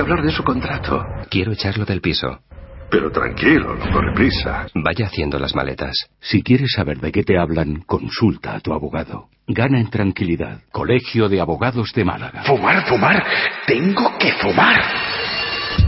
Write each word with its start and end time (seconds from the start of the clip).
Hablar 0.00 0.22
de 0.22 0.30
su 0.30 0.42
contrato. 0.42 1.04
Quiero 1.30 1.52
echarlo 1.52 1.84
del 1.84 2.00
piso. 2.00 2.40
Pero 2.90 3.10
tranquilo, 3.10 3.74
no 3.74 3.90
corre 3.92 4.14
prisa. 4.14 4.66
Vaya 4.74 5.06
haciendo 5.06 5.38
las 5.38 5.54
maletas. 5.54 5.94
Si 6.20 6.42
quieres 6.42 6.70
saber 6.72 6.98
de 6.98 7.10
qué 7.10 7.24
te 7.24 7.36
hablan, 7.38 7.82
consulta 7.84 8.54
a 8.54 8.60
tu 8.60 8.72
abogado. 8.72 9.28
Gana 9.48 9.80
en 9.80 9.90
tranquilidad. 9.90 10.60
Colegio 10.70 11.28
de 11.28 11.40
Abogados 11.40 11.92
de 11.94 12.04
Málaga. 12.04 12.44
Fumar, 12.44 12.86
fumar. 12.86 13.24
Tengo 13.66 14.16
que 14.18 14.32
fumar. 14.40 14.82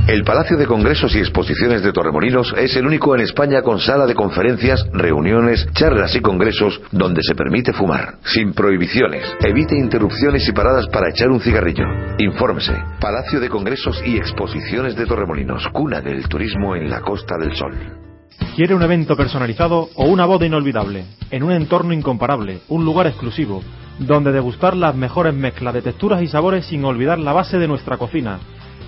El 0.08 0.24
Palacio 0.24 0.56
de 0.56 0.64
Congresos 0.64 1.14
y 1.14 1.18
Exposiciones 1.18 1.82
de 1.82 1.92
Torremolinos 1.92 2.54
es 2.56 2.74
el 2.76 2.86
único 2.86 3.14
en 3.14 3.20
España 3.20 3.60
con 3.60 3.78
sala 3.78 4.06
de 4.06 4.14
conferencias, 4.14 4.82
reuniones, 4.90 5.68
charlas 5.74 6.16
y 6.16 6.20
congresos 6.20 6.80
donde 6.90 7.20
se 7.22 7.34
permite 7.34 7.74
fumar, 7.74 8.14
sin 8.24 8.54
prohibiciones. 8.54 9.30
Evite 9.40 9.76
interrupciones 9.76 10.48
y 10.48 10.52
paradas 10.52 10.86
para 10.86 11.10
echar 11.10 11.28
un 11.28 11.40
cigarrillo. 11.40 11.84
Infórmese. 12.20 12.72
Palacio 12.98 13.38
de 13.38 13.50
Congresos 13.50 14.02
y 14.02 14.16
Exposiciones 14.16 14.96
de 14.96 15.04
Torremolinos, 15.04 15.68
cuna 15.74 16.00
del 16.00 16.26
turismo 16.26 16.74
en 16.74 16.88
la 16.88 17.02
Costa 17.02 17.36
del 17.36 17.54
Sol. 17.54 17.74
¿Quiere 18.56 18.74
un 18.74 18.82
evento 18.82 19.14
personalizado 19.14 19.90
o 19.94 20.06
una 20.06 20.24
boda 20.24 20.46
inolvidable? 20.46 21.04
En 21.30 21.42
un 21.42 21.52
entorno 21.52 21.92
incomparable, 21.92 22.60
un 22.68 22.82
lugar 22.82 23.08
exclusivo, 23.08 23.62
donde 23.98 24.32
degustar 24.32 24.74
las 24.74 24.94
mejores 24.94 25.34
mezclas 25.34 25.74
de 25.74 25.82
texturas 25.82 26.22
y 26.22 26.28
sabores 26.28 26.64
sin 26.64 26.82
olvidar 26.86 27.18
la 27.18 27.34
base 27.34 27.58
de 27.58 27.68
nuestra 27.68 27.98
cocina 27.98 28.38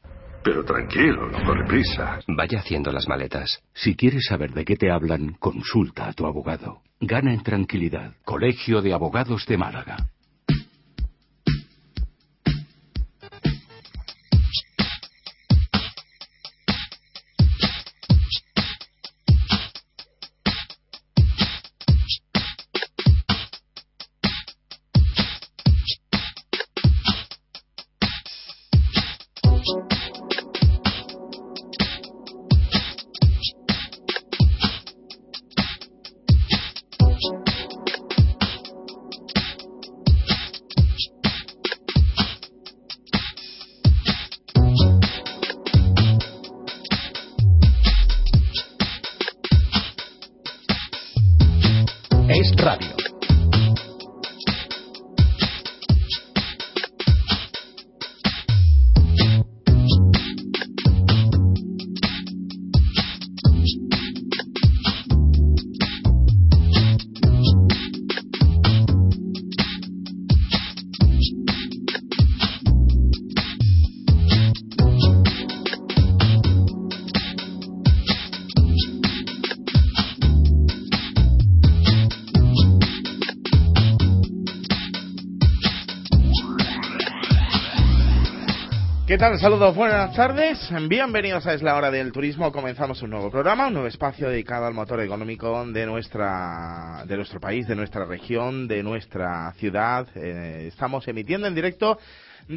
Pero 0.44 0.64
tranquilo, 0.64 1.30
no 1.30 1.46
corre 1.46 1.66
prisa. 1.66 2.20
Vaya 2.28 2.60
haciendo 2.60 2.92
las 2.92 3.08
maletas. 3.08 3.62
Si 3.74 3.96
quieres 3.96 4.26
saber 4.26 4.54
de 4.54 4.66
qué 4.66 4.76
te 4.76 4.90
hablan, 4.90 5.36
consulta 5.40 6.08
a 6.08 6.14
tu 6.14 6.26
abogado. 6.26 6.82
Gana 7.00 7.34
en 7.34 7.44
tranquilidad. 7.44 8.14
Colegio 8.26 8.82
de 8.82 8.94
Abogados 8.94 9.46
de 9.46 9.58
Málaga. 9.58 9.98
Tal? 89.22 89.38
Saludos, 89.38 89.76
buenas 89.76 90.16
tardes. 90.16 90.58
Bienvenidos 90.90 91.46
a 91.46 91.54
Es 91.54 91.62
la 91.62 91.76
Hora 91.76 91.92
del 91.92 92.12
Turismo. 92.12 92.52
Comenzamos 92.52 93.04
un 93.04 93.12
nuevo 93.12 93.30
programa, 93.30 93.68
un 93.68 93.74
nuevo 93.74 93.88
espacio 93.88 94.28
dedicado 94.28 94.66
al 94.66 94.74
motor 94.74 95.00
económico 95.00 95.64
de 95.68 95.86
nuestra, 95.86 97.04
de 97.06 97.18
nuestro 97.18 97.40
país, 97.40 97.68
de 97.68 97.76
nuestra 97.76 98.06
región, 98.06 98.68
de 98.68 98.82
nuestra 98.82 99.54
ciudad. 99.58 100.08
Eh, 100.16 100.66
estamos 100.70 101.08
emitiendo 101.08 101.46
en 101.46 101.54
directo 101.54 102.00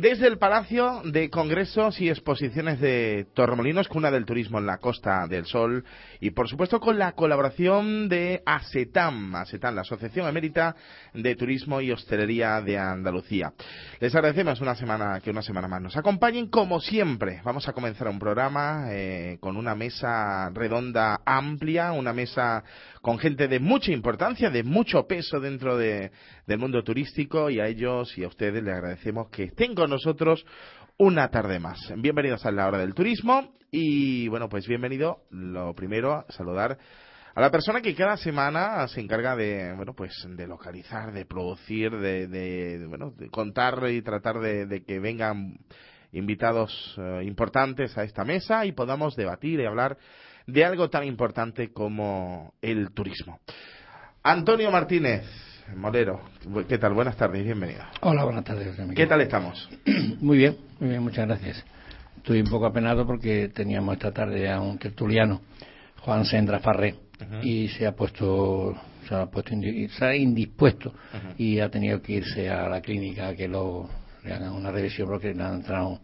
desde 0.00 0.26
el 0.26 0.38
Palacio 0.38 1.02
de 1.04 1.30
Congresos 1.30 2.00
y 2.00 2.08
Exposiciones 2.08 2.80
de 2.80 3.28
Torremolinos, 3.32 3.86
cuna 3.86 4.10
del 4.10 4.24
turismo 4.24 4.58
en 4.58 4.66
la 4.66 4.78
Costa 4.78 5.28
del 5.28 5.46
Sol, 5.46 5.84
y 6.18 6.30
por 6.30 6.48
supuesto 6.48 6.80
con 6.80 6.98
la 6.98 7.12
colaboración 7.12 8.08
de 8.08 8.42
ASETAM, 8.44 9.36
ASETAM, 9.36 9.76
la 9.76 9.82
Asociación 9.82 10.26
Emérita 10.26 10.74
de 11.12 11.36
Turismo 11.36 11.80
y 11.80 11.92
Hostelería 11.92 12.60
de 12.60 12.76
Andalucía. 12.76 13.52
Les 14.00 14.12
agradecemos 14.12 14.60
una 14.60 14.74
semana 14.74 15.20
que 15.20 15.30
una 15.30 15.42
semana 15.42 15.68
más 15.68 15.80
nos 15.80 15.96
acompañen, 15.96 16.48
como 16.48 16.80
siempre. 16.80 17.40
Vamos 17.44 17.68
a 17.68 17.72
comenzar 17.72 18.08
un 18.08 18.18
programa 18.18 18.86
eh, 18.90 19.38
con 19.38 19.56
una 19.56 19.76
mesa 19.76 20.50
redonda 20.50 21.20
amplia, 21.24 21.92
una 21.92 22.12
mesa 22.12 22.64
con 23.00 23.18
gente 23.18 23.46
de 23.46 23.60
mucha 23.60 23.92
importancia, 23.92 24.50
de 24.50 24.62
mucho 24.64 25.06
peso 25.06 25.38
dentro 25.38 25.76
de, 25.76 26.10
del 26.46 26.58
mundo 26.58 26.82
turístico 26.82 27.50
y 27.50 27.60
a 27.60 27.66
ellos 27.66 28.16
y 28.16 28.24
a 28.24 28.28
ustedes 28.28 28.62
les 28.62 28.74
agradecemos 28.74 29.28
que 29.28 29.44
estén 29.44 29.74
con 29.74 29.83
nosotros 29.88 30.44
una 30.98 31.28
tarde 31.28 31.58
más. 31.58 31.92
Bienvenidos 31.96 32.44
a 32.46 32.50
la 32.50 32.66
hora 32.66 32.78
del 32.78 32.94
turismo 32.94 33.54
y 33.70 34.28
bueno, 34.28 34.48
pues 34.48 34.66
bienvenido, 34.66 35.24
lo 35.30 35.74
primero, 35.74 36.24
saludar 36.28 36.78
a 37.34 37.40
la 37.40 37.50
persona 37.50 37.80
que 37.80 37.94
cada 37.94 38.16
semana 38.16 38.86
se 38.86 39.00
encarga 39.00 39.34
de, 39.34 39.74
bueno, 39.74 39.92
pues 39.94 40.12
de 40.28 40.46
localizar, 40.46 41.12
de 41.12 41.26
producir, 41.26 41.90
de, 41.90 42.28
de 42.28 42.86
bueno, 42.86 43.10
de 43.16 43.28
contar 43.28 43.90
y 43.90 44.02
tratar 44.02 44.38
de, 44.38 44.66
de 44.66 44.84
que 44.84 45.00
vengan 45.00 45.58
invitados 46.12 46.94
eh, 46.96 47.24
importantes 47.24 47.98
a 47.98 48.04
esta 48.04 48.24
mesa 48.24 48.64
y 48.64 48.72
podamos 48.72 49.16
debatir 49.16 49.60
y 49.60 49.66
hablar 49.66 49.98
de 50.46 50.64
algo 50.64 50.88
tan 50.88 51.04
importante 51.04 51.72
como 51.72 52.54
el 52.62 52.92
turismo. 52.92 53.40
Antonio 54.22 54.70
Martínez, 54.70 55.24
Molero, 55.72 56.20
¿qué 56.68 56.78
tal? 56.78 56.92
Buenas 56.92 57.16
tardes, 57.16 57.42
bienvenido. 57.42 57.82
Hola, 58.02 58.24
buenas 58.24 58.44
tardes. 58.44 58.76
¿Qué 58.94 59.06
tal 59.06 59.22
estamos? 59.22 59.68
Muy 60.20 60.36
bien, 60.36 60.56
muy 60.78 60.90
bien, 60.90 61.02
muchas 61.02 61.26
gracias. 61.26 61.64
Estoy 62.18 62.42
un 62.42 62.48
poco 62.48 62.66
apenado 62.66 63.06
porque 63.06 63.48
teníamos 63.48 63.94
esta 63.94 64.12
tarde 64.12 64.50
a 64.50 64.60
un 64.60 64.78
tertuliano, 64.78 65.40
Juan 66.00 66.24
Sendra 66.26 66.60
Farré, 66.60 66.94
y 67.42 67.68
se 67.68 67.86
ha 67.86 67.92
puesto 67.92 68.74
se 69.08 69.14
ha 69.14 69.26
puesto 69.26 69.52
se 69.98 70.04
ha 70.04 70.14
indispuesto 70.14 70.92
y 71.38 71.58
ha 71.60 71.70
tenido 71.70 72.00
que 72.00 72.12
irse 72.14 72.48
a 72.48 72.68
la 72.68 72.80
clínica 72.80 73.28
a 73.28 73.34
que 73.34 73.48
lo 73.48 73.88
le 74.22 74.32
hagan 74.32 74.52
una 74.52 74.70
revisión 74.70 75.08
porque 75.08 75.34
le 75.34 75.42
han 75.42 75.56
entrado 75.56 76.00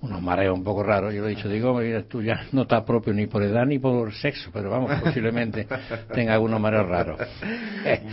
unos 0.00 0.22
mareos 0.22 0.56
un 0.56 0.62
poco 0.62 0.82
raros. 0.82 1.12
Yo 1.12 1.22
le 1.22 1.32
he 1.32 1.36
dicho, 1.36 1.48
digo, 1.48 1.74
mira, 1.74 2.02
tú 2.04 2.22
ya 2.22 2.46
no 2.52 2.62
estás 2.62 2.84
propio 2.84 3.12
ni 3.12 3.26
por 3.26 3.42
edad 3.42 3.66
ni 3.66 3.78
por 3.78 4.12
sexo, 4.14 4.50
pero 4.52 4.70
vamos, 4.70 4.92
posiblemente 5.02 5.66
tenga 6.12 6.34
algunos 6.34 6.60
mareos 6.60 6.88
raros. 6.88 7.20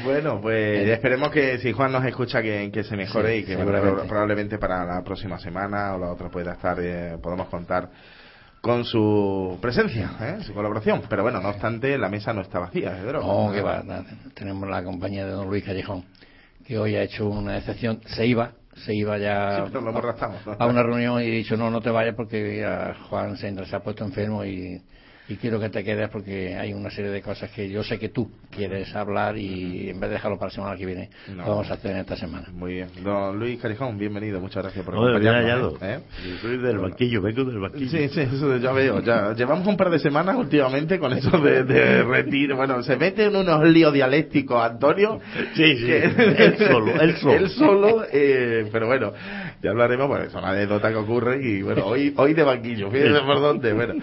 Bueno, 0.03 0.39
pues 0.41 0.87
esperemos 0.87 1.31
que 1.31 1.57
si 1.57 1.71
Juan 1.71 1.91
nos 1.91 2.05
escucha 2.05 2.41
que, 2.41 2.69
que 2.71 2.83
se 2.83 2.95
mejore 2.95 3.35
Sí, 3.35 3.41
y 3.41 3.43
que 3.43 3.57
probablemente 3.57 4.57
para 4.57 4.85
la 4.85 5.03
próxima 5.03 5.37
semana 5.39 5.95
o 5.95 5.99
la 5.99 6.11
otra 6.11 6.29
pueda 6.29 6.53
estar, 6.53 6.77
eh, 6.79 7.17
podamos 7.21 7.47
contar 7.47 7.89
con 8.61 8.83
su 8.83 9.57
presencia, 9.61 10.11
¿eh? 10.21 10.43
su 10.43 10.53
colaboración. 10.53 11.03
Pero 11.09 11.23
bueno, 11.23 11.39
no 11.39 11.49
obstante, 11.49 11.97
la 11.97 12.09
mesa 12.09 12.33
no 12.33 12.41
está 12.41 12.59
vacía, 12.59 12.99
luego. 13.03 13.47
No, 13.47 13.53
que 13.53 13.61
va, 13.61 13.83
tenemos 14.33 14.69
la 14.69 14.83
compañía 14.83 15.25
de 15.25 15.31
don 15.31 15.47
Luis 15.47 15.63
Callejón, 15.63 16.05
que 16.65 16.77
hoy 16.77 16.95
ha 16.95 17.03
hecho 17.03 17.27
una 17.27 17.57
excepción, 17.57 17.99
se 18.05 18.25
iba, 18.25 18.53
se 18.83 18.94
iba 18.94 19.18
ya 19.18 19.66
a 20.60 20.66
una 20.66 20.83
reunión 20.83 21.22
y 21.22 21.27
he 21.27 21.31
dicho 21.31 21.56
no, 21.56 21.69
no 21.69 21.81
te 21.81 21.89
vayas 21.89 22.16
porque 22.16 22.66
Juan 23.10 23.38
Sendra 23.38 23.66
se 23.66 23.75
ha 23.75 23.80
puesto 23.80 24.04
enfermo 24.04 24.44
y, 24.44 24.81
y 25.27 25.36
quiero 25.38 25.60
que 25.60 25.69
te 25.69 25.83
quedes 25.83 26.10
porque 26.10 26.56
hay 26.56 26.74
una 26.74 26.89
serie 26.92 27.10
de 27.12 27.22
cosas 27.22 27.50
que 27.51 27.69
yo 27.69 27.83
sé 27.83 27.98
que 27.98 28.10
tú 28.10 28.30
quieres 28.56 28.95
hablar 28.95 29.38
y 29.38 29.89
en 29.89 30.00
vez 30.00 30.10
de 30.10 30.16
dejarlo 30.16 30.38
para 30.38 30.50
la 30.50 30.56
semana 30.56 30.77
que 30.77 30.86
viene, 30.86 31.10
No. 31.30 31.44
lo 31.44 31.50
vamos 31.50 31.72
a 31.72 31.74
hacer 31.75 31.92
en 31.92 31.98
esta 31.98 32.16
semana. 32.16 32.48
Muy 32.54 32.74
bien. 32.74 32.89
Don 33.04 33.38
Luis 33.39 33.60
Carijón, 33.60 33.98
bienvenido. 33.98 34.39
Muchas 34.39 34.63
gracias 34.63 34.86
por 34.86 34.94
No, 34.94 35.01
acompañarnos. 35.07 35.42
hallado. 35.44 35.77
¿eh? 35.81 36.00
Yo 36.30 36.38
soy 36.42 36.57
del 36.57 36.77
banquillo, 36.77 37.22
vengo 37.22 37.44
del 37.44 37.60
banquillo. 37.60 37.89
Sí, 37.89 38.07
sí, 38.10 38.22
eso 38.22 38.57
ya 38.57 38.72
veo. 38.72 39.01
Ya 39.01 39.33
llevamos 39.33 39.68
un 39.68 39.77
par 39.77 39.89
de 39.89 40.00
semanas 40.00 40.36
últimamente 40.36 41.00
con 41.00 41.12
eso 41.13 41.31
de, 41.39 41.63
de 41.63 42.04
retiro. 42.04 42.56
Bueno, 42.56 42.83
se 42.83 42.95
mete 42.95 43.25
en 43.25 43.36
unos 43.36 43.63
líos 43.68 43.94
dialécticos, 43.94 44.62
Antonio. 44.63 45.19
Sí, 45.56 45.78
sí, 45.78 45.86
que- 45.86 46.04
él 46.04 46.57
solo, 46.60 47.01
él 47.01 47.16
solo. 47.18 47.36
Él 47.36 47.50
solo, 47.50 48.06
eh, 48.12 48.69
pero 48.71 48.88
bueno, 48.88 49.13
ya 49.65 49.71
hablaremos, 49.71 50.07
bueno, 50.07 50.25
es 50.25 50.33
una 50.35 50.51
anécdota 50.51 50.89
que 50.89 50.95
ocurre 50.95 51.41
y 51.44 51.63
bueno, 51.63 51.88
hoy, 51.88 52.13
hoy 52.17 52.35
de 52.35 52.44
banquillo, 52.44 52.91
fíjese 52.91 53.19
por 53.21 53.41
dónde. 53.41 53.73
Bueno, 53.73 53.95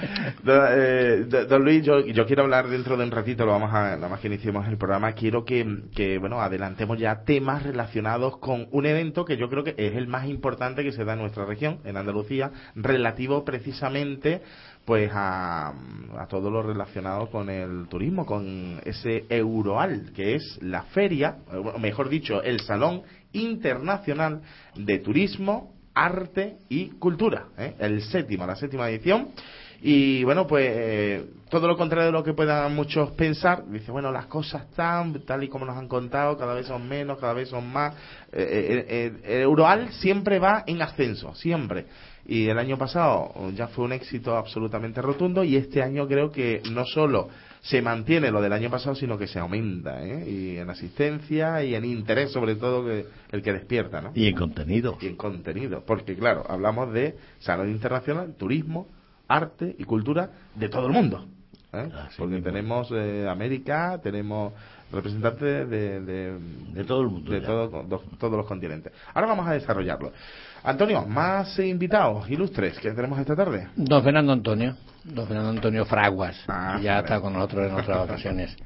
don, 0.43 0.65
eh, 0.71 1.25
don 1.49 1.65
Luis, 1.65 1.85
yo, 1.85 2.01
yo 2.01 2.27
quiero 2.27 2.43
hablar 2.43 2.69
dentro 2.69 2.97
de 2.97 3.05
un 3.05 3.13
ratito, 3.13 3.47
lo 3.47 3.53
vamos 3.53 3.73
a, 3.73 3.95
nada 3.95 4.09
más 4.09 4.19
que 4.19 4.27
iniciemos 4.27 4.67
el 4.67 4.77
programa, 4.77 5.13
quiero 5.13 5.45
que, 5.45 5.85
que, 5.95 6.19
bueno, 6.19 6.41
adelantemos 6.41 6.99
ya 6.99 7.23
temas 7.23 7.63
relacionados 7.63 8.39
con 8.39 8.67
un 8.73 8.87
evento 8.87 9.25
que 9.25 9.37
yo 9.37 9.49
creo 9.49 9.63
que 9.63 9.77
es 9.79 9.95
el 9.95 10.09
más 10.09 10.27
importante 10.27 10.83
que 10.83 10.91
se 10.91 11.05
da 11.05 11.13
en 11.13 11.21
nuestra 11.21 11.45
región, 11.45 11.79
en 11.85 11.97
Andalucía, 11.97 12.51
relativo 12.75 13.45
precisamente 13.45 14.43
pues 14.85 15.11
a, 15.15 15.73
todo 16.29 16.51
lo 16.51 16.63
relacionado 16.63 17.31
con 17.31 17.49
el 17.49 17.87
turismo, 17.89 18.27
con 18.27 18.81
ese 18.85 19.25
Euroal, 19.29 20.13
que 20.15 20.35
es 20.35 20.59
la 20.63 20.83
feria, 20.85 21.37
o 21.53 21.79
mejor 21.79 22.09
dicho, 22.09 22.43
el 22.43 22.61
Salón 22.61 23.03
Internacional 23.33 24.43
de 24.75 24.99
Turismo, 24.99 25.73
Arte 25.95 26.57
y 26.69 26.91
Cultura, 26.91 27.47
¿eh? 27.59 27.75
el 27.79 28.03
séptimo, 28.03 28.47
la 28.47 28.57
séptima 28.57 28.89
edición. 28.89 29.29
Y 29.83 30.23
bueno, 30.25 30.47
pues 30.47 30.67
eh, 30.69 31.25
todo 31.53 31.69
lo 31.69 31.77
contrario 31.77 32.07
de 32.07 32.13
lo 32.13 32.25
que 32.25 32.33
puedan 32.33 32.75
muchos 32.75 33.11
pensar, 33.11 33.69
dice, 33.69 33.93
bueno, 33.93 34.11
las 34.11 34.25
cosas 34.25 34.63
están 34.71 35.13
tal 35.27 35.45
y 35.45 35.49
como 35.49 35.67
nos 35.67 35.77
han 35.77 35.87
contado, 35.87 36.39
cada 36.39 36.55
vez 36.55 36.67
son 36.67 36.89
menos, 36.89 37.19
cada 37.19 37.35
vez 37.35 37.51
son 37.51 37.71
más. 37.71 37.95
Eh, 38.33 38.39
eh, 38.43 38.87
eh, 38.89 39.37
el 39.37 39.43
Euroal 39.43 39.93
siempre 39.93 40.39
va 40.39 40.65
en 40.67 40.81
ascenso, 40.81 41.35
siempre. 41.35 41.85
Y 42.27 42.49
el 42.49 42.59
año 42.59 42.79
pasado 42.79 43.33
ya 43.55 43.67
fue 43.69 43.85
un 43.85 43.93
éxito 43.93 44.37
absolutamente 44.37 45.03
rotundo 45.03 45.43
y 45.43 45.57
este 45.57 45.83
año 45.83 46.07
creo 46.07 46.31
que 46.31 46.63
no 46.71 46.85
solo 46.85 47.29
se 47.63 47.83
mantiene 47.83 48.31
lo 48.31 48.41
del 48.41 48.53
año 48.53 48.71
pasado, 48.71 48.95
sino 48.95 49.19
que 49.19 49.27
se 49.27 49.39
aumenta, 49.41 50.05
¿eh? 50.05 50.29
Y 50.29 50.57
en 50.59 50.71
asistencia 50.71 51.63
y 51.65 51.75
en 51.75 51.85
interés, 51.85 52.31
sobre 52.33 52.55
todo, 52.57 52.85
que, 52.85 53.07
el 53.33 53.43
que 53.43 53.53
despierta, 53.53 54.01
¿no? 54.01 54.13
Y 54.15 54.27
en 54.29 54.37
contenido. 54.37 54.99
y 55.01 55.07
en 55.07 55.17
contenido. 55.17 55.83
Porque, 55.87 56.17
claro, 56.17 56.45
hablamos 56.49 56.93
de 56.93 57.17
Salón 57.41 57.71
Internacional, 57.71 58.35
turismo, 58.37 58.89
arte 59.29 59.75
y 59.79 59.85
cultura 59.85 60.31
de 60.55 60.69
todo 60.69 60.87
el 60.87 60.93
mundo. 60.93 61.27
¿eh? 61.73 61.89
Así 62.07 62.17
Porque 62.19 62.35
mismo. 62.37 62.51
tenemos 62.51 62.89
eh, 62.93 63.27
América, 63.29 64.01
tenemos 64.03 64.53
representantes 64.93 65.69
de, 65.71 66.01
de, 66.01 66.39
De 66.75 66.85
todo 66.85 67.01
el 67.03 67.09
mundo 67.09 67.33
de 67.33 67.41
todo- 67.41 67.83
do- 67.85 68.03
todos 68.19 68.37
los 68.37 68.47
continentes. 68.47 68.93
Ahora 69.15 69.29
vamos 69.29 69.47
a 69.47 69.53
desarrollarlo. 69.53 70.13
Antonio, 70.65 71.05
más 71.07 71.59
invitados 71.59 72.31
ilustres 72.31 72.79
que 72.79 72.91
tenemos 72.93 73.19
esta 73.19 73.35
tarde. 73.35 73.69
Don 73.77 74.03
Fernando 74.03 74.33
Antonio, 74.33 74.77
don 75.05 75.27
Fernando 75.27 75.51
Antonio 75.51 75.85
Fraguas, 75.85 76.37
Ah, 76.49 76.79
ya 76.83 77.01
está 77.01 77.21
con 77.21 77.33
nosotros 77.33 77.69
en 77.69 77.75
otras 77.75 77.99
ocasiones. 77.99 78.57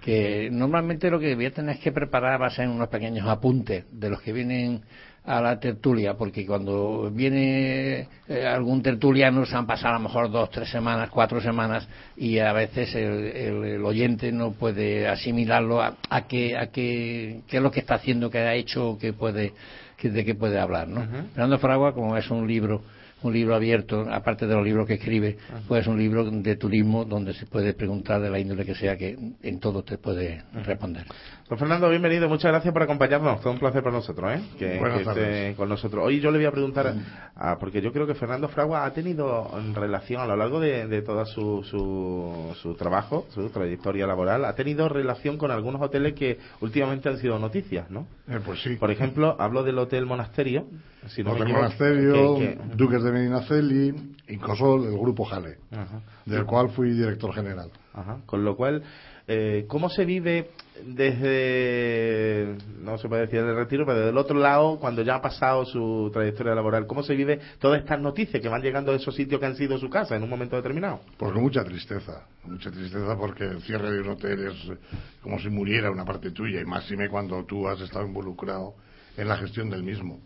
Que 0.00 0.48
normalmente 0.50 1.10
lo 1.10 1.18
que 1.18 1.34
voy 1.34 1.46
a 1.46 1.50
tener 1.52 1.78
que 1.78 1.92
preparar 1.92 2.40
va 2.40 2.46
a 2.46 2.50
ser 2.50 2.68
unos 2.68 2.88
pequeños 2.88 3.26
apuntes 3.28 3.84
de 3.92 4.08
los 4.10 4.20
que 4.22 4.32
vienen 4.32 4.80
a 5.24 5.42
la 5.42 5.60
tertulia, 5.60 6.14
porque 6.14 6.46
cuando 6.46 7.10
viene 7.10 8.08
eh, 8.26 8.46
algún 8.46 8.80
tertuliano 8.82 9.44
se 9.44 9.54
han 9.54 9.66
pasado 9.66 9.96
a 9.96 9.98
lo 9.98 10.04
mejor 10.04 10.30
dos, 10.30 10.50
tres 10.50 10.70
semanas, 10.70 11.10
cuatro 11.10 11.42
semanas, 11.42 11.86
y 12.16 12.38
a 12.38 12.52
veces 12.54 12.94
el, 12.94 13.24
el- 13.26 13.64
el 13.64 13.84
oyente 13.84 14.32
no 14.32 14.52
puede 14.52 15.06
asimilarlo 15.06 15.82
a, 15.82 15.96
a 16.08 16.26
qué, 16.26 16.56
a 16.56 16.68
qué, 16.68 17.40
qué 17.46 17.58
es 17.58 17.62
lo 17.62 17.70
que 17.70 17.80
está 17.80 17.96
haciendo, 17.96 18.30
qué 18.30 18.38
ha 18.38 18.54
hecho, 18.54 18.96
qué 18.98 19.12
puede, 19.12 19.52
qué- 20.00 20.10
de 20.10 20.24
qué 20.24 20.34
puede 20.34 20.58
hablar. 20.58 20.88
¿no? 20.88 21.02
Fernando 21.34 21.58
Fragua, 21.58 21.94
como 21.94 22.16
es 22.16 22.28
un 22.30 22.46
libro 22.46 22.82
un 23.22 23.34
libro 23.34 23.54
abierto, 23.54 24.06
aparte 24.10 24.46
de 24.46 24.54
los 24.54 24.64
libros 24.64 24.86
que 24.86 24.94
escribe, 24.94 25.36
pues 25.68 25.82
es 25.82 25.86
un 25.88 25.98
libro 25.98 26.24
de 26.30 26.56
turismo 26.56 27.04
donde 27.04 27.34
se 27.34 27.44
puede 27.44 27.74
preguntar 27.74 28.18
de 28.22 28.30
la 28.30 28.38
índole 28.38 28.64
que 28.64 28.74
sea, 28.74 28.96
que 28.96 29.14
en 29.42 29.60
todo 29.60 29.82
te 29.84 29.98
puede 29.98 30.42
responder. 30.64 31.04
Don 31.50 31.58
Fernando, 31.58 31.88
bienvenido. 31.90 32.28
Muchas 32.28 32.52
gracias 32.52 32.72
por 32.72 32.84
acompañarnos. 32.84 33.40
Todo 33.40 33.52
un 33.52 33.58
placer 33.58 33.82
para 33.82 33.96
nosotros, 33.96 34.32
¿eh? 34.32 34.40
Que, 34.56 34.78
que 34.78 35.02
esté 35.02 35.54
con 35.56 35.68
nosotros. 35.68 36.04
Hoy 36.06 36.20
yo 36.20 36.30
le 36.30 36.38
voy 36.38 36.46
a 36.46 36.52
preguntar, 36.52 36.94
ah, 37.34 37.56
porque 37.58 37.82
yo 37.82 37.92
creo 37.92 38.06
que 38.06 38.14
Fernando 38.14 38.46
Fragua 38.48 38.84
ha 38.84 38.92
tenido 38.92 39.50
en 39.58 39.74
relación 39.74 40.20
a 40.22 40.26
lo 40.28 40.36
largo 40.36 40.60
de, 40.60 40.86
de 40.86 41.02
todo 41.02 41.26
su, 41.26 41.64
su, 41.64 42.54
su 42.62 42.74
trabajo, 42.76 43.26
su 43.34 43.50
trayectoria 43.50 44.06
laboral, 44.06 44.44
ha 44.44 44.54
tenido 44.54 44.88
relación 44.88 45.38
con 45.38 45.50
algunos 45.50 45.82
hoteles 45.82 46.14
que 46.14 46.38
últimamente 46.60 47.08
han 47.08 47.18
sido 47.18 47.36
noticias, 47.40 47.90
¿no? 47.90 48.06
Eh, 48.28 48.38
pues 48.46 48.62
sí. 48.62 48.76
Por 48.76 48.92
ejemplo, 48.92 49.34
hablo 49.40 49.64
del 49.64 49.76
Hotel 49.78 50.06
Monasterio. 50.06 50.66
Si 51.08 51.24
no 51.24 51.30
me 51.30 51.34
Hotel 51.34 51.42
equivoco, 51.48 51.62
Monasterio, 51.64 52.36
que- 52.38 52.58
que- 52.58 52.76
Duques 52.76 53.02
de 53.02 53.10
Medinaceli, 53.10 54.14
Incosol, 54.28 54.84
el 54.84 54.96
grupo 54.96 55.24
Jale, 55.24 55.56
Ajá. 55.72 56.00
del 56.26 56.44
cual 56.44 56.68
fui 56.70 56.90
director 56.90 57.34
general. 57.34 57.70
Ajá. 57.92 58.18
Con 58.24 58.44
lo 58.44 58.54
cual, 58.54 58.84
eh, 59.32 59.64
¿cómo 59.68 59.88
se 59.88 60.04
vive 60.04 60.50
desde, 60.84 62.56
no 62.80 62.98
se 62.98 63.08
puede 63.08 63.22
decir 63.22 63.38
el 63.38 63.54
retiro, 63.54 63.86
pero 63.86 64.06
del 64.06 64.18
otro 64.18 64.36
lado, 64.36 64.78
cuando 64.80 65.02
ya 65.02 65.14
ha 65.14 65.22
pasado 65.22 65.64
su 65.64 66.10
trayectoria 66.12 66.52
laboral, 66.52 66.88
¿cómo 66.88 67.04
se 67.04 67.14
vive 67.14 67.38
todas 67.60 67.80
estas 67.80 68.00
noticias 68.00 68.42
que 68.42 68.48
van 68.48 68.60
llegando 68.60 68.90
de 68.90 68.98
esos 68.98 69.14
sitios 69.14 69.38
que 69.38 69.46
han 69.46 69.54
sido 69.54 69.78
su 69.78 69.88
casa 69.88 70.16
en 70.16 70.24
un 70.24 70.30
momento 70.30 70.56
determinado? 70.56 71.02
Pues 71.16 71.30
con 71.30 71.42
mucha 71.42 71.62
tristeza, 71.62 72.26
mucha 72.42 72.72
tristeza 72.72 73.16
porque 73.16 73.44
el 73.44 73.62
cierre 73.62 73.92
de 73.92 74.00
un 74.00 74.08
hotel 74.08 74.48
es 74.48 74.78
como 75.22 75.38
si 75.38 75.48
muriera 75.48 75.92
una 75.92 76.04
parte 76.04 76.32
tuya, 76.32 76.60
y 76.60 76.64
máxime 76.64 77.08
cuando 77.08 77.44
tú 77.44 77.68
has 77.68 77.80
estado 77.80 78.06
involucrado 78.06 78.74
en 79.16 79.28
la 79.28 79.36
gestión 79.36 79.70
del 79.70 79.84
mismo. 79.84 80.18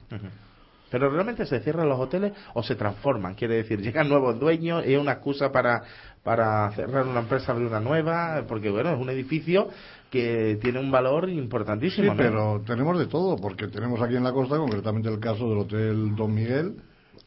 Pero 0.94 1.10
realmente 1.10 1.44
se 1.44 1.58
cierran 1.58 1.88
los 1.88 1.98
hoteles 1.98 2.32
o 2.54 2.62
se 2.62 2.76
transforman, 2.76 3.34
quiere 3.34 3.56
decir, 3.56 3.80
llegan 3.80 4.08
nuevos 4.08 4.38
dueños, 4.38 4.84
es 4.86 4.96
una 4.96 5.14
excusa 5.14 5.50
para, 5.50 5.82
para 6.22 6.70
cerrar 6.70 7.04
una 7.04 7.18
empresa, 7.18 7.50
abrir 7.50 7.66
una 7.66 7.80
nueva, 7.80 8.44
porque 8.46 8.70
bueno, 8.70 8.92
es 8.94 9.00
un 9.00 9.10
edificio 9.10 9.66
que 10.08 10.56
tiene 10.62 10.78
un 10.78 10.92
valor 10.92 11.26
Sí, 11.26 11.32
importantísimo. 11.32 12.12
¿no? 12.12 12.16
pero 12.16 12.62
tenemos 12.64 12.96
de 12.96 13.06
todo, 13.06 13.34
porque 13.38 13.66
tenemos 13.66 14.00
aquí 14.00 14.14
en 14.14 14.22
la 14.22 14.30
costa, 14.32 14.56
concretamente 14.56 15.08
el 15.08 15.18
caso 15.18 15.48
del 15.48 15.58
Hotel 15.58 16.14
Don 16.14 16.32
Miguel, 16.32 16.76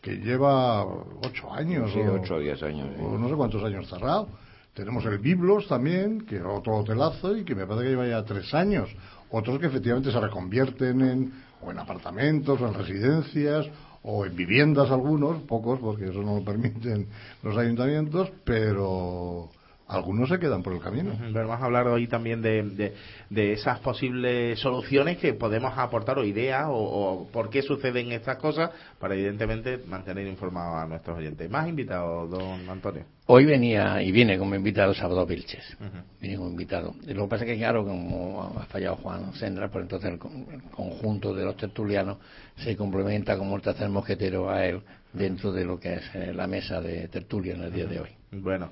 que 0.02 0.16
lleva 0.16 0.86
ocho 0.86 1.52
años, 1.54 1.92
Sí, 1.92 2.00
o, 2.00 2.14
ocho 2.22 2.36
o 2.36 2.40
diez 2.40 2.64
años, 2.64 2.88
sí. 2.96 3.04
o 3.04 3.18
no 3.18 3.28
sé 3.28 3.36
cuántos 3.36 3.62
años 3.66 3.90
cerrado. 3.90 4.30
Tenemos 4.74 5.04
el 5.06 5.18
Biblos 5.18 5.68
también, 5.68 6.22
que 6.22 6.38
es 6.38 6.44
otro 6.46 6.78
hotelazo 6.78 7.36
y 7.36 7.44
que 7.44 7.54
me 7.54 7.66
parece 7.66 7.84
que 7.84 7.90
lleva 7.90 8.08
ya 8.08 8.24
tres 8.24 8.54
años. 8.54 8.88
Otros 9.32 9.60
que 9.60 9.68
efectivamente 9.68 10.12
se 10.12 10.20
reconvierten 10.20 11.02
en, 11.02 11.34
o 11.62 11.72
en 11.72 11.80
apartamentos, 11.80 12.62
o 12.62 12.68
en 12.68 12.74
residencias, 12.74 13.68
o 14.04 14.26
en 14.26 14.36
viviendas 14.36 14.90
algunos, 14.90 15.42
pocos, 15.44 15.80
porque 15.80 16.06
eso 16.06 16.22
no 16.22 16.38
lo 16.38 16.46
permiten 16.46 17.08
los 17.44 17.58
ayuntamientos, 17.58 18.32
pero 18.46 19.50
algunos 19.88 20.30
se 20.30 20.40
quedan 20.40 20.64
por 20.64 20.74
el 20.74 20.80
camino. 20.80 21.12
Pero 21.34 21.48
vamos 21.48 21.62
a 21.62 21.66
hablar 21.66 21.88
hoy 21.88 22.08
también 22.08 22.42
de, 22.42 22.64
de, 22.64 22.94
de 23.30 23.54
esas 23.54 23.80
posibles 23.80 24.60
soluciones 24.60 25.18
que 25.18 25.34
podemos 25.34 25.78
aportar 25.78 26.18
o 26.20 26.24
ideas 26.26 26.66
o, 26.68 26.74
o 26.76 27.28
por 27.32 27.50
qué 27.50 27.62
suceden 27.62 28.12
estas 28.12 28.38
cosas 28.38 28.72
para 29.00 29.14
evidentemente 29.16 29.78
mantener 29.88 30.28
informados 30.28 30.84
a 30.84 30.88
nuestros 30.88 31.18
oyentes. 31.18 31.50
Más 31.50 31.68
invitados, 31.68 32.30
don 32.30 32.70
Antonio. 32.70 33.04
Hoy 33.28 33.46
venía 33.46 34.02
y 34.02 34.12
viene 34.12 34.38
como 34.38 34.56
invitado 34.56 34.94
Salvador 34.94 35.28
Vilches. 35.28 35.78
Viene 36.22 36.38
como 36.38 36.50
invitado. 36.50 36.94
Y 37.06 37.14
lo 37.14 37.24
que 37.24 37.30
pasa 37.30 37.44
es 37.46 37.52
que, 37.52 37.58
claro, 37.58 37.84
como 37.86 38.54
ha 38.58 38.66
fallado 38.66 38.96
Juan 38.98 39.34
Sendra, 39.34 39.70
pues 39.70 39.84
entonces 39.84 40.12
el, 40.12 40.18
con- 40.18 40.48
el 40.52 40.62
conjunto 40.72 41.34
de 41.34 41.44
los 41.44 41.58
tertulianos 41.58 42.18
se 42.58 42.76
complementa 42.78 43.38
como 43.38 43.56
el 43.58 43.62
tercer 43.62 43.90
mosquetero 43.90 44.50
a 44.50 44.66
él 44.66 44.82
dentro 45.14 45.52
de 45.52 45.66
lo 45.66 45.80
que 45.80 45.96
es 45.96 46.16
eh, 46.16 46.34
la 46.34 46.48
mesa 46.48 46.80
de 46.82 47.08
tertulia 47.10 47.56
en 47.56 47.64
el 47.64 47.74
día 47.74 47.86
de 47.86 48.00
hoy. 48.00 48.10
Bueno, 48.32 48.72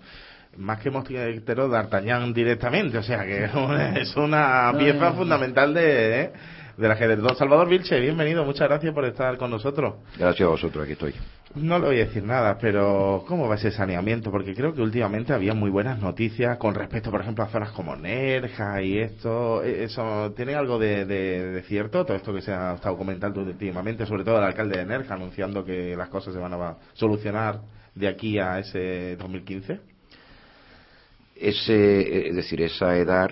más 0.58 0.80
que 0.80 0.90
mosquetero, 0.90 1.68
D'Artagnan 1.70 2.34
directamente, 2.34 2.98
o 2.98 3.04
sea 3.04 3.26
que 3.26 3.46
es 4.02 4.16
una 4.16 4.74
pieza 4.78 5.14
fundamental 5.14 5.74
de, 5.74 6.22
¿eh? 6.22 6.32
de 6.78 6.88
la 6.88 6.96
gente. 6.96 7.16
Don 7.18 7.36
Salvador 7.36 7.70
Vilche, 7.70 8.00
bienvenido, 8.00 8.44
muchas 8.44 8.68
gracias 8.68 8.94
por 8.94 9.06
estar 9.06 9.38
con 9.38 9.50
nosotros. 9.52 9.96
Gracias 10.18 10.46
a 10.46 10.50
vosotros, 10.50 10.84
aquí 10.84 10.94
estoy. 10.94 11.14
No 11.56 11.80
le 11.80 11.86
voy 11.86 11.96
a 12.02 12.06
decir 12.06 12.22
nada, 12.22 12.58
pero 12.60 13.24
¿cómo 13.30 13.48
va 13.48 13.56
ese 13.56 13.72
saneamiento? 13.72 14.30
Porque 14.30 14.54
creo 14.54 14.74
que 14.74 14.82
últimamente 14.82 15.32
había 15.32 15.54
muy 15.54 15.70
buenas 15.70 15.98
noticias 16.00 16.58
con 16.58 16.76
respecto, 16.76 17.10
por 17.12 17.22
ejemplo, 17.22 17.46
a 17.46 17.48
zonas 17.48 17.72
como 17.72 17.96
Nerja 17.96 18.82
y 18.82 18.98
esto. 18.98 19.64
Eh, 19.64 19.86
¿Eso 19.86 20.34
tiene 20.36 20.54
algo 20.56 20.78
de, 20.78 21.06
de- 21.06 21.52
de 21.52 21.62
cierto? 21.64 22.04
Todo 22.06 22.18
esto 22.18 22.34
que 22.34 22.42
se 22.42 22.52
ha 22.52 22.74
estado 22.74 22.98
comentando 22.98 23.40
últimamente, 23.40 24.06
sobre 24.06 24.26
todo 24.26 24.38
el 24.40 24.44
alcalde 24.44 24.80
de 24.80 24.86
Nerja 24.86 25.14
anunciando 25.14 25.64
que 25.64 25.96
las 25.96 26.10
cosas 26.10 26.34
se 26.34 26.40
van 26.42 26.54
a 26.56 26.76
solucionar 26.94 27.62
de 27.94 28.10
aquí 28.10 28.38
a 28.38 28.60
ese 28.60 29.16
2015? 29.16 29.80
Ese, 31.36 32.30
es 32.30 32.36
decir, 32.36 32.62
esa 32.62 32.98
edad 32.98 33.30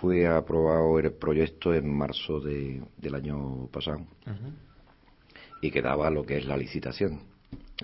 fue 0.00 0.26
aprobado 0.26 0.98
el 0.98 1.12
proyecto 1.12 1.72
en 1.74 1.88
marzo 1.96 2.38
de, 2.40 2.82
del 2.98 3.14
año 3.14 3.66
pasado 3.72 4.00
y 5.62 5.70
quedaba 5.70 6.10
lo 6.10 6.24
que 6.24 6.36
es 6.36 6.44
la 6.46 6.56
licitación. 6.56 7.20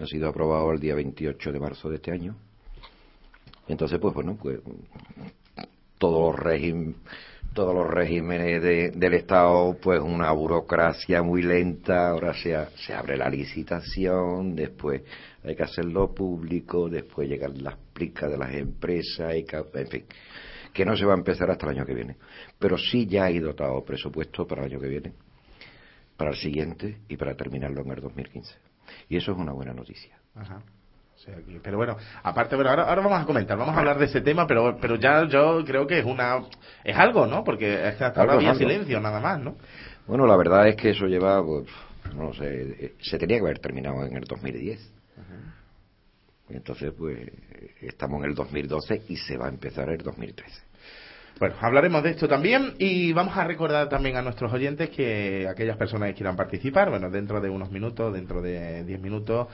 Ha 0.00 0.06
sido 0.06 0.28
aprobado 0.28 0.72
el 0.72 0.78
día 0.80 0.94
28 0.94 1.52
de 1.52 1.60
marzo 1.60 1.88
de 1.88 1.96
este 1.96 2.12
año. 2.12 2.36
Entonces, 3.68 3.98
pues 3.98 4.12
bueno, 4.14 4.36
pues 4.40 4.60
todos 5.98 6.34
los 6.34 6.38
régimen, 6.44 6.96
todos 7.54 7.74
los 7.74 7.86
regímenes 7.88 8.62
de- 8.62 8.90
del 8.90 9.14
Estado, 9.14 9.76
pues 9.80 10.00
una 10.00 10.32
burocracia 10.32 11.22
muy 11.22 11.42
lenta, 11.42 12.10
ahora 12.10 12.34
se, 12.34 12.54
se 12.76 12.92
abre 12.92 13.16
la 13.16 13.30
licitación, 13.30 14.54
después 14.56 15.02
hay 15.44 15.56
que 15.56 15.62
hacerlo 15.62 16.14
público, 16.14 16.88
después 16.88 17.28
llegan 17.28 17.62
las 17.62 17.76
plicas 17.92 18.30
de 18.30 18.38
las 18.38 18.54
empresas, 18.54 19.28
hay 19.28 19.44
que, 19.44 19.56
en 19.56 19.88
fin, 19.88 20.04
que 20.72 20.84
no 20.84 20.96
se 20.96 21.04
va 21.04 21.14
a 21.14 21.16
empezar 21.16 21.50
hasta 21.50 21.66
el 21.66 21.76
año 21.76 21.86
que 21.86 21.94
viene. 21.94 22.16
Pero 22.58 22.78
sí 22.78 23.06
ya 23.06 23.24
hay 23.24 23.38
dotado 23.38 23.84
presupuesto 23.84 24.46
para 24.46 24.62
el 24.62 24.72
año 24.72 24.80
que 24.80 24.88
viene, 24.88 25.12
para 26.16 26.30
el 26.30 26.36
siguiente 26.36 26.98
y 27.08 27.16
para 27.16 27.36
terminarlo 27.36 27.82
en 27.82 27.90
el 27.90 28.00
2015. 28.00 28.54
Y 29.08 29.16
eso 29.16 29.32
es 29.32 29.38
una 29.38 29.52
buena 29.52 29.72
noticia. 29.72 30.16
Ajá. 30.34 30.62
Pero 31.62 31.76
bueno, 31.76 31.96
aparte, 32.24 32.56
pero 32.56 32.70
ahora, 32.70 32.82
ahora 32.84 33.02
vamos 33.02 33.22
a 33.22 33.24
comentar, 33.24 33.56
vamos 33.56 33.76
a 33.76 33.78
hablar 33.78 33.96
de 33.96 34.06
ese 34.06 34.22
tema, 34.22 34.44
pero, 34.46 34.76
pero 34.80 34.96
ya 34.96 35.24
yo 35.28 35.64
creo 35.64 35.86
que 35.86 36.00
es 36.00 36.04
una, 36.04 36.42
es 36.82 36.96
algo, 36.96 37.26
¿no? 37.26 37.44
Porque 37.44 37.76
hasta 37.76 38.08
ahora 38.20 38.34
había 38.34 38.54
silencio, 38.56 39.00
nada 39.00 39.20
más, 39.20 39.38
¿no? 39.38 39.54
Bueno, 40.06 40.26
la 40.26 40.36
verdad 40.36 40.66
es 40.66 40.74
que 40.74 40.90
eso 40.90 41.06
lleva, 41.06 41.44
pues, 41.44 41.68
no 42.16 42.34
sé, 42.34 42.86
eh, 42.86 42.94
se 43.00 43.18
tenía 43.18 43.36
que 43.36 43.44
haber 43.44 43.60
terminado 43.60 44.04
en 44.04 44.16
el 44.16 44.24
2010. 44.24 44.92
Entonces, 46.48 46.92
pues, 46.96 47.18
estamos 47.80 48.22
en 48.22 48.30
el 48.30 48.34
2012 48.34 49.02
y 49.08 49.16
se 49.16 49.36
va 49.36 49.46
a 49.46 49.48
empezar 49.48 49.88
el 49.88 49.98
2013. 49.98 50.72
Bueno, 51.38 51.56
hablaremos 51.60 52.02
de 52.02 52.10
esto 52.10 52.28
también 52.28 52.74
y 52.78 53.12
vamos 53.12 53.36
a 53.36 53.44
recordar 53.44 53.88
también 53.88 54.16
a 54.16 54.22
nuestros 54.22 54.52
oyentes 54.52 54.90
que 54.90 55.48
aquellas 55.48 55.76
personas 55.76 56.10
que 56.10 56.14
quieran 56.16 56.36
participar, 56.36 56.90
bueno, 56.90 57.10
dentro 57.10 57.40
de 57.40 57.48
unos 57.48 57.70
minutos, 57.70 58.12
dentro 58.12 58.42
de 58.42 58.84
10 58.84 59.00
minutos, 59.00 59.48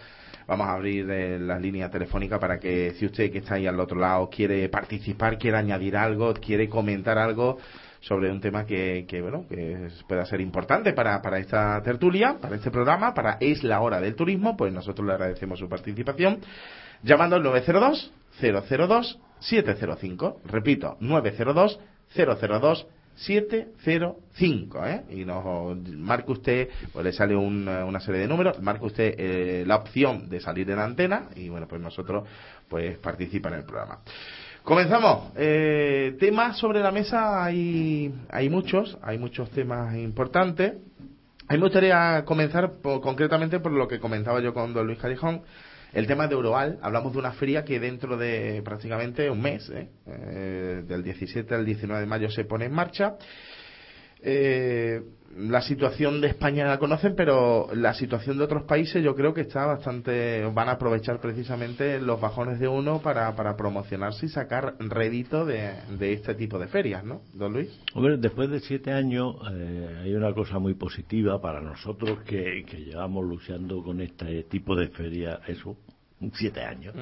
vamos 0.47 0.67
a 0.67 0.73
abrir 0.73 1.09
eh, 1.11 1.39
las 1.39 1.61
líneas 1.63 1.91
telefónicas 1.91 2.39
para 2.41 2.59
que 2.59 2.95
si 2.99 3.07
usted 3.07 3.31
que 3.31 3.39
está 3.39 3.55
ahí 3.55 3.67
al 3.67 3.79
otro 3.81 3.99
lado 3.99 4.29
quiere 4.29 4.69
participar, 4.69 5.39
quiere 5.39 5.57
añadir 5.57 5.97
algo, 5.97 6.35
quiere 6.35 6.69
comentar 6.69 7.17
algo 7.17 7.59
sobre 8.01 8.31
un 8.31 8.41
tema 8.41 8.65
que, 8.65 9.07
que 9.09 9.21
bueno, 9.21 9.47
que 9.49 9.89
pueda 10.09 10.25
ser 10.25 10.41
importante 10.41 10.93
para, 10.93 11.21
para 11.21 11.39
esta 11.39 11.83
tertulia, 11.83 12.39
para 12.41 12.57
este 12.57 12.71
programa, 12.71 13.15
para 13.15 13.39
Es 13.41 13.65
la 13.65 13.81
Hora 13.81 14.01
del 14.01 14.15
Turismo, 14.15 14.57
pues 14.57 14.73
nosotros 14.73 15.07
le 15.07 15.15
agradecemos 15.15 15.59
su 15.59 15.69
participación 15.69 16.41
llamando 17.03 17.37
al 17.37 17.43
902 17.43 18.13
002 18.41 19.21
705. 19.41 20.41
Repito, 20.45 20.97
902 21.01 21.81
002 22.15 22.87
705, 22.89 22.98
¿eh? 24.87 25.03
Y 25.11 25.25
nos 25.25 25.77
marque 25.97 26.33
usted, 26.33 26.69
pues 26.93 27.05
le 27.05 27.13
sale 27.13 27.35
un- 27.37 27.67
una 27.69 28.01
serie 28.01 28.21
de 28.23 28.29
números, 28.29 28.61
marque 28.63 28.85
usted 28.87 29.15
eh, 29.19 29.65
la 29.67 29.77
opción 29.77 30.29
de 30.29 30.41
salir 30.41 30.71
en 30.71 30.79
antena 30.79 31.29
y 31.37 31.49
bueno, 31.49 31.67
pues 31.69 31.81
nosotros 31.81 32.25
pues 32.69 32.97
participa 32.99 33.49
en 33.49 33.57
el 33.57 33.65
programa. 33.65 33.99
Comenzamos. 34.63 35.33
Eh, 35.37 36.17
temas 36.21 36.59
sobre 36.59 36.81
la 36.81 36.91
mesa 36.93 37.43
hay, 37.45 38.13
hay 38.31 38.51
muchos, 38.51 38.99
hay 39.03 39.19
muchos 39.19 39.51
temas 39.51 39.95
importantes. 39.97 40.75
A 41.49 41.55
mí 41.55 41.59
me 41.59 41.65
gustaría 41.65 42.23
comenzar 42.27 42.73
por- 42.83 43.01
concretamente 43.01 43.61
por 43.61 43.73
lo 43.73 43.89
que 43.89 43.99
comentaba 43.99 44.41
yo 44.41 44.53
con 44.53 44.75
don 44.75 44.87
Luis 44.87 44.99
Callejón, 44.99 45.41
el 45.93 46.07
tema 46.07 46.27
de 46.27 46.35
Euroal. 46.35 46.79
Hablamos 46.83 47.13
de 47.13 47.19
una 47.19 47.33
feria 47.33 47.65
que 47.65 47.81
dentro 47.81 48.17
de 48.17 48.63
prácticamente 48.65 49.31
un 49.31 49.41
mes, 49.41 49.69
¿eh? 49.71 49.89
Eh, 50.07 50.83
del 50.87 51.03
17 51.03 51.55
al 51.55 51.65
19 51.65 52.01
de 52.01 52.07
mayo 52.07 52.31
se 52.31 52.45
pone 52.45 52.67
en 52.67 52.73
marcha. 52.73 53.17
Eh, 54.21 55.03
la 55.37 55.61
situación 55.61 56.21
de 56.21 56.29
España 56.29 56.67
la 56.67 56.79
conocen, 56.79 57.15
pero 57.15 57.69
la 57.73 57.95
situación 57.95 58.39
de 58.39 58.45
otros 58.45 58.65
países 58.65 59.05
yo 59.05 59.15
creo 59.15 59.33
que 59.33 59.43
está 59.43 59.67
bastante. 59.67 60.45
van 60.53 60.69
a 60.69 60.73
aprovechar 60.73 61.21
precisamente 61.21 62.01
los 62.01 62.21
bajones 62.21 62.59
de 62.59 62.67
uno 62.67 63.01
para, 63.01 63.35
para 63.37 63.57
promocionarse 63.57 64.27
y 64.27 64.29
sacar 64.31 64.75
rédito 64.81 65.45
de, 65.45 65.75
de 65.99 66.13
este 66.15 66.35
tipo 66.35 66.59
de 66.59 66.67
ferias, 66.67 67.05
¿no, 67.05 67.23
don 67.35 67.53
Luis? 67.53 67.69
Hombre, 67.95 68.17
después 68.17 68.51
de 68.51 68.61
siete 68.61 68.91
años 68.91 69.37
eh, 69.53 70.01
hay 70.03 70.15
una 70.15 70.33
cosa 70.35 70.59
muy 70.59 70.75
positiva 70.75 71.41
para 71.41 71.61
nosotros 71.61 72.21
que, 72.25 72.65
que 72.65 72.79
llevamos 72.79 73.25
luchando 73.25 73.83
con 73.83 74.01
este 74.01 74.43
tipo 74.45 74.75
de 74.75 74.89
feria, 74.89 75.41
eso, 75.47 75.77
siete 76.33 76.63
años. 76.63 76.95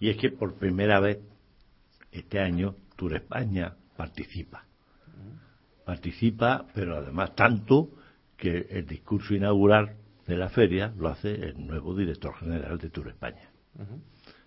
Y 0.00 0.08
es 0.08 0.16
que 0.16 0.30
por 0.30 0.54
primera 0.54 0.98
vez 1.00 1.18
este 2.10 2.38
año 2.38 2.76
Tour 2.96 3.16
España 3.16 3.74
participa. 3.96 4.64
Participa, 5.84 6.66
pero 6.74 6.96
además 6.96 7.34
tanto 7.34 7.90
que 8.36 8.66
el 8.70 8.86
discurso 8.86 9.34
inaugural 9.34 9.96
de 10.26 10.36
la 10.36 10.48
feria 10.48 10.92
lo 10.98 11.08
hace 11.08 11.34
el 11.34 11.66
nuevo 11.66 11.94
director 11.94 12.34
general 12.36 12.78
de 12.78 12.90
Tour 12.90 13.08
España. 13.08 13.50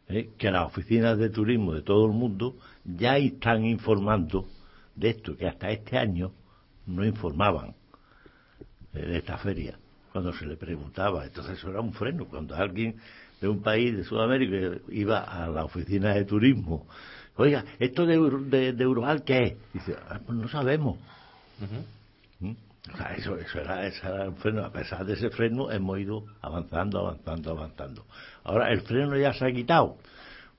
¿eh? 0.09 0.31
que 0.37 0.51
las 0.51 0.65
oficinas 0.65 1.17
de 1.17 1.29
turismo 1.29 1.73
de 1.73 1.81
todo 1.81 2.05
el 2.05 2.13
mundo 2.13 2.55
ya 2.85 3.17
están 3.17 3.65
informando 3.65 4.47
de 4.95 5.09
esto, 5.09 5.37
que 5.37 5.47
hasta 5.47 5.69
este 5.69 5.97
año 5.97 6.31
no 6.85 7.05
informaban 7.05 7.75
eh, 8.93 9.05
de 9.05 9.17
esta 9.17 9.37
feria, 9.37 9.77
cuando 10.11 10.33
se 10.33 10.45
le 10.45 10.55
preguntaba. 10.57 11.25
Entonces 11.25 11.57
eso 11.57 11.69
era 11.69 11.81
un 11.81 11.93
freno. 11.93 12.25
Cuando 12.25 12.55
alguien 12.55 12.95
de 13.39 13.47
un 13.47 13.61
país 13.61 13.95
de 13.95 14.03
Sudamérica 14.03 14.79
iba 14.89 15.19
a 15.19 15.47
la 15.49 15.65
oficina 15.65 16.13
de 16.15 16.25
turismo, 16.25 16.87
oiga, 17.35 17.63
¿esto 17.77 18.05
de, 18.05 18.17
de, 18.49 18.73
de 18.73 18.83
Euroal 18.83 19.23
qué 19.23 19.43
es? 19.43 19.73
Dice, 19.73 19.95
"Ah, 20.09 20.19
pues 20.25 20.37
no 20.37 20.47
sabemos. 20.47 20.97
Sea, 22.95 23.13
eso, 23.17 23.37
eso 23.37 23.59
era, 23.59 23.85
eso 23.85 24.07
era 24.07 24.29
un 24.29 24.37
freno. 24.37 24.63
A 24.63 24.71
pesar 24.71 25.05
de 25.05 25.13
ese 25.13 25.29
freno, 25.29 25.69
hemos 25.71 25.99
ido 25.99 26.23
avanzando, 26.41 26.99
avanzando, 26.99 27.51
avanzando. 27.51 28.05
Ahora, 28.45 28.71
el 28.71 28.81
freno 28.81 29.17
ya 29.17 29.33
se 29.33 29.45
ha 29.45 29.51
quitado. 29.51 29.97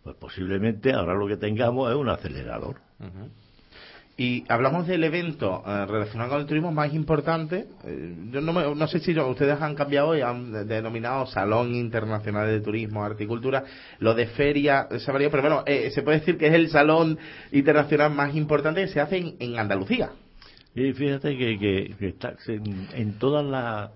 Pues 0.02 0.14
posiblemente 0.16 0.92
ahora 0.92 1.14
lo 1.14 1.26
que 1.26 1.36
tengamos 1.38 1.90
es 1.90 1.96
un 1.96 2.08
acelerador. 2.08 2.76
Y 4.20 4.44
hablamos 4.48 4.86
del 4.88 5.04
evento 5.04 5.62
eh, 5.64 5.86
relacionado 5.86 6.30
con 6.30 6.40
el 6.40 6.46
turismo 6.46 6.72
más 6.72 6.92
importante. 6.92 7.66
eh, 7.84 8.14
yo 8.32 8.40
no, 8.40 8.52
me- 8.52 8.74
no 8.74 8.88
sé 8.88 8.98
si 8.98 9.16
ustedes 9.18 9.62
han 9.62 9.76
cambiado 9.76 10.16
y 10.16 10.20
han 10.22 10.50
de- 10.52 10.64
denominado 10.64 11.24
Salón 11.26 11.74
Internacional 11.76 12.48
de 12.48 12.60
Turismo, 12.60 13.04
Arte 13.04 13.24
y 13.24 13.26
Cultura. 13.28 13.62
Lo 14.00 14.14
de 14.14 14.26
feria 14.26 14.88
se 14.98 15.12
pero 15.12 15.40
bueno, 15.40 15.62
eh, 15.66 15.90
se 15.92 16.02
puede 16.02 16.18
decir 16.18 16.36
que 16.36 16.48
es 16.48 16.54
el 16.54 16.68
salón 16.68 17.16
internacional 17.52 18.10
más 18.12 18.34
importante 18.34 18.80
que 18.82 18.88
se 18.88 19.00
hace 19.00 19.36
en 19.38 19.58
Andalucía. 19.58 20.10
Y 20.80 20.92
fíjate 20.92 21.36
que, 21.36 21.58
que- 21.58 21.94
que 21.98 22.08
está, 22.08 22.36
en, 22.46 22.88
en 22.94 23.18
todas 23.18 23.44
las, 23.44 23.90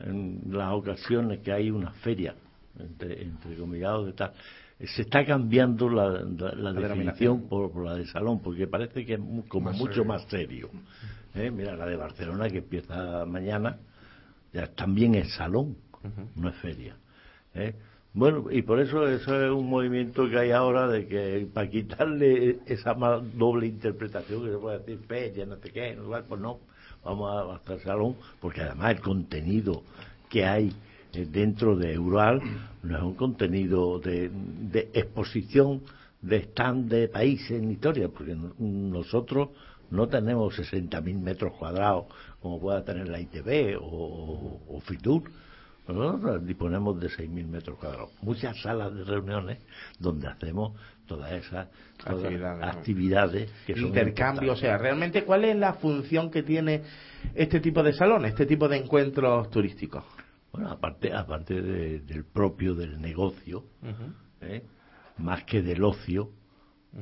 en 0.00 0.40
las 0.50 0.72
ocasiones 0.72 1.40
que 1.40 1.52
hay 1.52 1.70
una 1.70 1.90
feria, 1.92 2.34
entre, 2.78 3.22
entre 3.22 3.56
comillados 3.56 4.06
de 4.06 4.12
tal, 4.12 4.32
se 4.78 5.02
está 5.02 5.24
cambiando 5.24 5.88
la, 5.88 6.08
la- 6.20 6.54
la 6.54 6.72
definición 6.72 7.48
por, 7.48 7.70
por 7.72 7.84
la 7.84 7.94
de 7.94 8.06
salón, 8.06 8.40
porque 8.40 8.66
parece 8.66 9.04
que 9.04 9.14
es 9.14 9.20
como 9.48 9.70
Más 9.70 9.78
mucho 9.78 9.92
serio. 9.92 10.04
más 10.04 10.22
serio. 10.28 10.70
¿Eh? 11.34 11.50
Mira, 11.50 11.76
la 11.76 11.86
de 11.86 11.96
Barcelona 11.96 12.48
que 12.48 12.58
empieza 12.58 13.24
mañana, 13.26 13.76
ya 14.52 14.66
también 14.68 15.14
es 15.14 15.32
salón, 15.34 15.76
no 16.34 16.48
es 16.48 16.56
feria. 16.56 16.96
¿eh? 17.54 17.74
Bueno, 18.12 18.50
y 18.50 18.62
por 18.62 18.80
eso 18.80 19.06
eso 19.06 19.40
es 19.40 19.50
un 19.52 19.70
movimiento 19.70 20.28
que 20.28 20.36
hay 20.36 20.50
ahora 20.50 20.88
de 20.88 21.06
que 21.06 21.46
para 21.54 21.70
quitarle 21.70 22.58
esa 22.66 22.94
más 22.94 23.22
doble 23.38 23.68
interpretación 23.68 24.44
que 24.44 24.50
se 24.50 24.58
puede 24.58 24.78
decir 24.80 24.98
feria, 25.06 25.46
no 25.46 25.56
sé 25.58 25.70
qué, 25.70 25.96
pues 26.28 26.40
no, 26.40 26.58
vamos 27.04 27.30
a 27.30 27.54
hacer 27.54 27.80
salón, 27.84 28.16
porque 28.40 28.62
además 28.62 28.96
el 28.96 29.00
contenido 29.00 29.84
que 30.28 30.44
hay 30.44 30.72
eh, 31.12 31.26
dentro 31.30 31.76
de 31.76 31.92
Eural 31.92 32.40
no 32.82 32.96
es 32.96 33.02
un 33.02 33.14
contenido 33.14 34.00
de, 34.00 34.28
de 34.32 34.90
exposición 34.92 35.82
de 36.20 36.38
stand 36.38 36.90
de 36.90 37.08
países 37.08 37.52
en 37.52 37.70
historia, 37.70 38.08
porque 38.08 38.34
no- 38.34 38.54
nosotros 38.58 39.50
no 39.90 40.08
tenemos 40.08 40.56
60.000 40.56 41.16
metros 41.20 41.52
cuadrados 41.52 42.06
como 42.40 42.60
pueda 42.60 42.84
tener 42.84 43.08
la 43.08 43.20
ITV 43.20 43.78
o 43.80 44.80
Fitur. 44.84 45.22
Nosotros 45.92 46.46
disponemos 46.46 47.00
de 47.00 47.08
6.000 47.08 47.46
metros 47.46 47.78
cuadrados. 47.78 48.10
Muchas 48.22 48.60
salas 48.62 48.94
de 48.94 49.04
reuniones 49.04 49.58
donde 49.98 50.28
hacemos 50.28 50.78
todas 51.06 51.32
esas 51.32 51.68
todas 51.98 52.22
Actividades, 52.76 53.50
que 53.66 53.74
son 53.74 53.86
Intercambio, 53.88 54.52
o 54.52 54.56
sea, 54.56 54.78
realmente, 54.78 55.24
¿cuál 55.24 55.44
es 55.44 55.56
la 55.56 55.74
función 55.74 56.30
que 56.30 56.42
tiene 56.42 56.82
este 57.34 57.60
tipo 57.60 57.82
de 57.82 57.92
salón, 57.92 58.24
este 58.24 58.46
tipo 58.46 58.68
de 58.68 58.78
encuentros 58.78 59.50
turísticos? 59.50 60.04
Bueno, 60.52 60.70
aparte, 60.70 61.12
aparte 61.12 61.60
de- 61.60 62.00
del 62.00 62.24
propio 62.24 62.74
del 62.74 63.00
negocio, 63.00 63.64
¿eh? 64.40 64.62
más 65.18 65.44
que 65.44 65.62
del 65.62 65.84
ocio, 65.84 66.30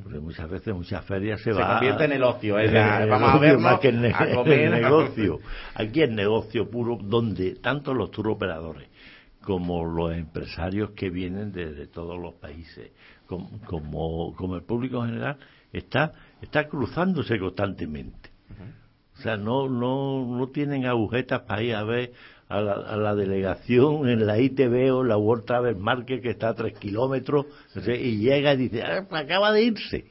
porque 0.03 0.19
muchas 0.19 0.49
veces, 0.49 0.73
muchas 0.75 1.03
ferias 1.05 1.39
se, 1.41 1.51
Se 1.51 1.59
va 1.59 1.73
convierte 1.73 2.05
en 2.05 2.11
el 2.11 2.23
ocio, 2.23 2.57
la- 2.57 3.03
el 3.03 3.09
vamos 3.09 3.29
a 3.29 3.37
vernos, 3.39 3.61
más 3.61 3.79
que 3.79 3.89
en 3.89 4.05
el, 4.05 4.13
a 4.13 4.31
comer. 4.35 4.59
el 4.59 4.71
negocio. 4.81 5.39
Aquí 5.73 6.01
es 6.03 6.11
negocio 6.11 6.69
puro, 6.69 6.97
donde 7.01 7.55
tanto 7.55 7.93
los 7.93 8.11
turoperadores 8.11 8.87
como 9.41 9.85
los 9.85 10.13
empresarios 10.13 10.91
que 10.91 11.09
vienen 11.09 11.51
de, 11.51 11.73
de 11.73 11.87
todos 11.87 12.19
los 12.19 12.35
países, 12.35 12.91
como, 13.25 13.49
como, 13.65 14.35
como 14.35 14.55
el 14.57 14.63
público 14.63 15.03
en 15.03 15.11
general, 15.11 15.37
está, 15.73 16.11
está 16.41 16.67
cruzándose 16.67 17.39
constantemente. 17.39 18.29
O 19.17 19.21
sea, 19.21 19.37
no, 19.37 19.67
no, 19.67 20.25
no 20.37 20.47
tienen 20.49 20.85
agujetas 20.85 21.41
para 21.41 21.61
ir 21.63 21.75
a 21.75 21.83
ver 21.83 22.13
a 22.49 22.61
la, 22.61 22.73
a 22.73 22.97
la 22.97 23.15
delegación 23.15 24.09
en 24.09 24.25
la 24.25 24.39
ITV 24.39 24.91
o 24.93 25.03
la 25.03 25.17
World 25.17 25.45
Travel 25.45 25.75
Market 25.77 26.21
que 26.21 26.31
está 26.31 26.49
a 26.49 26.55
tres 26.55 26.77
kilómetros 26.77 27.45
y 27.87 28.17
llega 28.17 28.53
y 28.53 28.57
dice, 28.57 28.83
"Ah, 28.83 29.05
acaba 29.11 29.51
de 29.53 29.63
irse. 29.63 30.05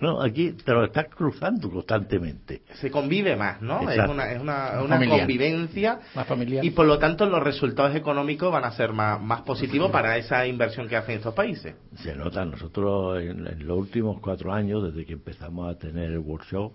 No, 0.00 0.20
aquí 0.20 0.52
te 0.52 0.72
lo 0.72 0.84
estás 0.84 1.06
cruzando 1.14 1.70
constantemente. 1.70 2.62
Se 2.80 2.90
convive 2.90 3.36
más, 3.36 3.62
¿no? 3.62 3.88
Es 3.88 3.98
una, 4.08 4.32
es 4.32 4.40
una, 4.40 4.54
Más 4.54 4.84
una 4.84 4.94
familiar. 4.96 5.18
convivencia 5.20 6.00
Más 6.14 6.26
familiar. 6.26 6.64
y 6.64 6.70
por 6.70 6.84
lo 6.86 6.98
tanto 6.98 7.24
los 7.26 7.42
resultados 7.42 7.94
económicos 7.94 8.50
van 8.52 8.64
a 8.64 8.72
ser 8.72 8.92
más, 8.92 9.22
más 9.22 9.42
positivos 9.42 9.90
para 9.90 10.16
esa 10.18 10.46
inversión 10.46 10.88
que 10.88 10.96
hacen 10.96 11.16
estos 11.18 11.32
países. 11.32 11.76
Se 12.02 12.14
nota, 12.16 12.44
nosotros 12.44 13.22
en, 13.22 13.46
en 13.46 13.66
los 13.66 13.78
últimos 13.78 14.20
cuatro 14.20 14.52
años, 14.52 14.82
desde 14.82 15.06
que 15.06 15.12
empezamos 15.14 15.70
a 15.74 15.78
tener 15.78 16.10
el 16.10 16.18
workshop, 16.18 16.72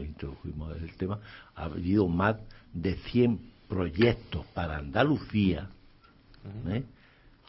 introdujimos 0.00 0.76
el 0.82 0.94
tema, 0.96 1.20
ha 1.54 1.64
habido 1.66 2.08
más 2.08 2.36
de 2.74 2.94
100 2.96 3.38
proyectos 3.68 4.46
para 4.54 4.78
Andalucía 4.78 5.68
¿eh? 6.68 6.82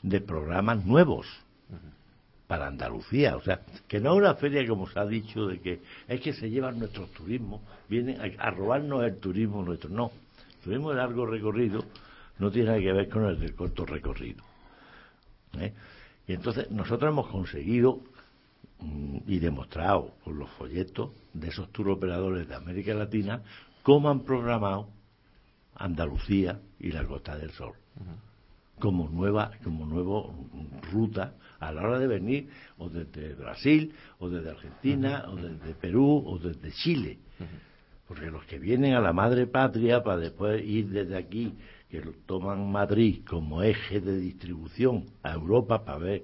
de 0.01 0.21
programas 0.21 0.85
nuevos 0.85 1.25
para 2.47 2.67
Andalucía. 2.67 3.37
O 3.37 3.41
sea, 3.41 3.61
que 3.87 3.99
no 3.99 4.13
es 4.13 4.17
una 4.17 4.33
feria, 4.35 4.67
como 4.67 4.89
se 4.89 4.99
ha 4.99 5.05
dicho, 5.05 5.45
de 5.45 5.59
que 5.59 5.81
es 6.07 6.19
que 6.19 6.33
se 6.33 6.49
llevan 6.49 6.79
nuestros 6.79 7.11
turismos, 7.11 7.61
vienen 7.87 8.19
a, 8.19 8.43
a 8.43 8.51
robarnos 8.51 9.03
el 9.03 9.17
turismo 9.17 9.63
nuestro. 9.63 9.89
No, 9.89 10.11
el 10.55 10.63
turismo 10.63 10.89
de 10.89 10.95
largo 10.97 11.25
recorrido 11.25 11.85
no 12.39 12.49
tiene 12.49 12.69
nada 12.69 12.79
que 12.79 12.91
ver 12.91 13.09
con 13.09 13.25
el 13.25 13.39
de 13.39 13.53
corto 13.53 13.85
recorrido. 13.85 14.43
¿eh? 15.59 15.73
Y 16.27 16.33
entonces 16.33 16.71
nosotros 16.71 17.11
hemos 17.11 17.27
conseguido 17.27 17.99
mm, 18.79 19.17
y 19.27 19.39
demostrado 19.39 20.13
por 20.23 20.33
los 20.33 20.49
folletos 20.51 21.11
de 21.33 21.49
esos 21.49 21.71
tour 21.71 21.89
operadores 21.89 22.47
de 22.47 22.55
América 22.55 22.93
Latina 22.93 23.41
cómo 23.83 24.09
han 24.09 24.21
programado 24.21 24.89
Andalucía 25.79 26.59
y 26.79 26.91
la 26.91 27.03
Costa 27.05 27.37
del 27.37 27.51
Sol. 27.51 27.73
Como 28.79 29.09
nueva 29.09 29.51
como 29.63 29.85
nuevo 29.85 30.33
ruta 30.91 31.33
a 31.59 31.71
la 31.73 31.81
hora 31.81 31.99
de 31.99 32.07
venir 32.07 32.49
o 32.77 32.87
desde 32.89 33.33
Brasil 33.35 33.93
o 34.19 34.29
desde 34.29 34.51
Argentina 34.51 35.25
o 35.27 35.35
desde 35.35 35.73
Perú 35.73 36.23
o 36.25 36.37
desde 36.39 36.71
Chile. 36.71 37.17
Porque 38.07 38.31
los 38.31 38.45
que 38.45 38.57
vienen 38.57 38.93
a 38.93 39.01
la 39.01 39.11
madre 39.13 39.47
patria 39.47 40.01
para 40.01 40.17
después 40.17 40.63
ir 40.65 40.89
desde 40.89 41.17
aquí 41.17 41.53
que 41.89 42.01
lo 42.01 42.11
toman 42.25 42.71
Madrid 42.71 43.21
como 43.27 43.61
eje 43.63 43.99
de 43.99 44.17
distribución 44.17 45.05
a 45.23 45.33
Europa 45.33 45.83
para 45.83 45.97
ver 45.97 46.23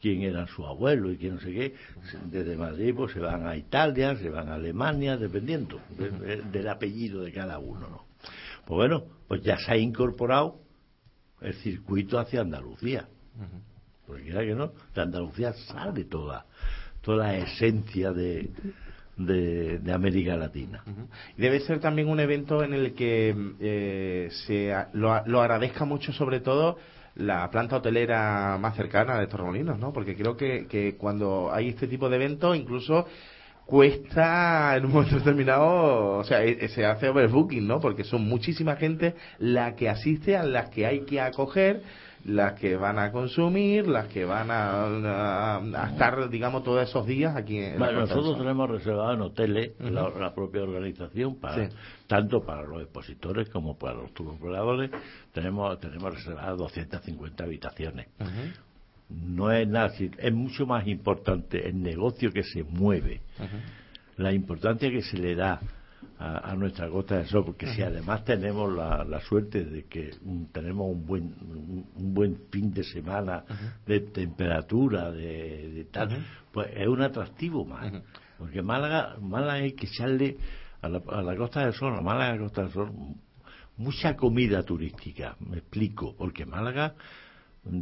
quién 0.00 0.22
eran 0.22 0.46
sus 0.48 0.64
abuelos 0.66 1.14
y 1.14 1.16
quién 1.16 1.34
no 1.34 1.40
sé 1.40 1.52
qué, 1.52 1.74
desde 2.30 2.56
Madrid 2.56 2.92
pues 2.94 3.12
se 3.12 3.20
van 3.20 3.46
a 3.46 3.56
Italia, 3.56 4.16
se 4.16 4.28
van 4.30 4.48
a 4.48 4.54
Alemania, 4.54 5.16
dependiendo 5.16 5.80
de- 5.98 6.10
de- 6.10 6.42
del 6.42 6.68
apellido 6.68 7.22
de 7.22 7.32
cada 7.32 7.58
uno, 7.58 7.88
¿no? 7.88 8.11
Pues 8.66 8.76
bueno, 8.76 9.04
pues 9.28 9.42
ya 9.42 9.56
se 9.58 9.72
ha 9.72 9.76
incorporado 9.76 10.60
el 11.40 11.54
circuito 11.54 12.18
hacia 12.18 12.40
Andalucía. 12.40 13.08
Porque 14.06 14.24
quiera 14.24 14.42
que 14.42 14.54
no, 14.54 14.72
de 14.94 15.02
Andalucía 15.02 15.52
sale 15.52 16.04
toda, 16.04 16.46
toda 17.00 17.26
la 17.26 17.36
esencia 17.38 18.12
de, 18.12 18.50
de, 19.16 19.78
de 19.78 19.92
América 19.92 20.36
Latina. 20.36 20.82
Y 21.36 21.42
Debe 21.42 21.60
ser 21.60 21.80
también 21.80 22.08
un 22.08 22.20
evento 22.20 22.62
en 22.62 22.74
el 22.74 22.94
que 22.94 23.34
eh, 23.60 24.28
se 24.46 24.74
lo, 24.92 25.24
lo 25.26 25.40
agradezca 25.40 25.84
mucho, 25.84 26.12
sobre 26.12 26.40
todo, 26.40 26.78
la 27.14 27.50
planta 27.50 27.76
hotelera 27.76 28.56
más 28.58 28.76
cercana 28.76 29.18
de 29.18 29.26
Torremolinos, 29.26 29.78
¿no? 29.78 29.92
Porque 29.92 30.16
creo 30.16 30.36
que, 30.36 30.66
que 30.66 30.96
cuando 30.96 31.52
hay 31.52 31.68
este 31.68 31.86
tipo 31.86 32.08
de 32.08 32.16
eventos, 32.16 32.56
incluso 32.56 33.06
cuesta 33.66 34.76
en 34.76 34.86
un 34.86 34.92
momento 34.92 35.16
determinado, 35.16 36.18
o 36.18 36.24
sea, 36.24 36.44
eh, 36.44 36.68
se 36.68 36.84
hace 36.84 37.08
overbooking, 37.08 37.66
¿no? 37.66 37.80
Porque 37.80 38.04
son 38.04 38.26
muchísima 38.28 38.76
gente 38.76 39.14
la 39.38 39.74
que 39.74 39.88
asiste, 39.88 40.36
a 40.36 40.42
las 40.44 40.68
que 40.70 40.86
hay 40.86 41.00
que 41.00 41.20
acoger, 41.20 41.82
las 42.24 42.52
que 42.60 42.76
van 42.76 42.98
a 43.00 43.10
consumir, 43.10 43.88
las 43.88 44.06
que 44.06 44.24
van 44.24 44.50
a, 44.50 44.84
a- 44.84 45.56
a 45.58 45.88
estar, 45.90 46.28
digamos, 46.30 46.62
todos 46.62 46.88
esos 46.88 47.04
días 47.06 47.34
aquí 47.34 47.58
en 47.58 47.78
Bueno, 47.78 48.00
nosotros 48.00 48.38
tenemos 48.38 48.70
reservado 48.70 49.14
en 49.14 49.22
hoteles 49.22 49.72
la, 49.80 50.08
la 50.10 50.32
propia 50.34 50.62
organización 50.62 51.36
para 51.40 51.68
Sí. 51.68 51.74
tanto 52.06 52.42
para 52.44 52.62
los 52.62 52.80
expositores 52.82 53.48
como 53.48 53.76
para 53.76 53.94
los 53.94 54.10
operadores. 54.20 54.90
Tenemos 55.32 55.80
tenemos 55.80 56.14
reservadas 56.14 56.58
250 56.58 57.42
habitaciones 57.42 58.06
no 59.12 59.50
es 59.52 59.68
nada 59.68 59.92
es 59.96 60.32
mucho 60.32 60.66
más 60.66 60.86
importante 60.86 61.68
el 61.68 61.82
negocio 61.82 62.32
que 62.32 62.42
se 62.42 62.64
mueve 62.64 63.20
la 64.16 64.32
importancia 64.32 64.90
que 64.90 65.02
se 65.02 65.18
le 65.18 65.34
da 65.34 65.60
a, 66.18 66.50
a 66.50 66.54
nuestra 66.54 66.88
Costa 66.88 67.16
del 67.16 67.26
Sol, 67.26 67.44
porque 67.44 67.66
si 67.74 67.82
además 67.82 68.24
tenemos 68.24 68.72
la, 68.72 69.04
la 69.04 69.20
suerte 69.20 69.64
de 69.64 69.84
que 69.84 70.10
tenemos 70.52 70.88
un 70.88 71.04
buen 71.06 71.22
un, 71.22 71.86
un 71.96 72.14
buen 72.14 72.38
fin 72.50 72.72
de 72.72 72.84
semana 72.84 73.44
de 73.86 74.00
temperatura, 74.00 75.10
de, 75.10 75.70
de 75.70 75.84
tal, 75.84 76.24
pues 76.52 76.68
es 76.74 76.86
un 76.86 77.02
atractivo 77.02 77.64
más. 77.64 77.92
Porque 78.38 78.62
Málaga, 78.62 79.16
Málaga 79.20 79.54
hay 79.54 79.72
que 79.72 79.86
echarle 79.86 80.36
a 80.80 80.88
la, 80.88 81.02
a 81.08 81.22
la 81.22 81.36
Costa 81.36 81.64
del 81.64 81.72
Sol, 81.72 81.94
a 81.96 82.00
Málaga 82.00 82.38
Costa 82.38 82.62
del 82.62 82.70
Sol, 82.72 82.90
mucha 83.76 84.14
comida 84.16 84.62
turística, 84.62 85.36
me 85.40 85.58
explico, 85.58 86.14
porque 86.16 86.46
Málaga 86.46 86.94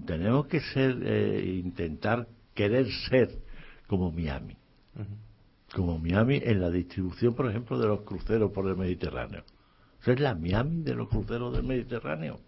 tenemos 0.07 0.47
que 0.47 0.61
ser, 0.61 0.99
eh, 1.03 1.61
intentar 1.65 2.27
querer 2.55 2.87
ser 3.09 3.31
como 3.87 4.11
Miami 4.13 4.57
como 5.75 5.99
Miami 5.99 6.41
en 6.43 6.61
la 6.61 6.69
distribución, 6.69 7.35
por 7.35 7.49
ejemplo, 7.49 7.79
de 7.79 7.87
los 7.87 8.01
cruceros 8.01 8.51
por 8.51 8.67
el 8.69 8.77
Mediterráneo. 8.77 9.45
Eso 10.03 10.13
es 10.13 10.19
la 10.21 10.35
Miami 10.35 10.83
de 10.83 10.95
los 10.97 11.09
cruceros 11.09 11.53
del 11.55 11.63
Mediterráneo. 11.63 12.41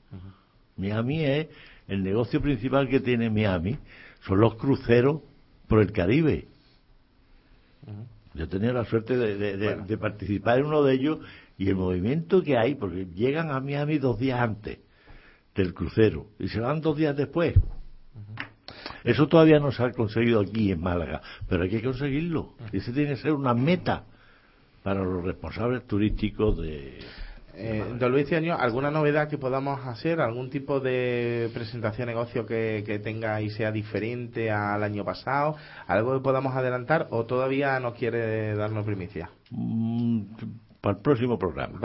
Miami 0.77 1.25
es 1.25 1.47
el 1.87 2.03
negocio 2.03 2.41
principal 2.41 2.89
que 2.89 2.99
tiene 3.01 3.31
Miami, 3.31 3.79
son 4.27 4.41
los 4.41 4.57
cruceros 4.57 5.21
por 5.69 5.81
el 5.81 5.93
Caribe. 5.93 6.49
Yo 8.35 8.45
he 8.45 8.47
tenido 8.49 8.73
la 8.73 8.85
suerte 8.87 9.17
de, 9.17 9.37
de- 9.37 9.57
de- 9.57 9.77
de 9.87 9.99
participar 9.99 10.59
en 10.59 10.67
uno 10.67 10.83
de 10.83 10.95
ellos 10.95 11.19
y 11.59 11.69
el 11.69 11.77
movimiento 11.77 12.43
que 12.43 12.57
hay, 12.57 12.75
porque 12.75 13.07
llegan 13.15 13.51
a 13.51 13.61
Miami 13.61 13.99
dos 13.99 14.19
días 14.19 14.41
antes 14.41 14.79
del 15.55 15.75
crucero 15.75 16.27
y 16.39 16.49
se 16.49 16.61
van 16.61 16.81
dos 16.81 16.97
días 16.97 17.17
después. 17.17 17.55
Eso 19.05 19.27
todavía 19.27 19.59
no 19.59 19.73
se 19.73 19.83
ha 19.83 19.93
conseguido 19.93 20.41
aquí 20.41 20.71
en 20.71 20.81
Málaga, 20.81 21.21
pero 21.49 21.65
hay 21.65 21.71
que 21.71 21.83
conseguirlo. 21.83 22.55
Y 22.73 22.79
ese 22.79 22.93
tiene 22.93 23.11
que 23.11 23.17
ser 23.17 23.33
una 23.33 23.55
meta 23.55 24.05
para 24.83 25.03
los 25.03 25.25
responsables 25.25 25.87
turísticos 25.87 26.59
de... 26.59 26.99
Eh, 27.55 27.85
don 27.99 28.11
Luis 28.11 28.25
este 28.25 28.37
año, 28.37 28.57
¿alguna 28.59 28.91
novedad 28.91 29.29
que 29.29 29.37
podamos 29.37 29.87
hacer? 29.87 30.21
¿Algún 30.23 30.49
tipo 30.49 30.81
de 30.81 31.51
presentación 31.53 32.07
negocio 32.07 32.47
que, 32.47 32.83
que 32.87 32.99
tenga 32.99 33.43
y 33.43 33.51
sea 33.51 33.71
diferente 33.71 34.51
al 34.51 34.83
año 34.83 35.05
pasado? 35.05 35.57
¿Algo 35.87 36.15
que 36.15 36.23
podamos 36.23 36.57
adelantar 36.57 37.09
o 37.11 37.27
todavía 37.27 37.79
no 37.79 37.93
quiere 37.93 38.55
darnos 38.55 38.87
primicia? 38.87 39.31
Mm, 39.51 40.23
para 40.83 40.97
el 40.97 41.03
próximo 41.03 41.39
programa. 41.39 41.79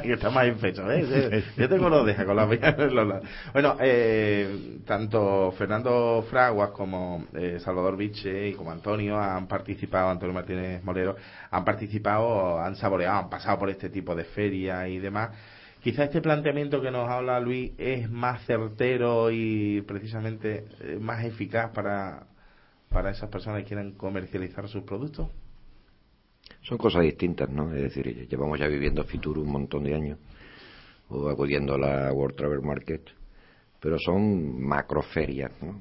que 0.00 0.12
está 0.14 0.30
más 0.30 0.46
en 0.46 0.56
fecha, 0.58 0.84
¿ves? 0.84 1.44
Yo 1.56 1.68
tengo 1.68 1.88
los 1.88 2.06
deja 2.06 2.24
con 2.24 2.36
la 2.36 2.46
Bueno, 3.52 3.76
eh, 3.80 4.78
tanto 4.86 5.52
Fernando 5.58 6.24
Fraguas 6.30 6.70
como 6.70 7.26
eh, 7.34 7.58
Salvador 7.58 7.96
Viche 7.96 8.50
y 8.50 8.54
como 8.54 8.70
Antonio 8.70 9.18
han 9.18 9.48
participado, 9.48 10.08
Antonio 10.08 10.32
Martínez 10.32 10.84
Molero, 10.84 11.16
han 11.50 11.64
participado, 11.64 12.60
han 12.60 12.76
saboreado, 12.76 13.18
han 13.18 13.28
pasado 13.28 13.58
por 13.58 13.70
este 13.70 13.90
tipo 13.90 14.14
de 14.14 14.24
ferias 14.24 14.88
y 14.88 15.00
demás. 15.00 15.30
Quizá 15.82 16.04
este 16.04 16.20
planteamiento 16.20 16.80
que 16.80 16.92
nos 16.92 17.10
habla 17.10 17.40
Luis 17.40 17.72
es 17.76 18.08
más 18.08 18.46
certero 18.46 19.32
y 19.32 19.82
precisamente 19.82 20.66
eh, 20.80 20.96
más 21.00 21.24
eficaz 21.24 21.72
para, 21.72 22.28
para 22.88 23.10
esas 23.10 23.28
personas 23.30 23.62
que 23.62 23.68
quieran 23.68 23.94
comercializar 23.94 24.68
sus 24.68 24.84
productos. 24.84 25.28
Son 26.62 26.78
cosas 26.78 27.02
distintas, 27.02 27.50
¿no? 27.50 27.72
Es 27.74 27.82
decir, 27.82 28.28
llevamos 28.28 28.58
ya 28.58 28.66
viviendo 28.68 29.02
Fitur 29.04 29.38
un 29.38 29.50
montón 29.50 29.84
de 29.84 29.94
años, 29.94 30.18
o 31.08 31.28
acudiendo 31.28 31.74
a 31.74 31.78
la 31.78 32.12
World 32.12 32.36
Travel 32.36 32.62
Market, 32.62 33.02
pero 33.80 33.98
son 33.98 34.62
macroferias, 34.62 35.50
¿no? 35.60 35.80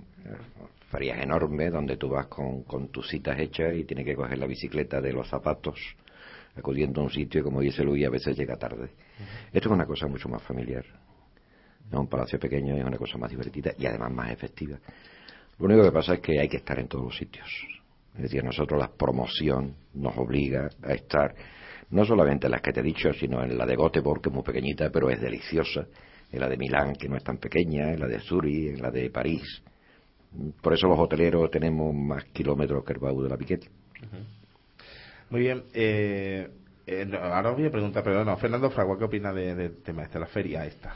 Ferias 0.89 1.21
enormes 1.21 1.71
donde 1.71 1.95
tú 1.97 2.09
vas 2.09 2.27
con, 2.27 2.63
con 2.63 2.89
tus 2.89 3.07
citas 3.07 3.39
hechas 3.39 3.73
y 3.75 3.85
tienes 3.85 4.05
que 4.05 4.15
coger 4.15 4.37
la 4.37 4.45
bicicleta 4.45 4.99
de 4.99 5.13
los 5.13 5.27
zapatos 5.29 5.79
acudiendo 6.55 7.01
a 7.01 7.05
un 7.05 7.09
sitio 7.09 7.41
y 7.41 7.43
como 7.43 7.61
dice 7.61 7.83
Luis, 7.83 8.05
a 8.05 8.09
veces 8.09 8.37
llega 8.37 8.57
tarde. 8.57 8.89
Esto 9.53 9.69
es 9.69 9.73
una 9.73 9.85
cosa 9.85 10.07
mucho 10.07 10.27
más 10.27 10.41
familiar. 10.43 10.85
¿no? 11.91 12.01
Un 12.01 12.07
palacio 12.07 12.39
pequeño 12.39 12.75
es 12.75 12.83
una 12.83 12.97
cosa 12.97 13.17
más 13.17 13.29
divertida 13.29 13.71
y 13.77 13.85
además 13.85 14.11
más 14.11 14.31
efectiva. 14.31 14.77
Lo 15.59 15.65
único 15.65 15.83
que 15.83 15.91
pasa 15.91 16.15
es 16.15 16.19
que 16.19 16.39
hay 16.39 16.49
que 16.49 16.57
estar 16.57 16.79
en 16.79 16.87
todos 16.87 17.05
los 17.05 17.17
sitios. 17.17 17.47
Es 18.15 18.23
decir, 18.23 18.43
nosotros 18.43 18.79
la 18.79 18.89
promoción 18.89 19.75
nos 19.93 20.17
obliga 20.17 20.69
a 20.83 20.93
estar 20.93 21.33
no 21.91 22.05
solamente 22.05 22.47
en 22.47 22.51
las 22.51 22.61
que 22.61 22.71
te 22.71 22.79
he 22.79 22.83
dicho, 22.83 23.11
sino 23.13 23.43
en 23.43 23.57
la 23.57 23.65
de 23.65 23.75
Göteborg, 23.75 24.21
que 24.21 24.29
es 24.29 24.35
muy 24.35 24.43
pequeñita, 24.43 24.89
pero 24.89 25.09
es 25.09 25.19
deliciosa, 25.19 25.85
en 26.31 26.39
la 26.39 26.47
de 26.47 26.57
Milán, 26.57 26.93
que 26.95 27.09
no 27.09 27.17
es 27.17 27.23
tan 27.23 27.37
pequeña, 27.37 27.91
en 27.91 27.99
la 27.99 28.07
de 28.07 28.19
Zurich, 28.19 28.75
en 28.75 28.81
la 28.81 28.91
de 28.91 29.09
París. 29.09 29.61
Por 30.61 30.73
eso 30.73 30.87
los 30.87 30.97
hoteleros 30.99 31.51
tenemos 31.51 31.93
más 31.93 32.23
kilómetros 32.25 32.85
que 32.85 32.93
el 32.93 32.99
Bau 32.99 33.21
de 33.21 33.29
la 33.29 33.37
Piquet. 33.37 33.69
Muy 35.29 35.41
bien. 35.41 35.63
Eh, 35.73 36.49
eh, 36.87 37.19
ahora 37.21 37.51
os 37.51 37.57
voy 37.57 37.65
a 37.67 37.71
preguntar, 37.71 38.03
pero 38.03 38.23
no, 38.23 38.37
Fernando 38.37 38.69
Fragua, 38.69 38.97
¿qué 38.97 39.03
opina 39.05 39.33
de- 39.33 39.55
del 39.55 39.81
tema 39.83 40.03
este, 40.03 40.19
la 40.19 40.27
feria 40.27 40.65
esta? 40.65 40.93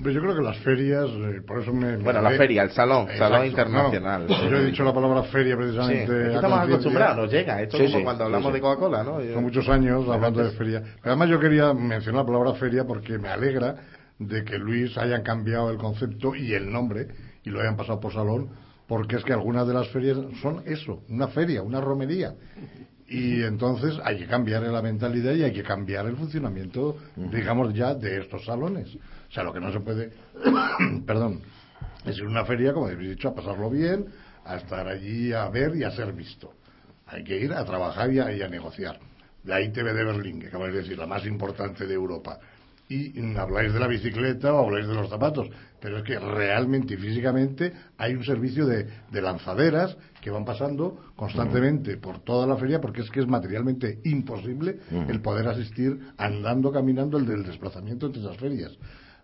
Hombre, 0.00 0.14
yo 0.14 0.22
creo 0.22 0.34
que 0.34 0.40
las 0.40 0.56
ferias, 0.60 1.10
eh, 1.10 1.42
por 1.46 1.60
eso 1.60 1.74
me... 1.74 1.98
Bueno, 1.98 2.22
la 2.22 2.30
feria, 2.30 2.62
el 2.62 2.70
salón, 2.70 3.06
salón 3.18 3.44
internacional. 3.44 4.26
yo 4.26 4.56
he 4.56 4.64
dicho 4.64 4.82
la 4.82 4.94
palabra 4.94 5.24
feria 5.24 5.54
Sí, 5.54 5.60
precisamente. 5.60 6.12
a 6.12 6.34
estamos 6.36 6.58
acostumbrados, 6.58 7.16
nos 7.18 7.30
llega. 7.30 7.60
Esto 7.60 7.76
Sí, 7.76 7.84
como 7.84 7.98
sí, 7.98 8.04
cuando 8.04 8.22
sí, 8.22 8.24
hablamos 8.24 8.46
sí. 8.46 8.52
de 8.54 8.60
Coca-Cola, 8.62 9.04
¿no? 9.04 9.20
Son 9.20 9.42
muchos 9.42 9.68
años 9.68 10.08
hablando 10.08 10.42
de 10.42 10.52
feria. 10.52 10.80
Pero 10.80 11.12
además 11.12 11.28
yo 11.28 11.38
quería 11.38 11.74
mencionar 11.74 12.22
la 12.22 12.26
palabra 12.32 12.54
feria 12.54 12.84
porque 12.84 13.18
me 13.18 13.28
alegra 13.28 13.74
de 14.18 14.42
que 14.42 14.56
Luis 14.56 14.96
hayan 14.96 15.22
cambiado 15.22 15.70
el 15.70 15.76
concepto 15.76 16.34
y 16.34 16.54
el 16.54 16.72
nombre 16.72 17.06
y 17.44 17.50
lo 17.50 17.60
hayan 17.60 17.76
pasado 17.76 18.00
por 18.00 18.14
salón, 18.14 18.48
porque 18.88 19.16
es 19.16 19.22
que 19.24 19.34
algunas 19.34 19.66
de 19.68 19.74
las 19.74 19.86
ferias 19.88 20.16
son 20.40 20.62
eso, 20.64 21.02
una 21.10 21.28
feria, 21.28 21.60
una 21.60 21.78
romería. 21.82 22.32
Y 23.06 23.42
entonces 23.42 23.98
hay 24.02 24.16
que 24.16 24.26
cambiar 24.26 24.62
la 24.62 24.80
mentalidad 24.80 25.34
y 25.34 25.42
hay 25.42 25.52
que 25.52 25.62
cambiar 25.62 26.06
el 26.06 26.16
funcionamiento, 26.16 26.96
digamos 27.16 27.74
ya, 27.74 27.92
de 27.92 28.20
estos 28.22 28.46
salones. 28.46 28.88
O 29.30 29.32
sea, 29.32 29.44
lo 29.44 29.52
que 29.52 29.60
no 29.60 29.72
se 29.72 29.78
puede, 29.78 30.10
perdón, 31.06 31.40
es 32.04 32.18
ir 32.18 32.24
a 32.24 32.28
una 32.28 32.44
feria, 32.44 32.72
como 32.72 32.86
habéis 32.86 33.10
dicho, 33.10 33.28
a 33.28 33.34
pasarlo 33.34 33.70
bien, 33.70 34.06
a 34.44 34.56
estar 34.56 34.88
allí 34.88 35.32
a 35.32 35.48
ver 35.48 35.76
y 35.76 35.84
a 35.84 35.90
ser 35.92 36.12
visto. 36.12 36.52
Hay 37.06 37.22
que 37.22 37.38
ir 37.38 37.52
a 37.52 37.64
trabajar 37.64 38.12
y 38.12 38.18
a, 38.18 38.32
y 38.32 38.42
a 38.42 38.48
negociar. 38.48 38.98
La 39.44 39.60
ITV 39.60 39.94
de 39.94 40.04
Berlín, 40.04 40.40
que 40.40 40.48
acabáis 40.48 40.74
de 40.74 40.80
decir, 40.80 40.98
la 40.98 41.06
más 41.06 41.24
importante 41.26 41.86
de 41.86 41.94
Europa. 41.94 42.40
Y 42.88 43.20
mm, 43.20 43.36
habláis 43.36 43.72
de 43.72 43.78
la 43.78 43.86
bicicleta 43.86 44.52
o 44.52 44.66
habláis 44.66 44.88
de 44.88 44.94
los 44.94 45.08
zapatos, 45.08 45.48
pero 45.80 45.98
es 45.98 46.02
que 46.02 46.18
realmente 46.18 46.94
y 46.94 46.96
físicamente 46.96 47.72
hay 47.98 48.14
un 48.14 48.24
servicio 48.24 48.66
de, 48.66 48.88
de 49.12 49.22
lanzaderas 49.22 49.96
que 50.20 50.30
van 50.30 50.44
pasando 50.44 51.12
constantemente 51.14 51.96
por 51.98 52.18
toda 52.24 52.48
la 52.48 52.56
feria 52.56 52.80
porque 52.80 53.02
es 53.02 53.10
que 53.10 53.20
es 53.20 53.28
materialmente 53.28 54.00
imposible 54.04 54.80
el 55.08 55.20
poder 55.20 55.46
asistir 55.46 55.98
andando, 56.18 56.72
caminando, 56.72 57.16
el 57.16 57.26
del 57.26 57.44
desplazamiento 57.44 58.06
entre 58.06 58.22
esas 58.22 58.36
ferias. 58.36 58.76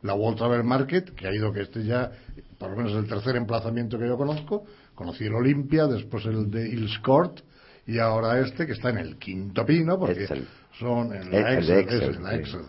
La 0.06 0.14
World 0.14 0.38
Travel 0.38 0.64
Market, 0.64 1.10
que 1.14 1.26
ha 1.28 1.34
ido 1.34 1.52
que 1.52 1.62
este 1.62 1.84
ya, 1.84 2.10
por 2.58 2.70
lo 2.70 2.76
menos 2.76 2.92
es 2.92 2.98
el 2.98 3.08
tercer 3.08 3.36
emplazamiento 3.36 3.98
que 3.98 4.06
yo 4.06 4.16
conozco, 4.16 4.64
conocí 4.94 5.24
el 5.24 5.34
Olympia, 5.34 5.86
después 5.86 6.24
el 6.26 6.50
de 6.50 6.68
Hills 6.68 6.98
Court, 7.00 7.40
y 7.86 7.98
ahora 7.98 8.40
este 8.40 8.66
que 8.66 8.72
está 8.72 8.90
en 8.90 8.98
el 8.98 9.16
quinto 9.18 9.64
pino, 9.64 9.98
porque 9.98 10.22
Excel. 10.24 10.46
son 10.78 11.12
en 11.14 11.30
la 11.30 11.52
el 11.52 11.58
Excel, 11.58 11.78
Excel, 11.80 12.02
ese, 12.10 12.20
la 12.20 12.30
sí. 12.30 12.36
Excel. 12.36 12.62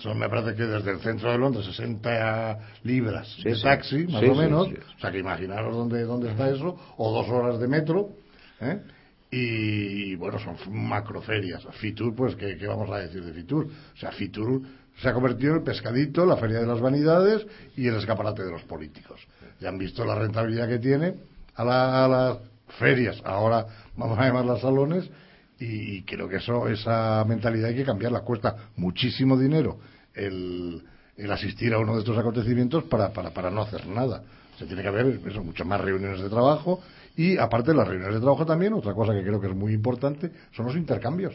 Son, 0.00 0.18
me 0.18 0.28
parece 0.28 0.54
que 0.56 0.62
desde 0.64 0.90
el 0.90 1.00
centro 1.00 1.30
de 1.30 1.38
Londres, 1.38 1.66
60 1.66 2.58
libras 2.84 3.28
Sí, 3.36 3.42
de 3.44 3.54
sí. 3.56 3.62
taxi, 3.62 4.06
más 4.08 4.22
o 4.24 4.34
menos. 4.34 4.68
O 4.68 4.98
sea, 5.00 5.12
que 5.12 5.18
imaginaros 5.18 5.74
dónde, 5.76 6.02
dónde 6.04 6.30
está 6.30 6.48
eso, 6.50 6.76
o 6.96 7.12
dos 7.12 7.28
horas 7.28 7.60
de 7.60 7.68
metro, 7.68 8.08
¿eh? 8.60 8.80
Y 9.34 10.14
bueno, 10.16 10.38
son 10.38 10.56
macroferias. 10.70 11.66
Fitur, 11.80 12.14
pues, 12.14 12.36
¿qué, 12.36 12.54
vamos 12.66 12.90
a 12.90 12.98
decir 12.98 13.24
de 13.24 13.32
Fitur? 13.32 13.64
O 13.64 13.96
sea, 13.96 14.12
Fitur 14.12 14.60
se 15.00 15.08
ha 15.08 15.14
convertido 15.14 15.52
en 15.52 15.58
el 15.60 15.64
pescadito, 15.64 16.26
la 16.26 16.36
feria 16.36 16.60
de 16.60 16.66
las 16.66 16.80
vanidades 16.80 17.46
y 17.74 17.88
el 17.88 17.96
escaparate 17.96 18.44
de 18.44 18.50
los 18.50 18.62
políticos. 18.64 19.18
Ya 19.58 19.70
han 19.70 19.78
visto 19.78 20.04
la 20.04 20.16
rentabilidad 20.16 20.68
que 20.68 20.78
tiene 20.78 21.14
a, 21.54 21.64
la- 21.64 22.04
a 22.04 22.08
las 22.08 22.38
ferias, 22.78 23.22
ahora 23.24 23.66
vamos 23.96 24.18
a 24.18 24.26
llamarlas 24.26 24.60
salones, 24.60 25.08
y, 25.58 25.96
y 25.96 26.02
creo 26.02 26.28
que 26.28 26.36
eso 26.36 26.68
esa 26.68 27.24
mentalidad 27.26 27.70
hay 27.70 27.76
que 27.76 27.84
cambiarla. 27.84 28.20
Cuesta 28.20 28.54
muchísimo 28.76 29.38
dinero 29.38 29.78
el, 30.12 30.82
el 31.16 31.32
asistir 31.32 31.72
a 31.72 31.78
uno 31.78 31.94
de 31.94 32.00
estos 32.00 32.18
acontecimientos 32.18 32.84
para, 32.84 33.14
para, 33.14 33.30
para 33.30 33.50
no 33.50 33.62
hacer 33.62 33.86
nada. 33.86 34.22
Se 34.58 34.66
tiene 34.66 34.82
que 34.82 34.88
haber 34.88 35.20
eso, 35.26 35.42
muchas 35.42 35.66
más 35.66 35.80
reuniones 35.80 36.20
de 36.20 36.28
trabajo 36.28 36.80
y 37.16 37.36
aparte 37.38 37.72
de 37.72 37.76
las 37.76 37.88
reuniones 37.88 38.14
de 38.16 38.20
trabajo 38.20 38.46
también, 38.46 38.72
otra 38.72 38.94
cosa 38.94 39.12
que 39.12 39.22
creo 39.22 39.40
que 39.40 39.48
es 39.48 39.54
muy 39.54 39.72
importante 39.72 40.30
son 40.52 40.66
los 40.66 40.76
intercambios. 40.76 41.34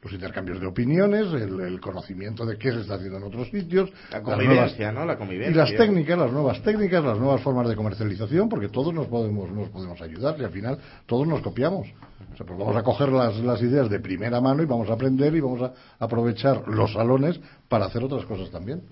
Los 0.00 0.12
intercambios 0.12 0.60
de 0.60 0.66
opiniones, 0.68 1.26
el, 1.32 1.58
el 1.60 1.80
conocimiento 1.80 2.46
de 2.46 2.56
qué 2.56 2.70
se 2.70 2.82
está 2.82 2.94
haciendo 2.94 3.16
en 3.18 3.24
otros 3.24 3.48
sitios. 3.50 3.90
La 4.12 4.18
las 4.18 4.22
convivencia, 4.22 4.92
nuevas- 4.92 4.94
¿no? 4.94 5.04
La 5.04 5.18
convivencia. 5.18 5.50
Y 5.50 5.54
las 5.54 5.74
técnicas, 5.76 6.16
las 6.16 6.30
nuevas 6.32 6.62
técnicas, 6.62 7.04
las 7.04 7.18
nuevas 7.18 7.40
formas 7.42 7.68
de 7.68 7.74
comercialización, 7.74 8.48
porque 8.48 8.68
todos 8.68 8.94
nos 8.94 9.08
podemos, 9.08 9.50
nos 9.50 9.68
podemos 9.70 10.00
ayudar 10.00 10.36
y 10.38 10.44
al 10.44 10.50
final 10.52 10.78
todos 11.06 11.26
nos 11.26 11.40
copiamos. 11.40 11.88
O 12.32 12.36
sea, 12.36 12.46
pues 12.46 12.56
vamos 12.56 12.76
a 12.76 12.84
coger 12.84 13.08
las, 13.08 13.36
las 13.38 13.60
ideas 13.60 13.90
de 13.90 13.98
primera 13.98 14.40
mano 14.40 14.62
y 14.62 14.66
vamos 14.66 14.88
a 14.88 14.92
aprender 14.92 15.34
y 15.34 15.40
vamos 15.40 15.62
a 15.62 15.72
aprovechar 15.98 16.68
los 16.68 16.92
salones 16.92 17.40
para 17.68 17.86
hacer 17.86 18.04
otras 18.04 18.24
cosas 18.26 18.50
también. 18.52 18.82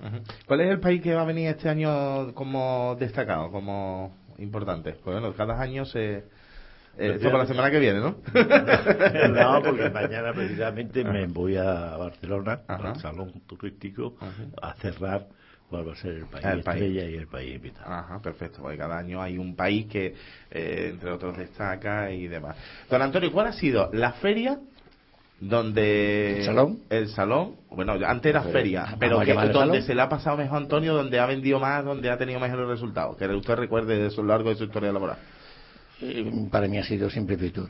¿Cuál 0.49 0.63
es 0.63 0.71
el 0.71 0.81
país 0.81 1.01
que 1.03 1.15
va 1.15 1.23
a 1.23 1.27
venir 1.27 1.47
este 1.51 1.69
año 1.69 2.35
como 2.35 2.97
destacado, 2.99 3.53
como 3.53 4.11
importante? 4.39 4.93
Pues 4.93 5.21
bueno, 5.21 5.35
cada 5.35 5.61
año 5.61 5.85
se... 5.85 6.25
Eh, 6.99 7.13
esto 7.17 7.27
para 7.31 7.39
la 7.43 7.47
semana 7.47 7.71
que 7.71 7.79
viene, 7.79 8.01
¿no? 8.01 8.17
no, 9.29 9.63
porque 9.63 9.91
mañana 9.95 10.33
precisamente 10.33 11.05
me 11.05 11.27
voy 11.27 11.57
a 11.57 11.97
Barcelona, 11.97 12.61
Ajá. 12.67 12.91
al 12.93 13.01
salón 13.01 13.33
turístico, 13.47 14.17
a 14.63 14.73
cerrar 14.77 15.27
cuál 15.69 15.89
va 15.89 15.93
a 15.93 15.97
ser 15.97 16.13
el 16.15 16.27
país 16.27 16.45
El 16.47 16.63
país. 16.63 16.83
y 16.95 16.99
el 16.99 17.27
país 17.27 17.57
invitado. 17.57 17.93
Ajá, 17.93 18.19
perfecto. 18.23 18.63
Porque 18.63 18.79
cada 18.79 18.97
año 18.99 19.21
hay 19.21 19.37
un 19.37 19.55
país 19.55 19.87
que, 19.87 20.15
eh, 20.51 20.89
entre 20.93 21.11
otros, 21.11 21.37
destaca 21.37 22.11
y 22.11 22.29
demás. 22.29 22.57
Don 22.89 23.03
Antonio, 23.03 23.31
¿cuál 23.31 23.49
ha 23.49 23.53
sido 23.53 23.91
la 23.93 24.13
feria 24.13 24.59
donde... 25.41 26.39
¿El 26.39 26.45
salón? 26.45 26.79
El 26.89 27.09
salón. 27.09 27.57
Bueno, 27.71 27.95
antes 28.07 28.31
era 28.31 28.43
feria, 28.43 28.97
pero 28.99 29.21
que, 29.21 29.35
donde 29.35 29.53
salón. 29.53 29.83
se 29.83 29.95
le 29.95 30.03
ha 30.03 30.09
pasado 30.09 30.37
mejor 30.37 30.57
a 30.57 30.61
Antonio, 30.63 30.95
donde 30.95 31.19
ha 31.19 31.27
vendido 31.27 31.61
más, 31.61 31.85
donde 31.85 32.11
ha 32.11 32.17
tenido 32.17 32.41
mejores 32.41 32.67
resultados. 32.67 33.17
Que 33.17 33.27
usted 33.27 33.55
recuerde 33.55 33.99
de 33.99 34.17
lo 34.17 34.23
largo 34.25 34.49
de 34.49 34.57
su 34.57 34.65
historia 34.65 34.93
laboral. 34.93 35.19
Eh, 36.01 36.49
para 36.51 36.69
mí 36.69 36.79
ha 36.79 36.85
sido 36.85 37.11
siempre 37.11 37.37
Fitur. 37.37 37.69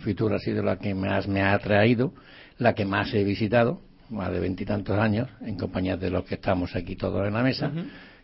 Fitur 0.00 0.34
ha 0.34 0.38
sido 0.38 0.62
la 0.62 0.76
que 0.76 0.94
más 0.94 1.26
me 1.26 1.40
ha 1.40 1.54
atraído, 1.54 2.12
la 2.58 2.74
que 2.74 2.84
más 2.84 3.12
he 3.14 3.24
visitado, 3.24 3.80
más 4.10 4.30
de 4.30 4.38
veintitantos 4.38 4.98
años, 4.98 5.28
en 5.40 5.56
compañía 5.56 5.96
de 5.96 6.10
los 6.10 6.24
que 6.24 6.34
estamos 6.34 6.76
aquí 6.76 6.96
todos 6.96 7.26
en 7.26 7.32
la 7.32 7.42
mesa. 7.42 7.72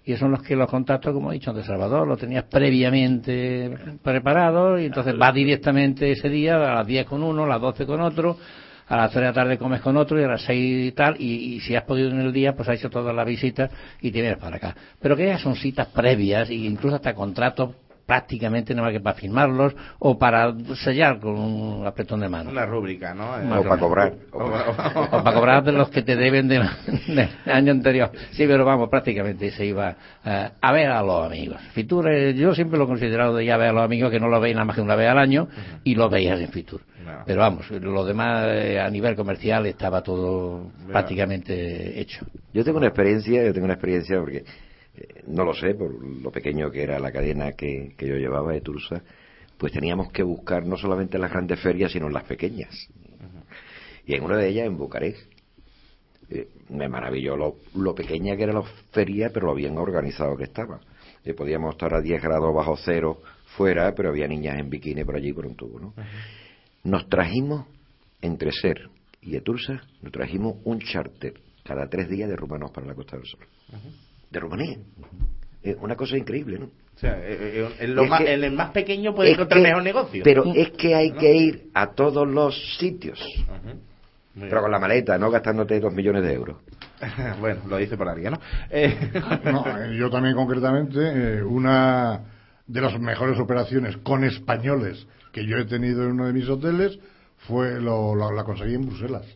Y 0.04 0.16
son 0.16 0.30
los 0.30 0.42
que 0.42 0.56
los 0.56 0.68
contactos, 0.68 1.12
como 1.12 1.30
he 1.30 1.34
dicho 1.34 1.50
antes, 1.50 1.66
Salvador, 1.66 2.08
los 2.08 2.18
tenías 2.18 2.44
previamente 2.44 3.70
preparados 4.02 4.80
y 4.80 4.86
entonces 4.86 5.16
vas 5.16 5.34
directamente 5.34 6.10
ese 6.12 6.28
día 6.28 6.56
a 6.56 6.74
las 6.76 6.86
10 6.86 7.06
con 7.06 7.22
uno, 7.22 7.44
a 7.44 7.46
las 7.46 7.60
12 7.60 7.86
con 7.86 8.00
otro, 8.00 8.36
a 8.88 8.96
las 8.96 9.10
3 9.10 9.20
de 9.20 9.26
la 9.26 9.32
tarde 9.32 9.58
comes 9.58 9.80
con 9.82 9.96
otro 9.96 10.20
y 10.20 10.24
a 10.24 10.28
las 10.28 10.42
6 10.42 10.88
y 10.88 10.92
tal, 10.92 11.16
y, 11.18 11.54
y 11.54 11.60
si 11.60 11.76
has 11.76 11.84
podido 11.84 12.10
en 12.10 12.20
el 12.20 12.32
día, 12.32 12.56
pues 12.56 12.68
has 12.68 12.78
hecho 12.78 12.90
todas 12.90 13.14
las 13.14 13.26
visitas 13.26 13.70
y 14.00 14.10
te 14.10 14.20
vienes 14.20 14.38
para 14.38 14.56
acá. 14.56 14.74
Pero 15.00 15.16
que 15.16 15.26
ya 15.26 15.38
son 15.38 15.54
citas 15.54 15.88
previas 15.88 16.48
e 16.48 16.54
incluso 16.54 16.96
hasta 16.96 17.14
contratos 17.14 17.74
prácticamente 18.11 18.75
nada 18.75 18.88
más 18.88 18.92
que 18.92 18.99
para 18.99 19.16
firmarlos 19.16 19.73
o 20.01 20.18
para 20.18 20.53
sellar 20.83 21.20
con 21.20 21.38
un 21.38 21.87
apretón 21.87 22.18
de 22.18 22.29
mano. 22.29 22.51
Una 22.51 22.66
rúbrica, 22.66 23.14
¿no? 23.14 23.38
Eh, 23.38 23.59
o 23.59 23.62
para 23.62 23.81
cobrar. 23.81 24.14
O 24.33 25.23
para 25.23 25.33
cobrar 25.33 25.62
de 25.62 25.70
los 25.70 25.90
que 25.90 26.03
te 26.03 26.16
deben 26.16 26.49
del 26.49 26.68
del 27.07 27.29
año 27.46 27.70
anterior. 27.70 28.11
Sí, 28.33 28.49
pero 28.49 28.64
vamos, 28.64 28.88
prácticamente 28.88 29.53
se 29.53 29.64
iba 29.64 29.94
eh, 30.25 30.49
a 30.61 30.73
ver 30.73 30.90
a 30.90 31.05
los 31.05 31.25
amigos. 31.25 31.61
Fitur, 31.73 32.11
eh, 32.11 32.35
yo 32.35 32.53
siempre 32.53 32.79
lo 32.79 32.87
he 32.87 32.88
considerado 32.88 33.37
de 33.37 33.44
ya 33.44 33.57
ver 33.57 33.68
a 33.68 33.73
los 33.75 33.85
amigos 33.85 34.11
que 34.11 34.18
no 34.18 34.27
lo 34.27 34.40
veis 34.40 34.57
nada 34.57 34.64
más 34.64 34.75
que 34.75 34.83
una 34.83 34.96
vez 34.96 35.09
al 35.09 35.18
año 35.18 35.46
y 35.85 35.94
lo 35.94 36.11
veías 36.11 36.40
en 36.40 36.49
Fitur. 36.49 36.81
No. 37.07 37.23
Pero 37.25 37.42
vamos, 37.42 37.70
lo 37.70 38.05
demás 38.05 38.49
eh, 38.49 38.81
a 38.81 38.90
nivel 38.90 39.14
comercial 39.14 39.66
estaba 39.66 40.03
todo 40.03 40.73
prácticamente 40.88 42.01
hecho. 42.01 42.27
Yo 42.53 42.64
tengo 42.64 42.79
una 42.79 42.88
experiencia, 42.88 43.44
yo 43.44 43.53
tengo 43.53 43.66
una 43.66 43.75
experiencia 43.75 44.18
porque 44.18 44.44
no 45.26 45.44
lo 45.44 45.54
sé, 45.54 45.74
por 45.74 45.92
lo 45.92 46.30
pequeño 46.30 46.70
que 46.70 46.82
era 46.82 46.98
la 46.98 47.12
cadena 47.12 47.52
que, 47.52 47.94
que 47.96 48.06
yo 48.06 48.16
llevaba 48.16 48.52
de 48.52 48.60
Tursa, 48.60 49.02
pues 49.56 49.72
teníamos 49.72 50.10
que 50.10 50.22
buscar 50.22 50.64
no 50.64 50.76
solamente 50.76 51.18
las 51.18 51.30
grandes 51.30 51.60
ferias, 51.60 51.92
sino 51.92 52.08
las 52.08 52.24
pequeñas. 52.24 52.74
Y 54.06 54.14
en 54.14 54.24
una 54.24 54.36
de 54.36 54.48
ellas, 54.48 54.66
en 54.66 54.76
Bucarest, 54.76 55.20
eh, 56.30 56.48
me 56.70 56.88
maravilló 56.88 57.36
lo, 57.36 57.56
lo 57.74 57.94
pequeña 57.94 58.36
que 58.36 58.44
era 58.44 58.52
la 58.52 58.62
feria, 58.92 59.30
pero 59.32 59.48
lo 59.48 59.54
bien 59.54 59.76
organizado 59.76 60.36
que 60.36 60.44
estaba. 60.44 60.80
Eh, 61.24 61.34
podíamos 61.34 61.74
estar 61.74 61.92
a 61.92 62.00
10 62.00 62.22
grados 62.22 62.54
bajo 62.54 62.76
cero 62.76 63.20
fuera, 63.56 63.94
pero 63.94 64.10
había 64.10 64.26
niñas 64.28 64.58
en 64.58 64.70
bikini 64.70 65.04
por 65.04 65.16
allí 65.16 65.32
por 65.32 65.46
un 65.46 65.54
tubo, 65.54 65.78
¿no? 65.78 65.94
Nos 66.84 67.08
trajimos, 67.08 67.66
entre 68.22 68.52
Ser 68.52 68.88
y 69.20 69.36
Etursa, 69.36 69.82
nos 70.00 70.12
trajimos 70.12 70.56
un 70.64 70.78
charter 70.80 71.34
cada 71.64 71.88
tres 71.88 72.08
días 72.08 72.28
de 72.28 72.36
rumanos 72.36 72.70
para 72.70 72.86
la 72.86 72.94
Costa 72.94 73.16
del 73.16 73.26
Sol. 73.26 73.40
De 74.30 74.40
Rumanía. 74.40 74.78
Eh, 75.62 75.76
una 75.80 75.96
cosa 75.96 76.16
increíble, 76.16 76.58
¿no? 76.58 76.66
O 76.66 76.98
sea, 77.00 77.18
eh, 77.18 77.36
eh, 77.64 77.68
en, 77.80 77.94
lo 77.94 78.04
más, 78.06 78.20
que- 78.20 78.32
en 78.34 78.44
el 78.44 78.52
más 78.52 78.70
pequeño 78.70 79.14
puede 79.14 79.32
encontrar 79.32 79.60
que- 79.60 79.68
mejor 79.68 79.82
negocio. 79.82 80.22
Pero 80.24 80.44
es 80.54 80.70
que 80.70 80.94
hay 80.94 81.12
que 81.12 81.34
ir 81.34 81.70
a 81.74 81.88
todos 81.92 82.26
los 82.28 82.76
sitios. 82.78 83.18
Pero 84.38 84.62
con 84.62 84.70
la 84.70 84.78
maleta, 84.78 85.18
no 85.18 85.30
gastándote 85.30 85.80
dos 85.80 85.92
millones 85.92 86.22
de 86.22 86.32
euros. 86.32 86.56
bueno, 87.40 87.60
lo 87.68 87.76
dice 87.78 87.96
por 87.96 88.08
alguien, 88.08 88.32
¿no? 88.34 88.40
Eh, 88.70 89.10
No, 89.44 89.64
eh, 89.66 89.96
yo 89.98 90.08
también 90.10 90.34
concretamente, 90.34 90.98
eh, 91.38 91.42
una 91.42 92.20
de 92.66 92.80
las 92.80 92.98
mejores 93.00 93.38
operaciones 93.38 93.96
con 93.98 94.22
españoles 94.24 95.06
que 95.32 95.44
yo 95.46 95.56
he 95.58 95.64
tenido 95.64 96.04
en 96.04 96.12
uno 96.12 96.26
de 96.26 96.32
mis 96.32 96.48
hoteles 96.48 96.98
fue 97.38 97.80
lo, 97.80 98.14
lo- 98.14 98.30
la 98.32 98.44
conseguí 98.44 98.74
en 98.74 98.86
Bruselas, 98.86 99.26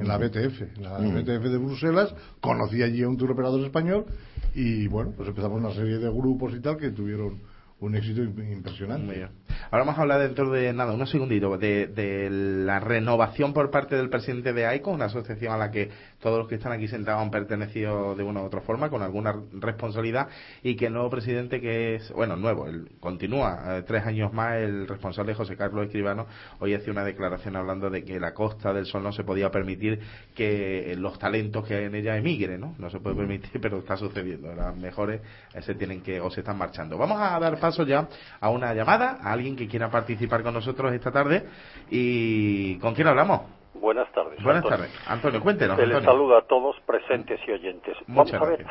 en 0.00 0.08
la 0.08 0.16
BTF, 0.16 0.62
en 0.76 0.82
la 0.82 0.98
BTF 0.98 1.44
de 1.44 1.58
Bruselas, 1.58 2.14
conocí 2.40 2.82
allí 2.82 3.02
a 3.02 3.08
un 3.08 3.16
tour 3.16 3.30
operador 3.30 3.64
español 3.64 4.06
y 4.54 4.86
bueno, 4.88 5.12
pues 5.16 5.28
empezamos 5.28 5.58
una 5.58 5.72
serie 5.72 5.98
de 5.98 6.10
grupos 6.10 6.54
y 6.54 6.60
tal 6.60 6.76
que 6.76 6.90
tuvieron 6.90 7.38
un 7.80 7.94
éxito 7.94 8.22
impresionante. 8.22 9.28
Ahora 9.70 9.84
vamos 9.84 9.98
a 9.98 10.02
hablar 10.02 10.20
dentro 10.20 10.50
de 10.50 10.72
nada, 10.72 10.92
unos 10.92 11.10
segunditos, 11.10 11.58
de, 11.60 11.86
de 11.86 12.28
la 12.30 12.80
renovación 12.80 13.52
por 13.52 13.70
parte 13.70 13.96
del 13.96 14.08
presidente 14.08 14.52
de 14.52 14.66
AICO, 14.66 14.90
una 14.90 15.06
asociación 15.06 15.52
a 15.52 15.56
la 15.56 15.70
que 15.70 15.90
todos 16.20 16.38
los 16.38 16.48
que 16.48 16.56
están 16.56 16.72
aquí 16.72 16.88
sentados 16.88 17.22
han 17.22 17.30
pertenecido 17.30 18.14
de 18.14 18.22
una 18.22 18.42
u 18.42 18.44
otra 18.44 18.60
forma, 18.60 18.90
con 18.90 19.02
alguna 19.02 19.34
responsabilidad, 19.52 20.28
y 20.62 20.76
que 20.76 20.86
el 20.86 20.92
nuevo 20.92 21.10
presidente, 21.10 21.60
que 21.60 21.96
es, 21.96 22.12
bueno, 22.12 22.36
nuevo, 22.36 22.66
él 22.66 22.90
continúa 23.00 23.78
eh, 23.78 23.82
tres 23.86 24.04
años 24.06 24.32
más, 24.32 24.56
el 24.56 24.86
responsable 24.86 25.34
José 25.34 25.56
Carlos 25.56 25.86
Escribano, 25.86 26.26
hoy 26.58 26.74
hacía 26.74 26.92
una 26.92 27.04
declaración 27.04 27.56
hablando 27.56 27.90
de 27.90 28.04
que 28.04 28.20
la 28.20 28.34
Costa 28.34 28.72
del 28.72 28.86
Sol 28.86 29.02
no 29.02 29.12
se 29.12 29.24
podía 29.24 29.50
permitir 29.50 30.00
que 30.34 30.94
los 30.98 31.18
talentos 31.18 31.66
que 31.66 31.74
hay 31.74 31.84
en 31.84 31.94
ella 31.94 32.16
emigren, 32.16 32.60
¿no? 32.60 32.74
No 32.78 32.90
se 32.90 33.00
puede 33.00 33.16
permitir, 33.16 33.60
pero 33.60 33.78
está 33.78 33.96
sucediendo. 33.96 34.54
Las 34.54 34.76
mejores 34.76 35.20
eh, 35.54 35.62
se 35.62 35.74
tienen 35.74 36.02
que, 36.02 36.20
o 36.20 36.30
se 36.30 36.40
están 36.40 36.58
marchando. 36.58 36.98
Vamos 36.98 37.18
a 37.20 37.38
dar 37.38 37.58
paso 37.58 37.84
ya 37.84 38.08
a 38.40 38.50
una 38.50 38.74
llamada, 38.74 39.18
a 39.22 39.36
alguien 39.40 39.56
que 39.56 39.66
quiera 39.66 39.90
participar 39.90 40.42
con 40.42 40.54
nosotros 40.54 40.92
esta 40.92 41.10
tarde. 41.10 41.44
¿Y 41.90 42.78
con 42.78 42.94
quién 42.94 43.08
hablamos? 43.08 43.40
Buenas 43.74 44.12
tardes. 44.12 44.42
Buenas 44.42 44.62
Antonio. 44.62 44.86
tardes. 44.86 45.08
Antonio, 45.08 45.40
cuéntenos. 45.40 45.76
Se 45.76 45.86
les 45.86 46.04
saluda 46.04 46.38
a 46.38 46.42
todos 46.42 46.76
presentes 46.80 47.40
y 47.48 47.52
oyentes. 47.52 47.96
Muchas 48.06 48.38
Vamos 48.38 48.60
a 48.60 48.62
ver, 48.62 48.66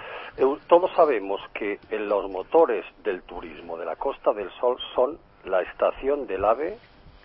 todos 0.67 0.91
sabemos 0.95 1.41
que 1.55 1.79
en 1.89 2.07
los 2.07 2.29
motores 2.29 2.85
del 3.03 3.23
turismo 3.23 3.77
de 3.77 3.85
la 3.85 3.95
Costa 3.95 4.33
del 4.33 4.51
Sol 4.59 4.77
son 4.93 5.17
la 5.45 5.61
estación 5.61 6.27
del 6.27 6.45
AVE, 6.45 6.77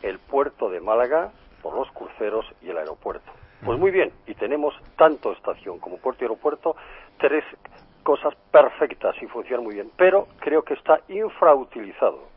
el 0.03 0.19
puerto 0.19 0.71
de 0.71 0.81
Málaga, 0.81 1.33
por 1.63 1.75
los 1.75 1.91
cruceros 1.91 2.47
y 2.63 2.71
el 2.71 2.79
aeropuerto. 2.79 3.31
Pues 3.65 3.79
muy 3.79 3.91
bien, 3.91 4.13
y 4.27 4.35
tenemos 4.35 4.75
tanto 4.97 5.33
estación 5.33 5.79
como 5.79 5.99
puerto 5.99 6.23
y 6.23 6.25
aeropuerto, 6.25 6.77
tres 7.19 7.45
cosas 8.03 8.35
perfectas 8.51 9.15
y 9.23 9.27
funcionan 9.27 9.65
muy 9.65 9.75
bien, 9.75 9.91
pero 9.97 10.29
creo 10.41 10.63
que 10.63 10.75
está 10.75 11.01
infrautilizado 11.09 12.34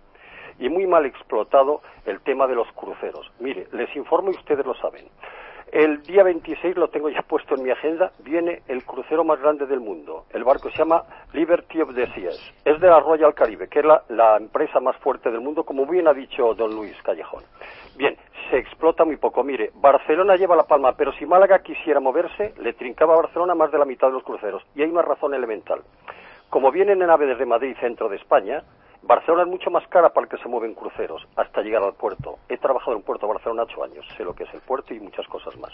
y 0.60 0.70
muy 0.70 0.88
mal 0.88 1.06
explotado 1.06 1.82
el 2.06 2.22
tema 2.22 2.48
de 2.48 2.56
los 2.56 2.72
cruceros. 2.74 3.32
Mire, 3.40 3.68
les 3.72 3.96
informo 3.96 4.32
y 4.32 4.36
ustedes 4.36 4.66
lo 4.66 4.74
saben. 4.76 5.06
El 5.72 6.02
día 6.04 6.24
26 6.24 6.78
lo 6.78 6.88
tengo 6.88 7.10
ya 7.10 7.22
puesto 7.24 7.56
en 7.56 7.64
mi 7.64 7.72
agenda, 7.72 8.12
viene 8.24 8.62
el 8.70 8.86
crucero 8.86 9.26
más 9.26 9.40
grande 9.42 9.66
del 9.66 9.82
mundo. 9.82 10.24
El 10.32 10.46
barco 10.46 10.70
se 10.70 10.78
llama 10.78 11.04
Liberty 11.34 11.82
of 11.82 11.94
the 11.94 12.08
Seas. 12.14 12.40
Es 12.64 12.80
de 12.80 12.88
la 12.88 13.02
Royal 13.02 13.34
Caribe, 13.34 13.68
que 13.68 13.80
es 13.80 13.86
la, 13.86 14.38
empresa 14.38 14.80
más 14.80 14.96
fuerte 14.98 15.30
del 15.30 15.42
mundo, 15.42 15.66
como 15.66 15.86
bien 15.86 16.08
ha 16.08 16.14
dicho 16.14 16.54
don 16.54 16.74
Luis 16.74 16.96
Callejón. 17.04 17.44
Bien, 17.98 18.16
se 18.50 18.58
explota 18.58 19.04
muy 19.04 19.18
poco. 19.18 19.44
Mire, 19.44 19.72
Barcelona 19.76 20.38
lleva 20.38 20.56
la 20.56 20.64
palma, 20.64 20.94
pero 20.94 21.12
si 21.14 21.26
Málaga 21.26 21.60
quisiera 21.60 22.00
moverse, 22.00 22.54
le 22.60 22.72
trincaba 22.72 23.16
a 23.16 23.22
Barcelona 23.24 23.54
más 23.54 23.70
de 23.70 23.78
la 23.78 23.86
mitad 23.86 24.08
de 24.08 24.14
los 24.14 24.24
cruceros. 24.24 24.64
Y 24.74 24.84
hay 24.84 24.90
una 24.90 25.02
razón 25.02 25.34
elemental. 25.34 25.82
Como 26.50 26.72
vienen 26.72 27.02
en 27.02 27.10
ave 27.10 27.26
desde 27.26 27.46
Madrid, 27.46 27.76
centro 27.82 28.08
de 28.08 28.16
España, 28.16 28.64
Barcelona 29.08 29.44
es 29.44 29.50
mucho 29.50 29.72
más 29.72 29.88
cara 29.88 30.10
para 30.10 30.26
el 30.26 30.30
que 30.30 30.38
se 30.38 30.50
mueven 30.50 30.74
cruceros 30.74 31.26
hasta 31.38 31.62
llegar 31.62 31.82
al 31.82 31.94
puerto. 31.94 32.38
He 32.50 32.58
trabajado 32.58 32.92
en 32.92 32.98
el 33.00 33.04
puerto 33.04 33.26
de 33.26 33.34
Barcelona 33.34 33.64
ocho 33.64 33.84
años, 33.84 34.06
sé 34.18 34.24
lo 34.24 34.36
que 34.36 34.44
es 34.44 34.54
el 34.54 34.60
puerto 34.62 34.94
y 34.94 35.00
muchas 35.00 35.26
cosas 35.28 35.58
más. 35.58 35.72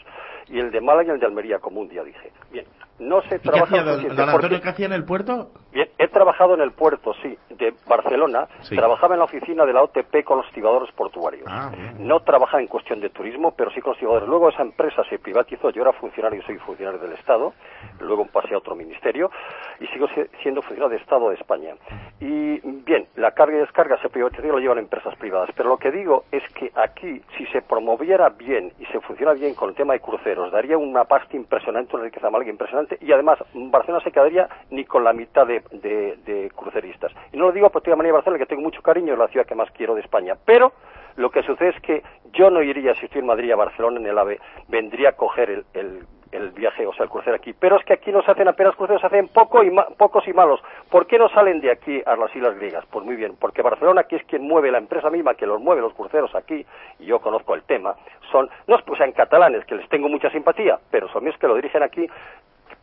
Y 0.48 0.60
el 0.60 0.72
de 0.72 0.80
Málaga 0.80 1.10
y 1.10 1.16
el 1.16 1.20
de 1.20 1.26
Almería, 1.26 1.60
como 1.60 1.82
un 1.82 1.90
día 1.90 2.04
dije. 2.04 2.32
Bien, 2.52 2.66
no 3.00 3.22
se 3.24 3.36
¿Y 3.36 3.40
qué 3.40 3.50
trabaja 3.50 3.66
hacía 3.66 3.84
don, 3.84 4.30
Antonio, 4.30 4.62
qué 4.62 4.70
hacía 4.70 4.86
en 4.86 4.94
el 4.94 5.04
puerto? 5.04 5.50
Bien, 5.74 5.90
he 5.98 6.08
trabajado 6.08 6.54
en 6.54 6.62
el 6.62 6.72
puerto, 6.72 7.14
sí, 7.22 7.38
de 7.50 7.74
Barcelona. 7.88 8.48
Sí. 8.62 8.76
Trabajaba 8.76 9.16
en 9.16 9.20
la 9.20 9.26
oficina 9.26 9.66
de 9.66 9.74
la 9.74 9.82
OTP 9.84 10.24
con 10.24 10.38
los 10.38 10.50
tibadores 10.52 10.92
portuarios. 10.94 11.46
Ah. 11.50 11.72
No 11.98 12.20
trabajaba 12.22 12.62
en 12.62 12.68
cuestión 12.68 13.00
de 13.00 13.10
turismo, 13.10 13.54
pero 13.56 13.72
sí 13.72 13.82
con 13.82 13.92
los 13.92 14.00
tibadores. 14.00 14.28
Luego 14.30 14.50
esa 14.50 14.62
empresa 14.62 15.04
se 15.10 15.18
privatizó. 15.20 15.72
Yo 15.72 15.82
era 15.82 15.94
funcionario, 15.94 16.44
soy 16.44 16.58
funcionario 16.60 17.00
del 17.00 17.14
Estado. 17.14 17.54
Luego 18.00 18.26
pasé 18.28 18.54
a 18.54 18.58
otro 18.60 18.76
ministerio 18.76 19.32
y 19.80 19.88
sigo 19.88 20.08
si- 20.10 20.26
siendo 20.44 20.62
funcionario 20.62 20.96
de 20.98 21.02
Estado 21.04 21.30
de 21.30 21.36
España. 21.36 21.74
Y 22.20 22.60
bien, 22.84 23.08
la 23.16 23.32
carga 23.32 23.56
y 23.58 23.60
descarga 23.62 23.98
se 24.02 24.10
privatizó 24.10 24.44
y 24.46 24.50
lo 24.50 24.60
llevan 24.60 24.78
empresas 24.78 25.16
privadas. 25.16 25.50
Pero 25.56 25.70
lo 25.70 25.78
que 25.78 25.92
digo 25.92 26.26
es 26.32 26.44
que 26.54 26.72
aquí, 26.76 27.22
si 27.38 27.46
se 27.48 27.62
promoviera 27.64 28.30
bien 28.30 28.72
y 28.80 28.86
se 28.88 29.00
funciona 29.02 29.34
bien 29.34 29.56
con 29.56 29.70
el 29.70 29.76
tema 29.76 29.94
de 29.94 30.00
cruceros, 30.02 30.52
daría 30.52 30.78
una 30.78 31.06
pasta 31.06 31.36
impresionante, 31.36 31.96
una 31.96 32.06
riqueza 32.06 32.30
málaga 32.30 32.52
impresionante. 32.52 32.98
Y 33.02 33.12
además, 33.12 33.40
Barcelona 33.54 34.04
se 34.04 34.12
quedaría 34.12 34.48
ni 34.70 34.86
con 34.86 35.04
la 35.04 35.14
mitad 35.14 35.48
de, 35.48 35.63
de- 35.72 36.52
cruceristas. 36.56 37.12
Y 37.32 37.38
no 37.38 37.46
lo 37.46 37.52
digo 37.52 37.70
porque 37.70 37.90
de 37.90 37.96
manera 37.96 38.14
Barcelona, 38.14 38.40
que 38.40 38.46
tengo 38.46 38.62
mucho 38.62 38.82
cariño, 38.82 39.14
es 39.14 39.20
la 39.20 39.28
ciudad 39.28 39.46
que 39.46 39.56
más 39.56 39.70
quiero 39.72 39.96
de 39.96 40.02
España. 40.02 40.36
Pero 40.46 40.72
lo 41.18 41.30
que 41.30 41.44
sucede 41.44 41.70
es 41.70 41.80
que 41.82 42.04
yo 42.32 42.50
no 42.50 42.62
iría, 42.62 42.94
si 42.96 43.06
estoy 43.06 43.20
en 43.22 43.28
Madrid, 43.28 43.52
a 43.52 43.56
Barcelona 43.56 44.00
en 44.00 44.08
el 44.08 44.18
AVE, 44.18 44.40
vendría 44.68 45.10
a 45.10 45.14
coger 45.14 45.50
el, 45.50 45.66
el- 45.74 46.04
el 46.32 46.50
viaje, 46.50 46.84
o 46.88 46.94
sea, 46.94 47.04
el 47.04 47.12
crucero 47.12 47.36
aquí. 47.36 47.54
Pero 47.54 47.76
es 47.78 47.86
que 47.86 47.94
aquí 47.94 48.12
no 48.12 48.24
se 48.24 48.32
hacen 48.32 48.48
apenas 48.48 48.76
cruceros, 48.76 49.00
se 49.02 49.06
hacen 49.06 49.28
poco 49.28 49.64
y 49.64 49.70
ma- 49.70 49.86
pocos 49.96 50.28
y 50.28 50.34
malos. 50.34 50.60
¿Por 50.90 51.06
qué 51.06 51.20
no 51.20 51.30
salen 51.30 51.62
de 51.62 51.70
aquí 51.70 52.02
a 52.04 52.16
las 52.16 52.36
islas 52.36 52.56
griegas? 52.56 52.84
Pues 52.88 53.06
muy 53.06 53.16
bien, 53.16 53.36
porque 53.40 53.62
Barcelona 53.62 54.02
aquí 54.02 54.16
es 54.16 54.24
quien 54.24 54.42
mueve, 54.42 54.72
la 54.72 54.80
empresa 54.80 55.12
misma 55.12 55.36
que 55.36 55.46
los 55.46 55.62
mueve 55.62 55.82
los 55.82 55.94
cruceros 55.94 56.34
aquí, 56.34 56.66
y 56.98 57.06
yo 57.06 57.20
conozco 57.20 57.54
el 57.54 57.62
tema, 57.62 57.96
son, 58.32 58.50
no 58.66 58.76
es 58.78 58.82
que 58.84 58.96
sean 58.96 59.12
catalanes, 59.12 59.64
que 59.66 59.76
les 59.76 59.88
tengo 59.90 60.10
mucha 60.10 60.32
simpatía, 60.32 60.80
pero 60.90 61.08
son 61.10 61.24
los 61.24 61.38
que 61.38 61.48
lo 61.48 61.54
dirigen 61.56 61.84
aquí, 61.84 62.08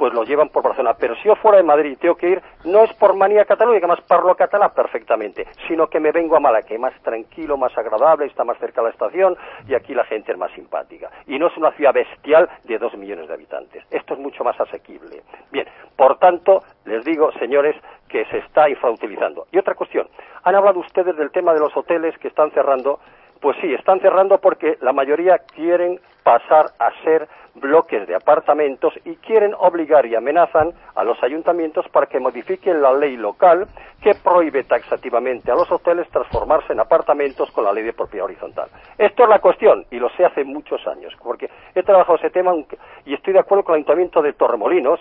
pues 0.00 0.14
lo 0.14 0.24
llevan 0.24 0.48
por 0.48 0.62
Barcelona. 0.62 0.96
Pero 0.98 1.14
si 1.16 1.24
yo 1.24 1.36
fuera 1.36 1.58
de 1.58 1.62
Madrid 1.62 1.90
y 1.90 1.96
tengo 1.96 2.14
que 2.14 2.30
ir, 2.30 2.42
no 2.64 2.84
es 2.84 2.92
por 2.94 3.14
manía 3.14 3.44
catalana, 3.44 3.78
que 3.78 3.84
además 3.84 4.00
parlo 4.08 4.34
catalán 4.34 4.70
perfectamente, 4.74 5.46
sino 5.68 5.88
que 5.88 6.00
me 6.00 6.10
vengo 6.10 6.36
a 6.36 6.40
Málaga, 6.40 6.66
que 6.66 6.76
es 6.76 6.80
más 6.80 6.94
tranquilo, 7.02 7.58
más 7.58 7.76
agradable, 7.76 8.24
está 8.24 8.42
más 8.42 8.56
cerca 8.56 8.80
de 8.80 8.86
la 8.86 8.92
estación 8.92 9.36
y 9.68 9.74
aquí 9.74 9.92
la 9.92 10.04
gente 10.04 10.32
es 10.32 10.38
más 10.38 10.50
simpática. 10.52 11.10
Y 11.26 11.38
no 11.38 11.48
es 11.48 11.56
una 11.58 11.72
ciudad 11.72 11.92
bestial 11.92 12.48
de 12.64 12.78
dos 12.78 12.96
millones 12.96 13.28
de 13.28 13.34
habitantes. 13.34 13.84
Esto 13.90 14.14
es 14.14 14.20
mucho 14.20 14.42
más 14.42 14.58
asequible. 14.58 15.22
Bien, 15.52 15.66
por 15.96 16.16
tanto, 16.16 16.62
les 16.86 17.04
digo, 17.04 17.30
señores, 17.32 17.76
que 18.08 18.24
se 18.24 18.38
está 18.38 18.70
infrautilizando. 18.70 19.48
Y 19.52 19.58
otra 19.58 19.74
cuestión, 19.74 20.08
han 20.44 20.54
hablado 20.54 20.80
ustedes 20.80 21.14
del 21.14 21.30
tema 21.30 21.52
de 21.52 21.60
los 21.60 21.76
hoteles 21.76 22.16
que 22.16 22.28
están 22.28 22.50
cerrando. 22.52 23.00
Pues 23.40 23.56
sí, 23.60 23.72
están 23.72 24.00
cerrando 24.00 24.38
porque 24.38 24.76
la 24.82 24.92
mayoría 24.92 25.38
quieren 25.38 25.98
pasar 26.22 26.66
a 26.78 26.90
ser 27.02 27.26
bloques 27.54 28.06
de 28.06 28.14
apartamentos 28.14 28.92
y 29.04 29.16
quieren 29.16 29.54
obligar 29.58 30.06
y 30.06 30.14
amenazan 30.14 30.72
a 30.94 31.04
los 31.04 31.20
ayuntamientos 31.22 31.88
para 31.88 32.06
que 32.06 32.20
modifiquen 32.20 32.80
la 32.80 32.92
ley 32.92 33.16
local 33.16 33.66
que 34.02 34.14
prohíbe 34.14 34.64
taxativamente 34.64 35.50
a 35.50 35.54
los 35.54 35.70
hoteles 35.70 36.08
transformarse 36.10 36.72
en 36.72 36.80
apartamentos 36.80 37.50
con 37.50 37.64
la 37.64 37.72
ley 37.72 37.84
de 37.84 37.92
propiedad 37.92 38.26
horizontal. 38.26 38.68
Esto 38.98 39.24
es 39.24 39.28
la 39.28 39.40
cuestión 39.40 39.84
y 39.90 39.98
lo 39.98 40.10
sé 40.10 40.24
hace 40.24 40.44
muchos 40.44 40.86
años 40.86 41.14
porque 41.22 41.50
he 41.74 41.82
trabajado 41.82 42.18
ese 42.18 42.30
tema 42.30 42.52
y 43.04 43.14
estoy 43.14 43.32
de 43.32 43.40
acuerdo 43.40 43.64
con 43.64 43.74
el 43.74 43.78
ayuntamiento 43.78 44.22
de 44.22 44.32
Torremolinos 44.34 45.00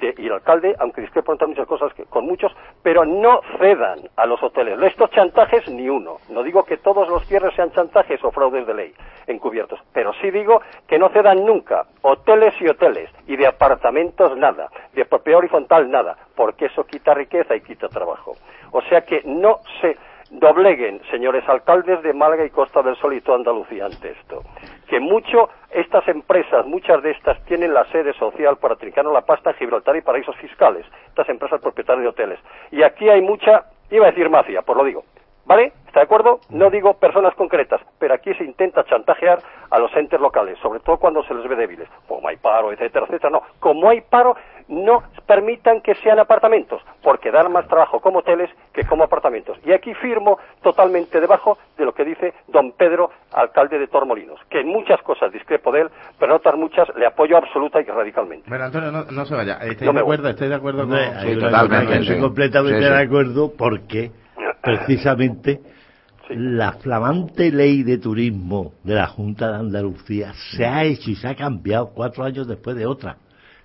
de- 0.00 0.14
y 0.18 0.26
el 0.26 0.32
alcalde, 0.32 0.74
aunque 0.78 1.00
discrepo 1.00 1.32
en 1.32 1.48
muchas 1.48 1.66
cosas 1.66 1.92
que- 1.94 2.04
con 2.04 2.24
muchos, 2.26 2.54
pero 2.82 3.04
no 3.04 3.40
cedan 3.58 4.00
a 4.16 4.26
los 4.26 4.42
hoteles. 4.42 4.80
Estos 4.82 5.10
chantajes 5.10 5.68
ni 5.68 5.88
uno. 5.88 6.16
No 6.28 6.42
digo 6.42 6.64
que 6.64 6.76
todos 6.78 7.08
los 7.08 7.26
cierres 7.26 7.54
sean 7.54 7.70
chantajes 7.72 8.22
o 8.24 8.30
fraudes 8.30 8.66
de 8.66 8.74
ley 8.74 8.94
encubiertos, 9.26 9.80
pero 9.92 10.12
sí 10.14 10.30
digo 10.30 10.62
que 10.86 10.98
no 10.98 11.08
cedan 11.10 11.44
nunca. 11.44 11.86
Hoteles 12.02 12.54
y 12.60 12.68
hoteles. 12.68 13.10
Y 13.26 13.36
de 13.36 13.46
apartamentos 13.46 14.36
nada. 14.36 14.68
De 14.94 15.04
propiedad 15.04 15.38
horizontal 15.38 15.90
nada. 15.90 16.16
Porque 16.34 16.66
eso 16.66 16.84
quita 16.84 17.14
riqueza 17.14 17.54
y 17.54 17.60
quita 17.60 17.88
trabajo. 17.88 18.34
O 18.72 18.80
sea 18.82 19.02
que 19.02 19.22
no 19.24 19.60
se 19.80 19.96
dobleguen, 20.30 21.00
señores 21.10 21.48
alcaldes 21.48 22.02
de 22.02 22.12
Málaga 22.12 22.44
y 22.44 22.50
Costa 22.50 22.82
del 22.82 22.96
Sol 22.96 23.14
y 23.14 23.20
toda 23.20 23.38
Andalucía 23.38 23.86
ante 23.86 24.10
esto. 24.10 24.42
Que 24.88 25.00
mucho, 25.00 25.48
estas 25.70 26.06
empresas, 26.08 26.66
muchas 26.66 27.02
de 27.02 27.12
estas 27.12 27.42
tienen 27.44 27.74
la 27.74 27.84
sede 27.86 28.12
social 28.14 28.56
para 28.56 28.76
trincarnos 28.76 29.12
la 29.12 29.22
pasta 29.22 29.50
en 29.50 29.56
Gibraltar 29.56 29.96
y 29.96 30.02
paraísos 30.02 30.36
fiscales. 30.36 30.86
Estas 31.08 31.28
empresas 31.28 31.60
propietarias 31.60 32.02
de 32.02 32.08
hoteles. 32.08 32.40
Y 32.70 32.82
aquí 32.82 33.08
hay 33.08 33.20
mucha, 33.22 33.64
iba 33.90 34.06
a 34.06 34.10
decir 34.10 34.28
mafia, 34.28 34.62
pues 34.62 34.76
lo 34.76 34.84
digo. 34.84 35.04
¿Vale? 35.48 35.72
¿Está 35.86 36.00
de 36.00 36.04
acuerdo? 36.04 36.40
No 36.50 36.68
digo 36.68 36.92
personas 36.98 37.34
concretas, 37.34 37.80
pero 37.98 38.12
aquí 38.12 38.34
se 38.34 38.44
intenta 38.44 38.84
chantajear 38.84 39.38
a 39.70 39.78
los 39.78 39.90
entes 39.96 40.20
locales, 40.20 40.58
sobre 40.58 40.80
todo 40.80 40.98
cuando 40.98 41.22
se 41.24 41.32
les 41.32 41.48
ve 41.48 41.56
débiles. 41.56 41.88
Como 42.06 42.28
hay 42.28 42.36
paro, 42.36 42.70
etcétera, 42.70 43.06
etcétera. 43.06 43.30
No, 43.30 43.42
como 43.58 43.88
hay 43.88 44.02
paro, 44.02 44.36
no 44.68 45.02
permitan 45.26 45.80
que 45.80 45.94
sean 45.94 46.18
apartamentos, 46.18 46.82
porque 47.02 47.30
dan 47.30 47.50
más 47.50 47.66
trabajo 47.66 47.98
como 48.00 48.18
hoteles 48.18 48.50
que 48.74 48.84
como 48.84 49.04
apartamentos. 49.04 49.58
Y 49.64 49.72
aquí 49.72 49.94
firmo 49.94 50.38
totalmente 50.62 51.18
debajo 51.18 51.56
de 51.78 51.86
lo 51.86 51.94
que 51.94 52.04
dice 52.04 52.34
don 52.48 52.72
Pedro, 52.72 53.10
alcalde 53.32 53.78
de 53.78 53.86
Tormolinos, 53.86 54.38
que 54.50 54.60
en 54.60 54.68
muchas 54.68 55.00
cosas 55.00 55.32
discrepo 55.32 55.72
de 55.72 55.80
él, 55.80 55.90
pero 56.18 56.32
en 56.32 56.36
otras 56.36 56.56
muchas 56.56 56.94
le 56.94 57.06
apoyo 57.06 57.38
absoluta 57.38 57.80
y 57.80 57.84
radicalmente. 57.84 58.50
Bueno, 58.50 58.66
Antonio, 58.66 58.92
no, 58.92 59.04
no 59.04 59.24
se 59.24 59.34
vaya. 59.34 59.54
¿Estáis 59.62 59.90
No 59.90 59.94
de 59.94 60.00
acuerdo? 60.00 60.28
¿Estáis 60.28 60.50
de 60.50 60.56
acuerdo 60.56 60.86
con...? 60.86 60.98
Que 60.98 61.32
Estoy 61.32 62.20
completamente 62.20 62.84
de 62.84 63.02
acuerdo 63.02 63.52
porque 63.56 64.10
precisamente 64.76 65.60
la 66.30 66.72
flamante 66.72 67.50
ley 67.50 67.82
de 67.82 67.98
turismo 67.98 68.74
de 68.84 68.94
la 68.94 69.06
Junta 69.06 69.50
de 69.50 69.56
Andalucía 69.56 70.32
se 70.56 70.66
ha 70.66 70.84
hecho 70.84 71.10
y 71.10 71.16
se 71.16 71.26
ha 71.26 71.34
cambiado 71.34 71.90
cuatro 71.94 72.24
años 72.24 72.46
después 72.46 72.76
de 72.76 72.86
otra. 72.86 73.16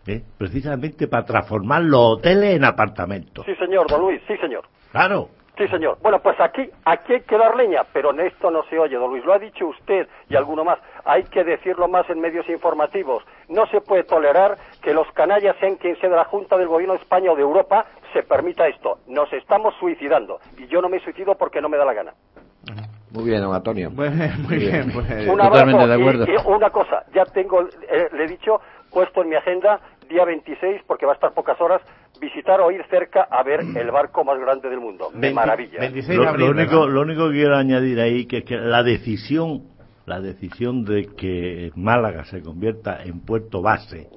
¿eh? 0.07 0.23
Precisamente 0.37 1.07
para 1.07 1.25
transformar 1.25 1.83
los 1.83 2.17
hoteles 2.17 2.55
en 2.55 2.63
apartamentos. 2.63 3.45
Sí, 3.45 3.55
señor, 3.55 3.87
don 3.89 4.01
Luis, 4.01 4.21
sí, 4.27 4.35
señor. 4.37 4.65
Claro. 4.91 5.29
Sí, 5.57 5.67
señor. 5.67 5.97
Bueno, 6.01 6.19
pues 6.19 6.39
aquí, 6.39 6.67
aquí 6.83 7.13
hay 7.13 7.21
que 7.21 7.37
dar 7.37 7.55
leña, 7.55 7.83
pero 7.93 8.09
en 8.09 8.21
esto 8.21 8.49
no 8.49 8.63
se 8.63 8.79
oye, 8.79 8.95
don 8.95 9.11
Luis. 9.11 9.23
Lo 9.23 9.33
ha 9.33 9.39
dicho 9.39 9.67
usted 9.67 10.07
y 10.27 10.35
alguno 10.35 10.63
más. 10.63 10.79
Hay 11.05 11.25
que 11.25 11.43
decirlo 11.43 11.87
más 11.87 12.09
en 12.09 12.19
medios 12.19 12.49
informativos. 12.49 13.23
no 13.49 13.67
se 13.67 13.81
puede 13.81 14.03
tolerar 14.03 14.57
que 14.81 14.93
los 14.93 15.05
canallas, 15.11 15.55
sean 15.59 15.75
quien 15.75 15.95
sea 15.99 16.09
de 16.09 16.15
la 16.15 16.23
Junta 16.25 16.57
del 16.57 16.67
Gobierno 16.67 16.95
de 16.95 17.01
España 17.01 17.31
o 17.31 17.35
de 17.35 17.43
Europa, 17.43 17.85
se 18.13 18.23
permita 18.23 18.67
esto. 18.67 18.97
Nos 19.07 19.31
estamos 19.31 19.75
suicidando. 19.79 20.39
Y 20.57 20.65
yo 20.67 20.81
no 20.81 20.89
me 20.89 20.99
suicido 21.01 21.35
porque 21.35 21.61
no 21.61 21.69
me 21.69 21.77
da 21.77 21.85
la 21.85 21.93
gana. 21.93 22.13
Muy 23.11 23.25
bien, 23.25 23.41
don 23.41 23.53
Antonio. 23.53 23.91
Muy 23.91 24.57
bien, 24.57 24.91
pues. 24.91 25.05
Un 25.27 25.39
abrazo 25.39 25.65
y- 25.99 26.03
y 26.31 26.35
una 26.45 26.69
cosa, 26.71 27.03
ya 27.13 27.25
tengo, 27.25 27.61
eh, 27.61 28.09
le 28.11 28.23
he 28.23 28.27
dicho, 28.27 28.59
puesto 28.93 29.21
en 29.21 29.29
mi 29.29 29.35
agenda, 29.35 29.79
día 30.07 30.23
26, 30.25 30.83
porque 30.87 31.05
va 31.05 31.13
a 31.13 31.15
estar 31.15 31.33
pocas 31.33 31.59
horas, 31.59 31.81
visitar 32.21 32.61
o 32.61 32.71
ir 32.71 32.85
cerca 32.89 33.23
a 33.29 33.43
ver 33.43 33.61
el 33.75 33.91
barco 33.91 34.23
más 34.23 34.39
grande 34.39 34.69
del 34.69 34.79
mundo. 34.79 35.09
De 35.13 35.33
maravilla. 35.33 35.79
Lo, 35.89 36.37
lo 36.37 36.51
único, 36.51 36.87
lo 36.87 37.01
único 37.01 37.27
que 37.29 37.35
quiero 37.35 37.55
añadir 37.55 37.99
ahí 37.99 38.25
que 38.25 38.37
es 38.39 38.45
que 38.45 38.57
la 38.57 38.83
decisión, 38.83 39.63
la 40.05 40.21
decisión 40.21 40.85
de 40.85 41.09
que 41.17 41.71
Málaga 41.75 42.23
se 42.25 42.41
convierta 42.41 43.03
en 43.03 43.21
puerto 43.21 43.61
base 43.61 44.09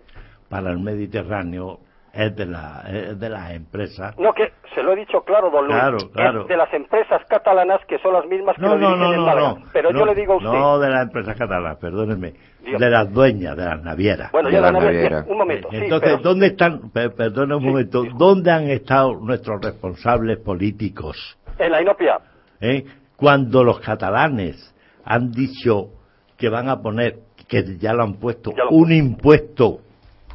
para 0.49 0.71
el 0.71 0.79
Mediterráneo 0.79 1.81
es 2.17 2.35
de 2.37 2.47
la, 2.47 2.83
es 2.89 3.19
de 3.21 3.29
las 3.29 3.51
empresas. 3.53 4.17
No, 4.19 4.33
que 4.33 4.53
se 4.75 4.83
lo 4.83 4.93
he 4.93 4.97
dicho 4.97 5.21
claro, 5.23 5.51
don 5.51 5.67
Luis. 5.67 5.77
Claro, 5.79 5.97
es 5.99 6.05
claro. 6.07 6.45
de 6.45 6.57
las 6.57 6.73
empresas 6.75 7.23
catalanas 7.29 7.81
que 7.87 7.99
son 7.99 8.13
las 8.15 8.27
mismas 8.27 8.57
que 8.57 8.63
No, 8.63 8.77
lo 8.77 8.79
no, 8.79 8.89
dirigen 8.89 9.01
no, 9.07 9.13
en 9.13 9.21
no, 9.21 9.27
Málaga. 9.27 9.49
no. 9.61 9.67
Pero 9.73 9.91
no, 9.93 9.99
yo 10.01 10.07
le 10.07 10.15
digo 10.15 10.33
a 10.33 10.37
usted, 10.37 10.49
No 10.51 10.79
de 10.79 10.89
las 10.91 11.03
empresas 11.03 11.37
catalanas, 11.37 11.77
perdónenme. 11.79 12.33
Dígame. 12.65 12.85
De 12.85 12.91
las 12.91 13.13
dueñas, 13.13 13.57
de 13.57 13.65
las 13.65 13.83
navieras. 13.83 14.33
Bueno, 14.33 14.51
ya 14.51 14.61
la 14.61 14.73
naviera, 14.73 15.25
un 15.29 15.39
momento, 15.39 15.69
sí, 15.71 15.77
Entonces, 15.77 16.11
pero- 16.15 16.23
¿dónde 16.23 16.47
están, 16.49 16.91
per- 16.91 17.15
perdona 17.15 17.57
un 17.57 17.65
momento, 17.65 18.03
dónde 18.17 18.51
han 18.51 18.69
estado 18.71 19.15
nuestros 19.21 19.61
responsables 19.63 20.39
políticos? 20.39 21.39
en 21.59 21.71
la 21.73 21.81
inopia, 21.81 22.19
¿eh? 22.61 22.85
Cuando 23.17 23.65
los 23.65 23.81
catalanes 23.81 24.75
han 25.05 25.31
dicho 25.33 25.91
que 26.37 26.49
van 26.51 26.69
a 26.69 26.83
poner, 26.83 27.21
que 27.49 27.79
ya 27.79 27.95
lo 27.95 28.03
han 28.03 28.15
puesto, 28.15 28.53
un 28.71 28.93
impuesto 28.93 29.79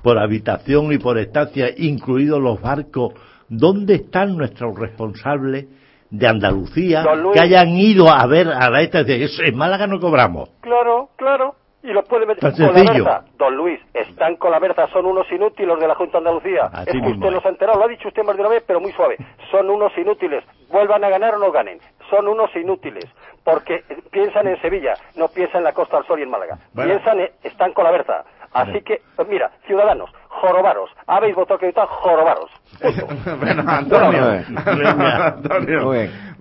por 0.03 0.17
habitación 0.19 0.91
y 0.91 0.97
por 0.97 1.17
estancia, 1.17 1.67
incluidos 1.77 2.39
los 2.41 2.61
barcos, 2.61 3.13
¿dónde 3.49 3.95
están 3.95 4.35
nuestros 4.37 4.77
responsables 4.77 5.65
de 6.09 6.27
Andalucía 6.27 7.03
Luis. 7.15 7.33
que 7.33 7.39
hayan 7.39 7.69
ido 7.69 8.09
a 8.09 8.25
ver 8.27 8.47
a 8.49 8.69
la 8.69 8.81
estancia? 8.81 9.15
Eso, 9.15 9.43
En 9.43 9.55
Málaga 9.57 9.87
no 9.87 9.99
cobramos. 9.99 10.49
claro, 10.61 11.09
claro. 11.15 11.55
Y 11.83 11.87
lo 11.93 12.03
puede 12.03 12.27
meter 12.27 12.51
con 12.53 12.75
la. 12.75 12.93
Berza. 12.93 13.23
Don 13.39 13.55
Luis, 13.55 13.79
están 13.95 14.35
con 14.35 14.51
la 14.51 14.59
Berza, 14.59 14.85
son 14.89 15.07
unos 15.07 15.25
inútiles 15.31 15.67
los 15.67 15.79
de 15.79 15.87
la 15.87 15.95
Junta 15.95 16.11
de 16.11 16.17
Andalucía. 16.19 16.65
Así 16.71 16.91
es 16.95 17.03
que 17.03 17.11
usted 17.13 17.25
es. 17.25 17.31
no 17.33 17.41
se 17.41 17.47
ha 17.47 17.49
enterado, 17.51 17.79
lo 17.79 17.85
ha 17.85 17.87
dicho 17.87 18.07
usted 18.07 18.21
más 18.23 18.35
de 18.35 18.41
una 18.41 18.51
vez, 18.51 18.63
pero 18.67 18.79
muy 18.79 18.91
suave. 18.91 19.17
Son 19.49 19.67
unos 19.67 19.91
inútiles. 19.97 20.43
Vuelvan 20.69 21.03
a 21.03 21.09
ganar 21.09 21.33
o 21.33 21.39
no 21.39 21.51
ganen. 21.51 21.79
Son 22.11 22.27
unos 22.27 22.55
inútiles. 22.55 23.05
Porque 23.43 23.77
eh, 23.89 23.97
piensan 24.11 24.45
en 24.45 24.61
Sevilla, 24.61 24.93
no 25.15 25.29
piensan 25.29 25.61
en 25.61 25.63
la 25.63 25.73
Costa 25.73 25.97
del 25.97 26.05
Sol 26.05 26.19
y 26.19 26.21
en 26.21 26.29
Málaga. 26.29 26.59
Bueno. 26.71 26.91
Piensan, 26.91 27.19
en- 27.19 27.31
están 27.41 27.73
con 27.73 27.83
la 27.83 27.89
Berza. 27.89 28.25
Así 28.53 28.81
que, 28.81 29.01
mira, 29.27 29.51
ciudadanos, 29.65 30.09
jorobaros. 30.27 30.89
Habéis 31.07 31.35
votado 31.35 31.59
que 31.59 31.69
está 31.69 31.85
jorobaros. 31.87 32.49
bueno, 33.39 33.63
Antonio. 33.67 34.43
Venga. 34.65 35.27
Antonio. 35.27 35.91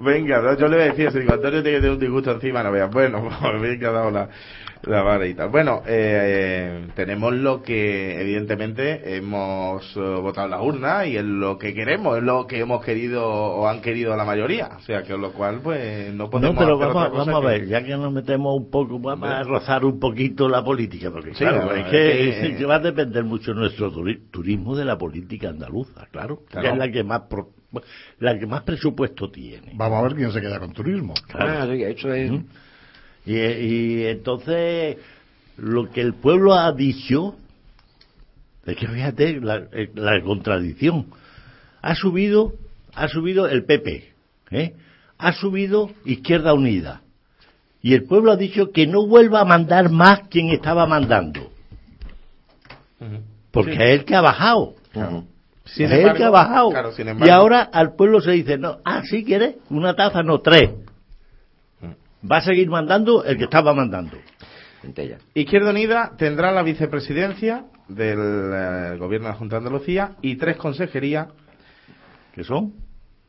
Venga, 0.01 0.41
no, 0.41 0.57
yo 0.57 0.69
le 0.69 0.77
voy 0.77 0.85
a 0.87 0.89
decir 0.91 1.07
eso. 1.09 1.19
Digo, 1.19 1.35
Antonio 1.35 1.63
tiene 1.63 1.79
que 1.79 1.83
tener 1.83 1.93
un 1.93 2.01
disgusto 2.01 2.31
encima, 2.33 2.63
no 2.63 2.73
veas. 2.73 2.91
Bueno, 2.91 3.23
pues 3.59 3.83
ha 3.83 3.91
dado 3.91 4.11
la, 4.11 4.29
la 4.83 5.03
vara 5.03 5.27
y 5.27 5.35
tal. 5.35 5.51
Bueno, 5.51 5.83
eh, 5.87 6.87
tenemos 6.95 7.35
lo 7.35 7.63
que 7.63 8.21
evidentemente 8.21 9.17
hemos 9.17 9.85
eh, 9.97 10.01
votado 10.01 10.47
en 10.47 10.51
la 10.53 10.63
urna 10.63 11.07
y 11.07 11.17
es 11.17 11.25
lo 11.25 11.59
que 11.59 11.75
queremos, 11.75 12.17
es 12.17 12.23
lo 12.23 12.47
que 12.47 12.61
hemos 12.61 12.83
querido 12.85 13.25
o 13.29 13.69
han 13.69 13.81
querido 13.83 14.17
la 14.17 14.25
mayoría. 14.25 14.71
O 14.77 14.81
sea, 14.81 15.03
que 15.03 15.17
lo 15.17 15.33
cual, 15.33 15.61
pues 15.63 16.13
no 16.15 16.25
No, 16.25 16.31
podemos 16.31 16.57
pero 16.59 16.75
hacer 16.77 16.87
vamos, 16.89 17.03
otra 17.03 17.11
cosa 17.11 17.31
vamos 17.33 17.45
a 17.45 17.49
ver, 17.49 17.67
ya 17.67 17.83
que 17.85 17.97
nos 17.97 18.13
metemos 18.13 18.57
un 18.57 18.71
poco, 18.71 18.99
vamos 18.99 19.29
a 19.29 19.43
rozar 19.43 19.85
un 19.85 20.01
poquito 20.01 20.49
la 20.49 20.65
política, 20.65 21.11
porque 21.11 21.33
Sí, 21.35 21.39
claro, 21.45 21.67
no, 21.67 21.73
es 21.73 21.79
es 21.81 21.85
que, 21.85 21.91
que- 21.91 22.47
es 22.53 22.57
que 22.57 22.65
va 22.65 22.77
a 22.77 22.81
depender 22.81 23.25
mucho 23.25 23.53
nuestro 23.53 23.93
turi- 23.93 24.31
turismo 24.31 24.75
de 24.77 24.85
la 24.87 24.97
política 24.97 25.51
andaluza, 25.51 26.07
claro, 26.11 26.41
Claro. 26.49 26.67
que 26.67 26.73
es 26.73 26.79
la 26.79 26.91
que 26.91 27.05
más 27.05 27.23
pro- 27.29 27.51
la 28.19 28.39
que 28.39 28.47
más 28.47 28.63
presupuesto 28.63 29.31
tiene. 29.31 29.73
Vamos 29.75 29.99
a 29.99 30.03
ver 30.03 30.15
quién 30.15 30.33
se 30.33 30.41
queda 30.41 30.59
con 30.59 30.73
turismo. 30.73 31.15
Claro. 31.29 31.73
Eso 31.73 32.13
es. 32.13 32.31
¿Mm? 32.31 32.45
Y, 33.27 33.37
y 33.37 34.05
entonces, 34.07 34.97
lo 35.57 35.91
que 35.91 36.01
el 36.01 36.15
pueblo 36.15 36.55
ha 36.55 36.73
dicho, 36.73 37.37
es 38.67 38.77
que 38.77 38.89
fíjate 38.89 39.41
la, 39.41 39.69
eh, 39.73 39.91
la 39.95 40.21
contradicción. 40.23 41.07
Ha 41.83 41.95
subido, 41.95 42.53
ha 42.95 43.09
subido 43.09 43.47
el 43.49 43.65
PP, 43.65 44.13
¿eh? 44.51 44.75
ha 45.19 45.33
subido 45.33 45.91
Izquierda 46.05 46.55
Unida. 46.55 47.03
Y 47.83 47.95
el 47.95 48.05
pueblo 48.05 48.33
ha 48.33 48.37
dicho 48.37 48.73
que 48.73 48.87
no 48.87 49.07
vuelva 49.07 49.41
a 49.41 49.45
mandar 49.45 49.91
más 49.91 50.29
quien 50.29 50.51
estaba 50.51 50.87
mandando. 50.87 51.51
Porque 53.51 53.73
Sí. 53.73 53.79
es 53.83 53.91
el 54.01 54.05
que 54.05 54.15
ha 54.15 54.21
bajado. 54.21 54.75
Sin 55.75 55.87
es 55.87 55.93
el 55.93 55.99
embargo, 56.01 56.19
que 56.19 56.25
ha 56.25 56.31
bajado. 56.31 56.71
claro, 56.71 56.93
sin 56.93 57.09
y 57.25 57.29
ahora 57.29 57.63
al 57.63 57.95
pueblo 57.95 58.21
se 58.21 58.33
dice, 58.33 58.59
no, 58.59 58.79
ah, 58.85 59.03
sí 59.05 59.25
quieres, 59.25 59.57
una 59.71 59.95
taza, 59.95 60.23
no, 60.23 60.41
tres. 60.41 60.71
Va 62.31 62.39
a 62.39 62.43
seguir 62.43 62.69
mandando 62.69 63.25
el 63.25 63.39
que 63.39 63.45
estaba 63.45 63.73
mandando. 63.73 64.17
Izquierda 65.35 65.71
Unida 65.71 66.13
tendrá 66.17 66.53
la 66.53 66.63
vicepresidencia 66.63 67.67
del 67.89 68.19
eh, 68.19 68.97
gobierno 68.99 69.29
de 69.29 69.33
la 69.33 69.39
Junta 69.39 69.57
de 69.57 69.67
Andalucía 69.67 70.17
y 70.23 70.37
tres 70.37 70.57
consejerías. 70.57 71.29
¿Qué 72.35 72.45
son? 72.45 72.73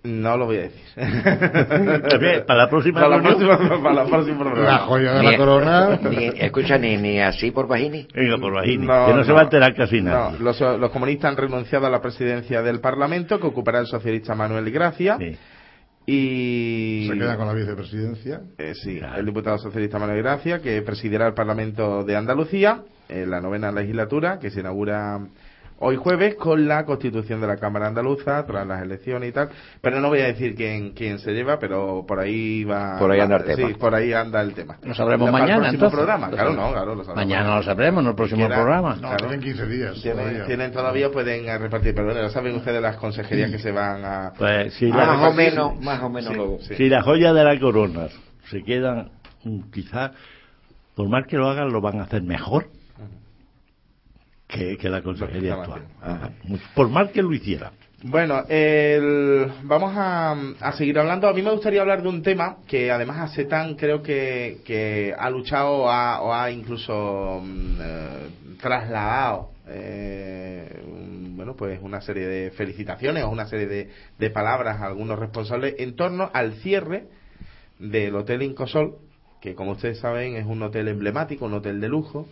No 0.03 0.35
lo 0.35 0.45
voy 0.45 0.57
a 0.57 0.61
decir. 0.61 0.81
Para 2.47 2.57
la 2.59 2.69
próxima 2.69 3.01
Para 3.01 3.17
la 3.17 3.21
reunión. 3.21 3.47
próxima- 3.57 3.83
para 3.83 3.95
la 3.95 4.05
próxima. 4.05 4.53
La 4.55 4.77
joya 4.79 5.13
de 5.13 5.23
la 5.23 5.37
corona. 5.37 5.99
ni- 6.09 6.25
escucha, 6.39 6.77
ni, 6.79 6.97
ni 6.97 7.19
así 7.19 7.51
por 7.51 7.67
Bajini. 7.67 8.07
Venga, 8.13 8.37
por 8.39 8.53
Bajini, 8.53 8.87
que 8.87 9.13
no 9.13 9.23
se 9.23 9.31
va 9.31 9.41
a 9.41 9.43
enterar 9.43 9.75
casi 9.75 10.01
nadie. 10.01 10.39
No, 10.39 10.43
los, 10.45 10.59
los 10.59 10.89
comunistas 10.91 11.29
han 11.31 11.37
renunciado 11.37 11.85
a 11.85 11.89
la 11.91 12.01
presidencia 12.01 12.63
del 12.63 12.79
Parlamento, 12.79 13.39
que 13.39 13.45
ocupará 13.47 13.79
el 13.79 13.85
socialista 13.87 14.33
Manuel 14.33 14.71
Gracia. 14.71 15.17
Y. 16.07 17.07
Se 17.11 17.17
queda 17.17 17.37
con 17.37 17.45
la 17.47 17.53
vicepresidencia. 17.53 18.41
Eh, 18.57 18.73
sí, 18.73 18.99
el 19.15 19.25
diputado 19.25 19.59
socialista 19.59 19.99
Manuel 19.99 20.23
Gracia, 20.23 20.59
que 20.59 20.81
presidirá 20.81 21.27
el 21.27 21.33
Parlamento 21.35 22.03
de 22.03 22.15
Andalucía 22.15 22.81
en 23.07 23.29
la 23.29 23.39
novena 23.39 23.71
legislatura, 23.71 24.39
que 24.39 24.49
se 24.49 24.61
inaugura 24.61 25.19
hoy 25.81 25.95
jueves 25.97 26.35
con 26.35 26.67
la 26.67 26.85
constitución 26.85 27.41
de 27.41 27.47
la 27.47 27.57
Cámara 27.57 27.87
Andaluza 27.87 28.45
tras 28.45 28.65
las 28.65 28.81
elecciones 28.81 29.29
y 29.29 29.31
tal. 29.33 29.49
Pero 29.81 29.99
no 29.99 30.07
voy 30.09 30.19
a 30.21 30.25
decir 30.27 30.55
quién, 30.55 30.91
quién 30.93 31.19
se 31.19 31.31
lleva, 31.33 31.59
pero 31.59 32.05
por 32.07 32.19
ahí 32.19 32.63
va. 32.63 32.97
Por 32.99 33.11
ahí 33.11 33.19
anda 33.19 33.37
el 33.37 33.43
tema. 33.43 33.67
Sí, 33.67 33.73
por 33.75 33.93
ahí 33.95 34.13
anda 34.13 34.41
el 34.41 34.53
tema. 34.53 34.77
Lo 34.83 34.93
sabremos 34.93 35.31
mañana, 35.31 35.69
El 35.69 35.77
próximo 35.77 35.85
entonces. 35.85 35.97
programa, 35.97 36.29
claro, 36.29 36.53
no, 36.53 36.71
claro, 36.71 36.95
lo 36.95 37.03
sabremos. 37.03 37.15
Mañana 37.15 37.55
lo 37.57 37.63
sabremos, 37.63 38.03
en 38.03 38.09
el 38.09 38.15
próximo 38.15 38.39
Quiera- 38.39 38.55
programa. 38.55 38.93
No, 38.95 39.01
claro. 39.01 39.17
tienen 39.17 39.41
15 39.41 39.65
días. 39.67 40.01
Tienen 40.01 40.17
todavía. 40.23 40.45
tienen 40.45 40.71
todavía, 40.71 41.11
pueden 41.11 41.45
eh, 41.49 41.57
repartir, 41.57 41.93
pero 41.95 42.05
bueno, 42.07 42.21
ya 42.21 42.29
saben 42.29 42.55
ustedes 42.55 42.81
las 42.81 42.97
consejerías 42.97 43.51
que 43.51 43.59
se 43.59 43.71
van 43.71 44.05
a. 44.05 44.33
Pues 44.37 44.73
si 44.75 44.91
a 44.91 44.95
la- 44.95 45.05
Más 45.07 45.31
o 45.31 45.33
menos, 45.33 45.81
más 45.81 46.01
o 46.03 46.09
menos 46.09 46.61
Sí, 46.61 46.67
sí. 46.69 46.75
Si 46.75 46.89
la 46.89 47.01
joya 47.01 47.33
de 47.33 47.43
la 47.43 47.59
corona 47.59 48.07
se 48.49 48.63
quedan, 48.63 49.09
quizás, 49.73 50.11
por 50.95 51.09
más 51.09 51.25
que 51.27 51.37
lo 51.37 51.49
hagan, 51.49 51.71
lo 51.71 51.81
van 51.81 51.99
a 51.99 52.03
hacer 52.03 52.21
mejor 52.21 52.67
que, 54.51 54.77
que 54.77 54.89
la 54.89 55.01
consejería 55.01 55.55
actual. 55.55 55.81
Ajá. 56.01 56.29
Por 56.75 56.89
más 56.89 57.09
que 57.11 57.21
lo 57.21 57.33
hiciera. 57.33 57.71
Bueno, 58.03 58.43
el- 58.49 59.45
vamos 59.63 59.93
a, 59.95 60.31
a 60.59 60.71
seguir 60.73 60.97
hablando. 60.97 61.27
A 61.27 61.33
mí 61.33 61.41
me 61.43 61.51
gustaría 61.51 61.81
hablar 61.81 62.01
de 62.01 62.09
un 62.09 62.23
tema 62.23 62.57
que 62.67 62.89
además 62.91 63.31
ASETAN 63.31 63.75
creo 63.75 64.01
que, 64.01 64.61
que 64.65 65.13
ha 65.17 65.29
luchado 65.29 65.89
ha- 65.89 66.21
o 66.21 66.33
ha 66.33 66.49
incluso 66.51 67.41
mm, 67.43 67.75
eh, 67.79 68.27
trasladado 68.59 69.51
eh, 69.67 70.81
bueno 71.35 71.55
pues 71.55 71.79
una 71.81 72.01
serie 72.01 72.25
de 72.27 72.51
felicitaciones 72.51 73.23
o 73.23 73.29
una 73.29 73.45
serie 73.47 73.67
de, 73.67 73.89
de 74.17 74.29
palabras 74.31 74.81
a 74.81 74.85
algunos 74.87 75.17
responsables 75.19 75.75
en 75.77 75.95
torno 75.95 76.29
al 76.33 76.53
cierre 76.55 77.05
del 77.79 78.15
Hotel 78.15 78.41
Incosol, 78.43 78.95
que 79.41 79.53
como 79.55 79.71
ustedes 79.71 79.99
saben 79.99 80.35
es 80.35 80.45
un 80.45 80.61
hotel 80.63 80.87
emblemático, 80.87 81.45
un 81.45 81.53
hotel 81.53 81.79
de 81.79 81.87
lujo. 81.87 82.27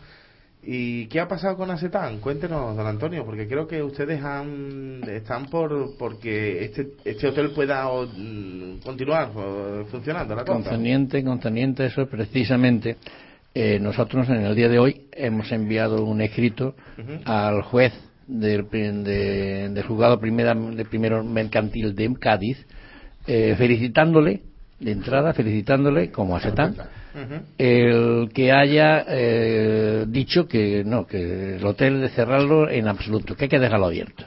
¿Y 0.71 1.07
qué 1.07 1.19
ha 1.19 1.27
pasado 1.27 1.57
con 1.57 1.71
Asetán? 1.71 2.19
Cuéntenos, 2.19 2.75
don 2.77 2.85
Antonio, 2.85 3.25
porque 3.25 3.47
creo 3.47 3.65
que 3.67 3.81
ustedes 3.81 4.21
han, 4.23 5.01
están 5.09 5.47
por 5.47 5.97
porque 5.97 6.63
este, 6.65 6.89
este 7.05 7.27
hotel 7.27 7.49
pueda 7.55 7.87
o, 7.89 8.05
mm, 8.05 8.77
continuar 8.83 9.31
o, 9.35 9.85
funcionando. 9.89 10.35
La. 10.35 10.43
Concerniente, 10.45 11.23
concerniente, 11.23 11.85
eso 11.87 12.03
es 12.03 12.07
precisamente. 12.07 12.97
eh, 13.55 13.79
nosotros 13.79 14.29
en 14.29 14.45
el 14.45 14.53
día 14.55 14.69
de 14.69 14.77
hoy 14.77 15.07
hemos 15.11 15.51
enviado 15.51 16.05
un 16.05 16.21
escrito 16.21 16.75
al 17.25 17.63
juez 17.63 17.91
del, 18.27 18.69
de- 18.69 19.69
del 19.69 19.83
juzgado 19.87 20.19
primera, 20.19 20.53
de 20.53 20.85
primero 20.85 21.23
mercantil 21.23 21.95
de 21.95 22.13
Cádiz, 22.19 22.63
eh, 23.25 23.55
felicitándole, 23.57 24.41
de 24.79 24.91
entrada, 24.91 25.33
felicitándole 25.33 26.11
como 26.11 26.35
a 26.35 26.39
Setán, 26.41 26.75
el 27.57 28.29
que 28.33 28.51
haya 28.51 29.03
eh, 29.07 30.05
dicho 30.07 30.47
que 30.47 30.83
no, 30.85 31.05
que 31.05 31.55
el 31.57 31.65
hotel 31.65 32.01
de 32.01 32.09
cerrarlo 32.09 32.69
en 32.69 32.87
absoluto, 32.87 33.35
que 33.35 33.45
hay 33.45 33.49
que 33.49 33.59
dejarlo 33.59 33.87
abierto. 33.87 34.25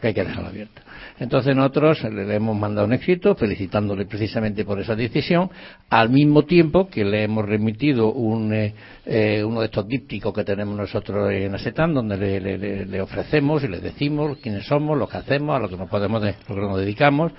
Que 0.00 0.08
hay 0.08 0.14
que 0.14 0.24
dejarlo 0.24 0.48
abierto. 0.48 0.80
Entonces 1.20 1.54
nosotros 1.54 2.02
le 2.04 2.34
hemos 2.34 2.56
mandado 2.58 2.86
un 2.88 2.92
éxito, 2.92 3.36
felicitándole 3.36 4.04
precisamente 4.06 4.64
por 4.64 4.80
esa 4.80 4.96
decisión, 4.96 5.48
al 5.90 6.10
mismo 6.10 6.42
tiempo 6.44 6.88
que 6.88 7.04
le 7.04 7.22
hemos 7.22 7.44
remitido 7.44 8.12
un, 8.12 8.52
eh, 8.52 8.74
eh, 9.06 9.44
uno 9.44 9.60
de 9.60 9.66
estos 9.66 9.86
dípticos 9.86 10.34
que 10.34 10.42
tenemos 10.44 10.76
nosotros 10.76 11.30
en 11.30 11.54
ASETAN, 11.54 11.94
donde 11.94 12.16
le, 12.16 12.40
le- 12.40 12.86
le 12.86 13.00
ofrecemos 13.00 13.62
y 13.62 13.68
le 13.68 13.78
decimos 13.80 14.38
quiénes 14.42 14.66
somos, 14.66 14.98
lo 14.98 15.06
que 15.08 15.18
hacemos, 15.18 15.54
a 15.56 15.60
lo 15.60 15.68
que 15.68 15.76
nos 15.76 15.88
podemos, 15.88 16.20
de- 16.22 16.34
lo 16.48 16.54
que 16.56 16.60
nos 16.60 16.78
dedicamos. 16.78 17.30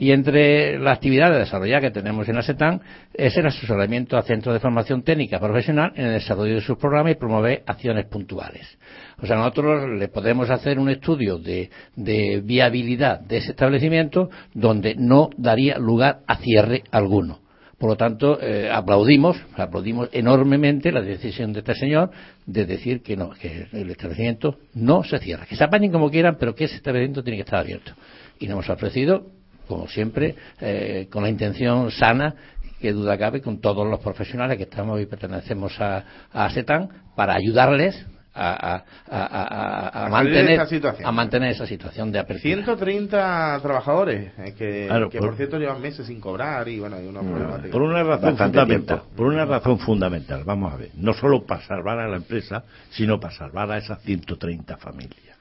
Y 0.00 0.12
entre 0.12 0.78
las 0.78 0.96
actividades 0.96 1.40
desarrolladas 1.40 1.82
que 1.82 1.90
tenemos 1.90 2.26
en 2.26 2.38
ASETAN 2.38 2.80
es 3.12 3.36
el 3.36 3.44
asesoramiento 3.44 4.16
a 4.16 4.22
centros 4.22 4.54
de 4.54 4.58
formación 4.58 5.02
técnica 5.02 5.38
profesional 5.38 5.92
en 5.94 6.06
el 6.06 6.12
desarrollo 6.14 6.54
de 6.54 6.62
sus 6.62 6.78
programas 6.78 7.12
y 7.12 7.16
promover 7.16 7.62
acciones 7.66 8.06
puntuales. 8.06 8.78
O 9.18 9.26
sea, 9.26 9.36
nosotros 9.36 9.90
le 9.98 10.08
podemos 10.08 10.48
hacer 10.48 10.78
un 10.78 10.88
estudio 10.88 11.36
de, 11.36 11.68
de 11.96 12.40
viabilidad 12.42 13.20
de 13.20 13.36
ese 13.36 13.50
establecimiento 13.50 14.30
donde 14.54 14.94
no 14.94 15.28
daría 15.36 15.76
lugar 15.76 16.20
a 16.26 16.36
cierre 16.36 16.82
alguno. 16.90 17.40
Por 17.78 17.90
lo 17.90 17.96
tanto, 17.96 18.40
eh, 18.40 18.70
aplaudimos, 18.72 19.36
aplaudimos 19.54 20.08
enormemente 20.12 20.92
la 20.92 21.02
decisión 21.02 21.52
de 21.52 21.58
este 21.58 21.74
señor 21.74 22.10
de 22.46 22.64
decir 22.64 23.02
que 23.02 23.18
no, 23.18 23.32
que 23.32 23.66
el 23.72 23.90
establecimiento 23.90 24.56
no 24.72 25.04
se 25.04 25.18
cierra. 25.18 25.44
Que 25.44 25.56
se 25.56 25.64
apañen 25.64 25.92
como 25.92 26.10
quieran, 26.10 26.38
pero 26.40 26.54
que 26.54 26.64
ese 26.64 26.76
establecimiento 26.76 27.22
tiene 27.22 27.36
que 27.36 27.42
estar 27.44 27.60
abierto. 27.60 27.92
Y 28.38 28.46
nos 28.46 28.54
hemos 28.54 28.70
ofrecido, 28.70 29.26
como 29.70 29.86
siempre, 29.88 30.34
eh, 30.60 31.06
con 31.10 31.22
la 31.22 31.28
intención 31.30 31.90
sana, 31.92 32.34
que 32.80 32.92
duda 32.92 33.16
cabe, 33.16 33.40
con 33.40 33.60
todos 33.60 33.86
los 33.88 34.00
profesionales 34.00 34.56
que 34.56 34.64
estamos 34.64 35.00
y 35.00 35.06
pertenecemos 35.06 35.80
a, 35.80 36.04
a 36.32 36.44
ASETAN, 36.46 36.88
para 37.14 37.34
ayudarles 37.34 38.06
a, 38.32 38.74
a- 38.74 38.84
a- 39.10 39.26
a- 39.26 39.88
a 40.02 40.06
A 40.06 40.08
mantener, 40.08 40.52
esa 40.52 40.66
situación. 40.66 41.06
a 41.08 41.12
mantener 41.12 41.50
esa 41.50 41.66
situación 41.66 42.10
de 42.12 42.20
apertura. 42.20 42.54
130 42.54 43.58
trabajadores 43.60 44.32
eh, 44.38 44.54
que, 44.56 44.86
Claro, 44.88 45.10
que 45.10 45.18
por- 45.18 45.28
por 45.30 45.36
cierto 45.36 45.58
llevan 45.58 45.80
meses 45.82 46.06
sin 46.06 46.20
cobrar 46.20 46.66
y 46.68 46.78
bueno, 46.78 46.96
hay 46.96 47.06
una 47.06 47.20
problemática. 47.20 47.70
Por 47.70 47.82
una 47.82 48.02
razón 48.02 48.30
Bastante 48.30 48.58
fundamental. 48.60 48.98
tiempo. 49.00 49.16
Por 49.16 49.26
una 49.26 49.44
razón 49.44 49.78
fundamental. 49.80 50.42
Vamos 50.44 50.72
a 50.72 50.76
ver. 50.76 50.90
No 50.94 51.12
solo 51.12 51.44
para 51.44 51.62
salvar 51.66 51.98
a 51.98 52.08
la 52.08 52.16
empresa, 52.16 52.62
sino 52.90 53.18
para 53.20 53.34
salvar 53.34 53.70
a 53.72 53.78
esas 53.78 54.00
130 54.02 54.76
familias. 54.78 55.36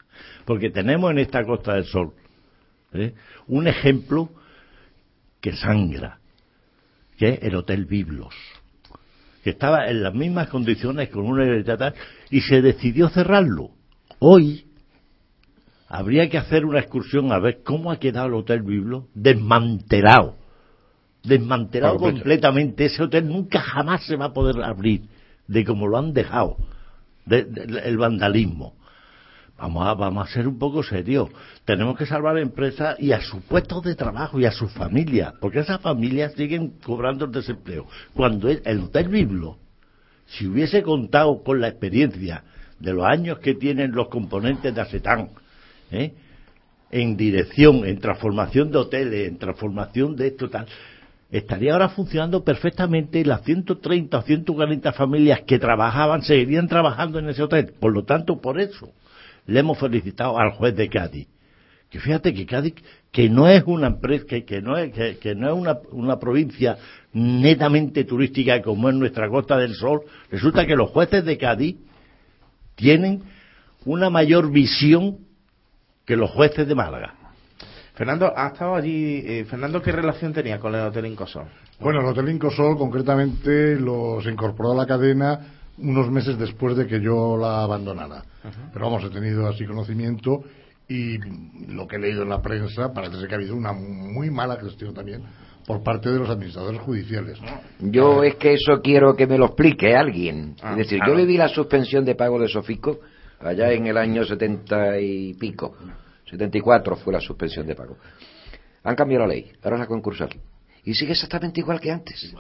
Porque 0.45 0.69
tenemos 0.71 1.11
en 1.11 1.19
esta 1.19 1.43
Costa 1.45 1.75
del 1.75 1.85
Sol 1.85 2.11
¿eh? 2.93 3.13
un 3.47 3.67
ejemplo 3.67 4.29
que 5.41 5.53
sangra, 5.55 6.19
que 7.17 7.29
es 7.29 7.43
el 7.43 7.55
Hotel 7.55 7.85
Biblos, 7.85 8.33
que 9.43 9.51
estaba 9.51 9.87
en 9.89 10.03
las 10.03 10.13
mismas 10.13 10.49
condiciones 10.49 11.09
con 11.09 11.25
una 11.25 11.43
heredad 11.43 11.93
y 12.29 12.41
se 12.41 12.61
decidió 12.61 13.09
cerrarlo. 13.09 13.71
Hoy 14.19 14.65
habría 15.87 16.29
que 16.29 16.37
hacer 16.37 16.65
una 16.65 16.79
excursión 16.79 17.31
a 17.31 17.39
ver 17.39 17.61
cómo 17.63 17.91
ha 17.91 17.99
quedado 17.99 18.27
el 18.27 18.33
Hotel 18.33 18.61
Biblos 18.63 19.05
desmantelado 19.13 20.35
desmantelado 21.23 21.95
completamente. 22.13 22.85
Ese 22.85 23.03
hotel 23.03 23.27
nunca 23.27 23.59
jamás 23.59 24.05
se 24.05 24.15
va 24.15 24.25
a 24.27 24.33
poder 24.33 24.63
abrir 24.63 25.01
de 25.47 25.65
como 25.65 25.85
lo 25.87 25.97
han 25.97 26.13
dejado, 26.13 26.55
de- 27.25 27.43
de- 27.43 27.79
el 27.89 27.97
vandalismo. 27.97 28.73
Vamos 29.59 29.85
a, 29.85 29.93
vamos 29.93 30.29
a 30.29 30.33
ser 30.33 30.47
un 30.47 30.57
poco 30.57 30.83
serios. 30.83 31.29
Tenemos 31.65 31.97
que 31.97 32.05
salvar 32.05 32.31
a 32.31 32.39
la 32.39 32.41
empresa 32.41 32.95
y 32.97 33.11
a 33.11 33.19
sus 33.19 33.43
puestos 33.43 33.83
de 33.83 33.95
trabajo 33.95 34.39
y 34.39 34.45
a 34.45 34.51
sus 34.51 34.71
familias, 34.71 35.33
porque 35.41 35.59
esas 35.59 35.81
familias 35.81 36.33
siguen 36.33 36.75
cobrando 36.83 37.25
el 37.25 37.31
desempleo. 37.31 37.85
Cuando 38.13 38.49
el 38.49 38.79
Hotel 38.79 39.09
Biblo, 39.09 39.57
si 40.27 40.47
hubiese 40.47 40.81
contado 40.81 41.43
con 41.43 41.59
la 41.59 41.67
experiencia 41.67 42.43
de 42.79 42.93
los 42.93 43.05
años 43.05 43.39
que 43.39 43.53
tienen 43.53 43.91
los 43.91 44.07
componentes 44.07 44.73
de 44.73 44.81
Acetán, 44.81 45.29
¿eh? 45.91 46.13
en 46.91 47.17
dirección, 47.17 47.85
en 47.85 47.99
transformación 47.99 48.71
de 48.71 48.77
hoteles, 48.77 49.27
en 49.27 49.37
transformación 49.37 50.15
de 50.15 50.27
esto 50.27 50.49
tal, 50.49 50.67
estaría 51.29 51.73
ahora 51.73 51.89
funcionando 51.89 52.43
perfectamente 52.43 53.19
y 53.19 53.23
las 53.23 53.43
130 53.43 54.17
o 54.17 54.21
140 54.21 54.93
familias 54.93 55.41
que 55.45 55.59
trabajaban 55.59 56.21
seguirían 56.21 56.67
trabajando 56.67 57.19
en 57.19 57.29
ese 57.29 57.43
hotel. 57.43 57.73
Por 57.79 57.93
lo 57.93 58.03
tanto, 58.05 58.39
por 58.39 58.59
eso 58.59 58.93
le 59.49 59.59
hemos 59.59 59.77
felicitado 59.79 60.37
al 60.39 60.51
juez 60.51 60.75
de 60.75 60.89
Cádiz. 60.89 61.27
Que 61.89 61.99
fíjate 61.99 62.33
que 62.33 62.45
Cádiz, 62.45 62.75
que 63.11 63.29
no 63.29 63.47
es 63.47 63.63
una 63.65 63.87
empresa, 63.87 64.25
que, 64.27 64.45
que 64.45 64.61
no 64.61 64.77
es, 64.77 64.93
que, 64.93 65.17
que 65.17 65.33
no 65.33 65.47
es 65.47 65.53
una, 65.53 65.79
una 65.91 66.19
provincia 66.19 66.77
netamente 67.13 68.03
turística 68.03 68.61
como 68.61 68.89
es 68.89 68.95
nuestra 68.95 69.27
Costa 69.27 69.57
del 69.57 69.73
Sol, 69.73 70.01
resulta 70.29 70.67
que 70.67 70.75
los 70.75 70.91
jueces 70.91 71.25
de 71.25 71.37
Cádiz 71.37 71.77
tienen 72.75 73.23
una 73.85 74.09
mayor 74.09 74.51
visión 74.51 75.17
que 76.05 76.15
los 76.15 76.29
jueces 76.29 76.67
de 76.67 76.75
Málaga. 76.75 77.15
Fernando, 77.95 78.31
¿ha 78.35 78.47
estado 78.47 78.75
allí? 78.75 79.23
eh, 79.25 79.45
Fernando, 79.49 79.81
¿qué 79.81 79.91
relación 79.91 80.31
tenía 80.31 80.59
con 80.59 80.73
el 80.73 80.81
Hotel 80.81 81.07
Incosol? 81.07 81.47
Bueno, 81.79 82.01
el 82.01 82.05
Hotel 82.05 82.29
Incosol 82.29 82.77
concretamente 82.77 83.75
lo, 83.77 84.21
se 84.21 84.29
incorporó 84.29 84.73
a 84.73 84.75
la 84.75 84.85
cadena 84.85 85.58
unos 85.81 86.11
meses 86.11 86.37
después 86.37 86.75
de 86.75 86.87
que 86.87 87.01
yo 87.01 87.37
la 87.37 87.63
abandonara. 87.63 88.23
Pero 88.73 88.85
vamos, 88.85 89.03
he 89.03 89.09
tenido 89.09 89.47
así 89.47 89.65
conocimiento 89.65 90.43
y 90.87 91.17
lo 91.67 91.87
que 91.87 91.97
he 91.97 91.99
leído 91.99 92.23
en 92.23 92.29
la 92.29 92.41
prensa 92.41 92.91
parece 92.93 93.19
ser 93.19 93.27
que 93.27 93.35
ha 93.35 93.37
habido 93.37 93.55
una 93.55 93.73
muy 93.73 94.29
mala 94.31 94.57
gestión 94.59 94.93
también 94.93 95.23
por 95.65 95.83
parte 95.83 96.09
de 96.09 96.17
los 96.17 96.29
administradores 96.29 96.81
judiciales. 96.81 97.37
Yo 97.79 98.23
es 98.23 98.35
que 98.35 98.53
eso 98.53 98.81
quiero 98.81 99.15
que 99.15 99.27
me 99.27 99.37
lo 99.37 99.45
explique 99.45 99.95
alguien. 99.95 100.55
Ah, 100.63 100.71
es 100.71 100.77
decir, 100.77 100.97
claro. 100.97 101.13
yo 101.13 101.19
le 101.19 101.25
di 101.27 101.37
la 101.37 101.47
suspensión 101.47 102.03
de 102.03 102.15
pago 102.15 102.39
de 102.39 102.47
Sofico 102.47 102.99
allá 103.39 103.71
en 103.71 103.87
el 103.87 103.97
año 103.97 104.25
setenta 104.25 104.99
y 104.99 105.35
pico. 105.35 105.75
74 106.29 106.95
fue 106.95 107.13
la 107.13 107.21
suspensión 107.21 107.67
de 107.67 107.75
pago. 107.75 107.97
Han 108.83 108.95
cambiado 108.95 109.27
la 109.27 109.33
ley, 109.33 109.51
ahora 109.63 109.75
es 109.75 109.81
la 109.81 109.87
concursal. 109.87 110.29
Y 110.83 110.93
sigue 110.93 111.11
exactamente 111.11 111.59
igual 111.59 111.79
que 111.79 111.91
antes. 111.91 112.33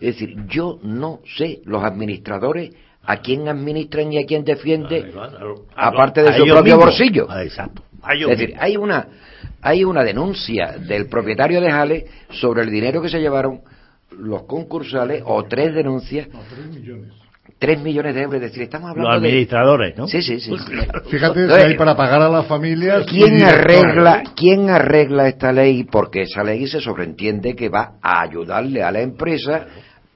Es 0.00 0.14
decir, 0.18 0.36
yo 0.48 0.78
no 0.82 1.20
sé 1.36 1.60
los 1.64 1.84
administradores 1.84 2.70
a 3.02 3.18
quién 3.18 3.48
administran 3.48 4.12
y 4.12 4.18
a 4.18 4.26
quién 4.26 4.44
defiende, 4.44 5.12
aparte 5.76 6.22
de 6.22 6.32
su 6.32 6.44
propio 6.44 6.62
mismos. 6.76 6.84
bolsillo. 6.84 7.26
Ah, 7.28 7.42
exacto. 7.42 7.82
Es 8.12 8.28
decir, 8.28 8.54
hay 8.58 8.76
una, 8.76 9.08
hay 9.60 9.84
una 9.84 10.02
denuncia 10.02 10.76
del 10.78 11.06
propietario 11.06 11.60
de 11.60 11.70
Jale 11.70 12.06
sobre 12.30 12.62
el 12.62 12.70
dinero 12.70 13.02
que 13.02 13.08
se 13.08 13.20
llevaron 13.20 13.60
los 14.18 14.44
concursales, 14.44 15.22
o 15.24 15.44
tres 15.44 15.74
denuncias, 15.74 16.28
tres 17.58 17.80
millones 17.80 18.14
de 18.14 18.22
euros. 18.22 18.36
Es 18.36 18.50
decir, 18.50 18.62
estamos 18.62 18.90
hablando 18.90 19.10
Los 19.12 19.22
de... 19.22 19.28
administradores, 19.28 19.96
¿no? 19.96 20.08
Sí, 20.08 20.22
sí, 20.22 20.40
sí. 20.40 20.50
Fíjate 21.10 21.10
si 21.10 21.16
Entonces, 21.16 21.64
hay 21.64 21.74
para 21.76 21.96
pagar 21.96 22.22
a 22.22 22.28
las 22.28 22.46
familias. 22.46 23.06
¿Quién 23.06 23.42
arregla, 23.44 24.22
¿Quién 24.34 24.70
arregla 24.70 25.28
esta 25.28 25.52
ley? 25.52 25.84
Porque 25.84 26.22
esa 26.22 26.42
ley 26.42 26.66
se 26.66 26.80
sobreentiende 26.80 27.54
que 27.54 27.68
va 27.68 27.98
a 28.02 28.22
ayudarle 28.22 28.82
a 28.82 28.90
la 28.90 29.00
empresa 29.00 29.66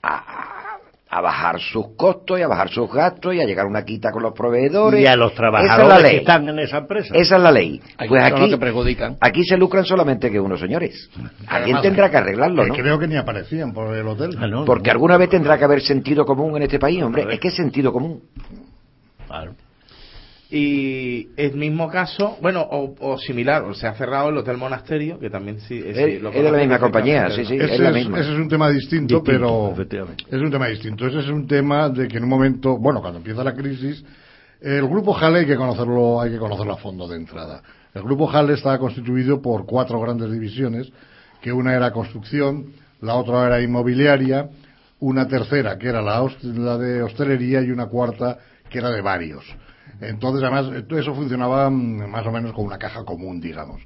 a, 0.06 0.78
a 1.16 1.20
bajar 1.20 1.60
sus 1.60 1.94
costos 1.96 2.38
y 2.40 2.42
a 2.42 2.48
bajar 2.48 2.68
sus 2.70 2.92
gastos 2.92 3.34
y 3.34 3.40
a 3.40 3.44
llegar 3.44 3.66
a 3.66 3.68
una 3.68 3.84
quita 3.84 4.10
con 4.10 4.22
los 4.22 4.32
proveedores. 4.32 5.00
Y 5.00 5.06
a 5.06 5.14
los 5.16 5.30
Esa 5.32 5.36
trabajadores 5.36 5.96
es 5.98 6.02
la 6.02 6.10
que 6.10 6.16
están 6.16 6.48
en 6.48 6.58
esa 6.58 6.78
empresa. 6.78 7.14
Esa 7.14 7.36
es 7.36 7.42
la 7.42 7.52
ley. 7.52 7.80
Aquí 7.96 8.08
Pues 8.08 8.24
aquí, 8.24 8.50
que 8.50 8.58
perjudican. 8.58 9.16
aquí 9.20 9.44
se 9.44 9.56
lucran 9.56 9.84
solamente 9.84 10.30
que 10.30 10.40
unos 10.40 10.58
señores. 10.60 11.08
Alguien 11.46 11.80
tendrá 11.80 12.10
que 12.10 12.16
arreglarlo, 12.16 12.62
que 12.64 12.68
¿no? 12.70 12.74
Creo 12.74 12.98
que 12.98 13.06
ni 13.06 13.16
aparecían 13.16 13.72
por 13.72 13.94
el 13.94 14.06
hotel. 14.08 14.36
Ah, 14.40 14.62
Porque 14.66 14.90
alguna 14.90 15.16
vez 15.16 15.28
tendrá 15.30 15.56
que 15.56 15.64
haber 15.64 15.80
sentido 15.82 16.24
común 16.26 16.56
en 16.56 16.62
este 16.62 16.78
país, 16.78 17.02
hombre. 17.02 17.26
Es 17.32 17.38
que 17.38 17.48
es 17.48 17.54
sentido 17.54 17.92
común. 17.92 18.22
Y 20.56 21.30
el 21.36 21.56
mismo 21.56 21.88
caso, 21.88 22.38
bueno, 22.40 22.60
o, 22.62 22.94
o 23.00 23.18
similar, 23.18 23.64
o 23.64 23.74
se 23.74 23.88
ha 23.88 23.94
cerrado 23.94 24.28
el 24.28 24.36
Hotel 24.36 24.56
Monasterio, 24.56 25.18
que 25.18 25.28
también 25.28 25.58
sí. 25.60 25.82
Es- 25.84 25.96
sí, 25.96 26.18
lo 26.20 26.28
es 26.30 26.36
de 26.44 26.50
la 26.52 26.58
misma 26.58 26.78
compañía, 26.78 27.22
perfectamente. 27.26 27.64
ese, 27.64 27.74
es, 27.74 28.20
ese 28.20 28.32
es 28.34 28.38
un 28.38 28.48
tema 28.48 28.70
distinto, 28.70 29.14
Distinto, 29.16 29.22
pero 29.24 29.70
efectivamente. 29.72 30.24
es 30.30 30.40
un 30.40 30.50
tema 30.52 30.68
distinto. 30.68 31.06
Ese 31.08 31.18
es 31.18 31.26
un 31.28 31.48
tema 31.48 31.88
de 31.88 32.06
que 32.06 32.18
en 32.18 32.22
un 32.22 32.28
momento, 32.28 32.78
bueno, 32.78 33.00
cuando 33.00 33.18
empieza 33.18 33.42
la 33.42 33.52
crisis, 33.52 34.04
el 34.60 34.86
grupo 34.86 35.12
Jale 35.12 35.40
hay 35.40 35.46
que 35.46 35.56
conocerlo, 35.56 36.20
hay 36.20 36.30
que 36.30 36.38
conocerlo 36.38 36.74
a 36.74 36.76
fondo 36.76 37.08
de 37.08 37.16
entrada. 37.16 37.60
El 37.92 38.02
grupo 38.02 38.28
Jale 38.28 38.54
estaba 38.54 38.78
constituido 38.78 39.42
por 39.42 39.66
cuatro 39.66 40.00
grandes 40.00 40.30
divisiones, 40.30 40.88
que 41.42 41.52
una 41.52 41.74
era 41.74 41.90
construcción, 41.90 42.66
la 43.00 43.16
otra 43.16 43.46
era 43.46 43.60
inmobiliaria, 43.60 44.48
una 45.00 45.26
tercera 45.26 45.76
que 45.78 45.88
era 45.88 46.00
la, 46.00 46.22
host- 46.22 46.44
la 46.44 46.78
de 46.78 47.02
hostelería 47.02 47.60
y 47.60 47.70
una 47.72 47.86
cuarta 47.86 48.38
que 48.70 48.78
era 48.78 48.90
de 48.90 49.00
varios. 49.00 49.44
Entonces, 50.08 50.42
además, 50.42 50.86
todo 50.88 50.98
eso 50.98 51.14
funcionaba 51.14 51.70
mm, 51.70 52.10
más 52.10 52.26
o 52.26 52.32
menos 52.32 52.52
con 52.52 52.64
una 52.66 52.78
caja 52.78 53.04
común, 53.04 53.40
digamos. 53.40 53.82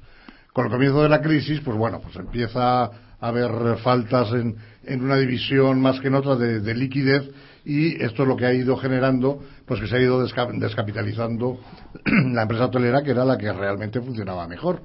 Con 0.53 0.65
el 0.65 0.71
comienzo 0.71 1.03
de 1.03 1.09
la 1.09 1.21
crisis, 1.21 1.61
pues 1.61 1.77
bueno, 1.77 1.99
pues 2.01 2.15
empieza 2.15 2.83
a 2.83 2.91
haber 3.21 3.77
faltas 3.79 4.31
en, 4.33 4.55
en 4.85 5.03
una 5.03 5.17
división 5.17 5.81
más 5.81 5.99
que 5.99 6.07
en 6.07 6.15
otra 6.15 6.35
de, 6.35 6.59
de 6.61 6.73
liquidez 6.75 7.29
y 7.65 8.01
esto 8.01 8.23
es 8.23 8.27
lo 8.29 8.35
que 8.35 8.45
ha 8.45 8.53
ido 8.53 8.77
generando, 8.77 9.43
pues 9.65 9.79
que 9.81 9.87
se 9.87 9.97
ha 9.97 10.01
ido 10.01 10.25
desca- 10.25 10.57
descapitalizando 10.57 11.59
la 12.33 12.43
empresa 12.43 12.65
hotelera 12.65 13.03
que 13.03 13.11
era 13.11 13.25
la 13.25 13.37
que 13.37 13.51
realmente 13.51 14.01
funcionaba 14.01 14.47
mejor. 14.47 14.81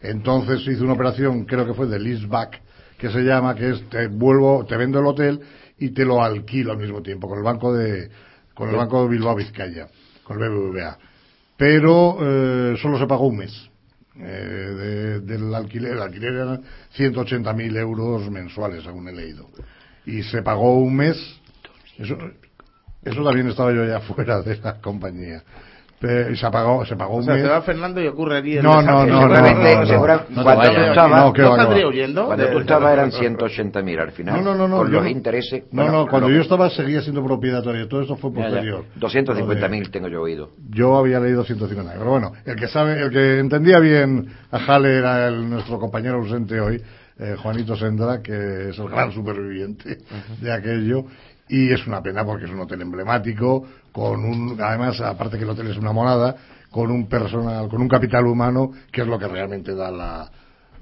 Entonces 0.00 0.66
hizo 0.66 0.84
una 0.84 0.92
operación, 0.92 1.44
creo 1.44 1.66
que 1.66 1.74
fue 1.74 1.86
de 1.86 1.98
leaseback, 1.98 2.60
que 2.98 3.10
se 3.10 3.20
llama, 3.22 3.54
que 3.54 3.70
es 3.70 3.88
te 3.88 4.08
vuelvo, 4.08 4.64
te 4.66 4.76
vendo 4.76 4.98
el 4.98 5.06
hotel 5.06 5.40
y 5.78 5.90
te 5.90 6.04
lo 6.04 6.22
alquilo 6.22 6.72
al 6.72 6.78
mismo 6.78 7.00
tiempo 7.02 7.28
con 7.28 7.38
el 7.38 7.44
banco 7.44 7.72
de, 7.72 8.10
con 8.54 8.68
el 8.68 8.76
banco 8.76 9.04
de 9.04 9.08
Bilbao 9.08 9.36
Vizcaya, 9.36 9.88
con 10.28 10.42
el 10.42 10.50
BBVA. 10.50 10.98
Pero 11.56 12.18
eh, 12.20 12.76
solo 12.80 12.98
se 12.98 13.06
pagó 13.06 13.26
un 13.26 13.38
mes. 13.38 13.68
eh, 14.20 14.22
de- 14.24 15.20
del 15.20 15.54
alquiler. 15.54 15.92
El 15.92 16.02
alquiler 16.02 16.32
eran 16.34 16.62
180.000 16.96 17.76
euros 17.76 18.28
mensuales, 18.30 18.82
según 18.82 19.08
he 19.08 19.12
leído. 19.12 19.48
Y 20.06 20.22
se 20.24 20.42
pagó 20.42 20.78
un 20.78 20.96
mes. 20.96 21.16
Eso, 21.98 22.16
eso 23.04 23.24
también 23.24 23.48
estaba 23.48 23.72
yo 23.72 23.84
ya 23.86 24.00
fuera 24.14 24.42
de 24.42 24.56
la 24.58 24.80
compañía. 24.80 25.42
Y 26.00 26.36
se 26.36 26.48
pagó, 26.50 26.84
se 26.86 26.94
pagó 26.94 27.14
O 27.14 27.16
un 27.18 27.24
sea, 27.24 27.34
mes. 27.34 27.42
te 27.42 27.48
va 27.48 27.60
Fernando 27.62 28.00
y 28.00 28.06
ocurre 28.06 28.36
allí 28.36 28.56
el 28.56 28.62
No, 28.62 28.80
no, 28.82 29.04
no, 29.04 29.20
Seguramente, 29.20 29.74
no, 29.74 29.80
no, 29.80 29.86
segura- 29.86 30.26
no, 30.28 30.42
cuando 30.44 30.62
tú 30.62 30.68
vayas. 30.68 30.88
estabas, 30.90 31.32
cuando 32.14 32.50
tú 32.52 32.58
estabas 32.60 32.92
eran 32.92 33.10
180.000 33.10 33.98
al 34.00 34.12
final. 34.12 34.36
No, 34.36 34.54
no, 34.54 34.54
no, 34.54 34.68
no, 34.68 34.76
Con 34.78 34.92
yo 34.92 35.00
los 35.00 35.10
intereses. 35.10 35.64
No, 35.72 35.82
bueno, 35.82 35.98
no, 36.04 36.06
cuando 36.06 36.28
lo- 36.28 36.36
yo 36.36 36.42
estaba 36.42 36.70
seguía 36.70 37.00
siendo 37.02 37.24
propietario. 37.24 37.88
Todo 37.88 38.02
eso 38.02 38.16
fue 38.16 38.32
posterior. 38.32 38.84
250.000 38.98 39.90
tengo 39.90 40.08
yo 40.08 40.22
oído. 40.22 40.50
Yo 40.70 40.96
había 40.96 41.18
leído 41.20 41.42
150. 41.44 41.92
Pero 41.98 42.10
bueno, 42.10 42.32
el 42.44 42.54
que 42.56 42.68
sabe, 42.68 43.00
el 43.02 43.10
que 43.10 43.38
entendía 43.40 43.80
bien 43.80 44.28
a 44.52 44.58
Jale 44.60 44.98
era 44.98 45.26
el, 45.28 45.50
nuestro 45.50 45.78
compañero 45.80 46.18
ausente 46.18 46.60
hoy, 46.60 46.80
eh, 47.18 47.34
Juanito 47.42 47.74
Sendra, 47.76 48.22
que 48.22 48.68
es 48.70 48.78
el 48.78 48.88
gran 48.88 49.10
superviviente 49.10 49.98
de 50.40 50.52
aquello. 50.52 51.04
Y 51.48 51.72
es 51.72 51.86
una 51.86 52.02
pena 52.02 52.24
porque 52.24 52.44
es 52.44 52.50
un 52.50 52.60
hotel 52.60 52.82
emblemático, 52.82 53.64
con 53.92 54.24
un, 54.24 54.60
además, 54.60 55.00
aparte 55.00 55.38
que 55.38 55.44
el 55.44 55.50
hotel 55.50 55.70
es 55.70 55.76
una 55.76 55.92
monada, 55.92 56.36
con 56.70 56.90
un 56.90 57.08
personal, 57.08 57.68
con 57.68 57.80
un 57.80 57.88
capital 57.88 58.26
humano, 58.26 58.72
que 58.92 59.02
es 59.02 59.06
lo 59.06 59.18
que 59.18 59.28
realmente 59.28 59.74
da 59.74 59.90
la, 59.90 60.30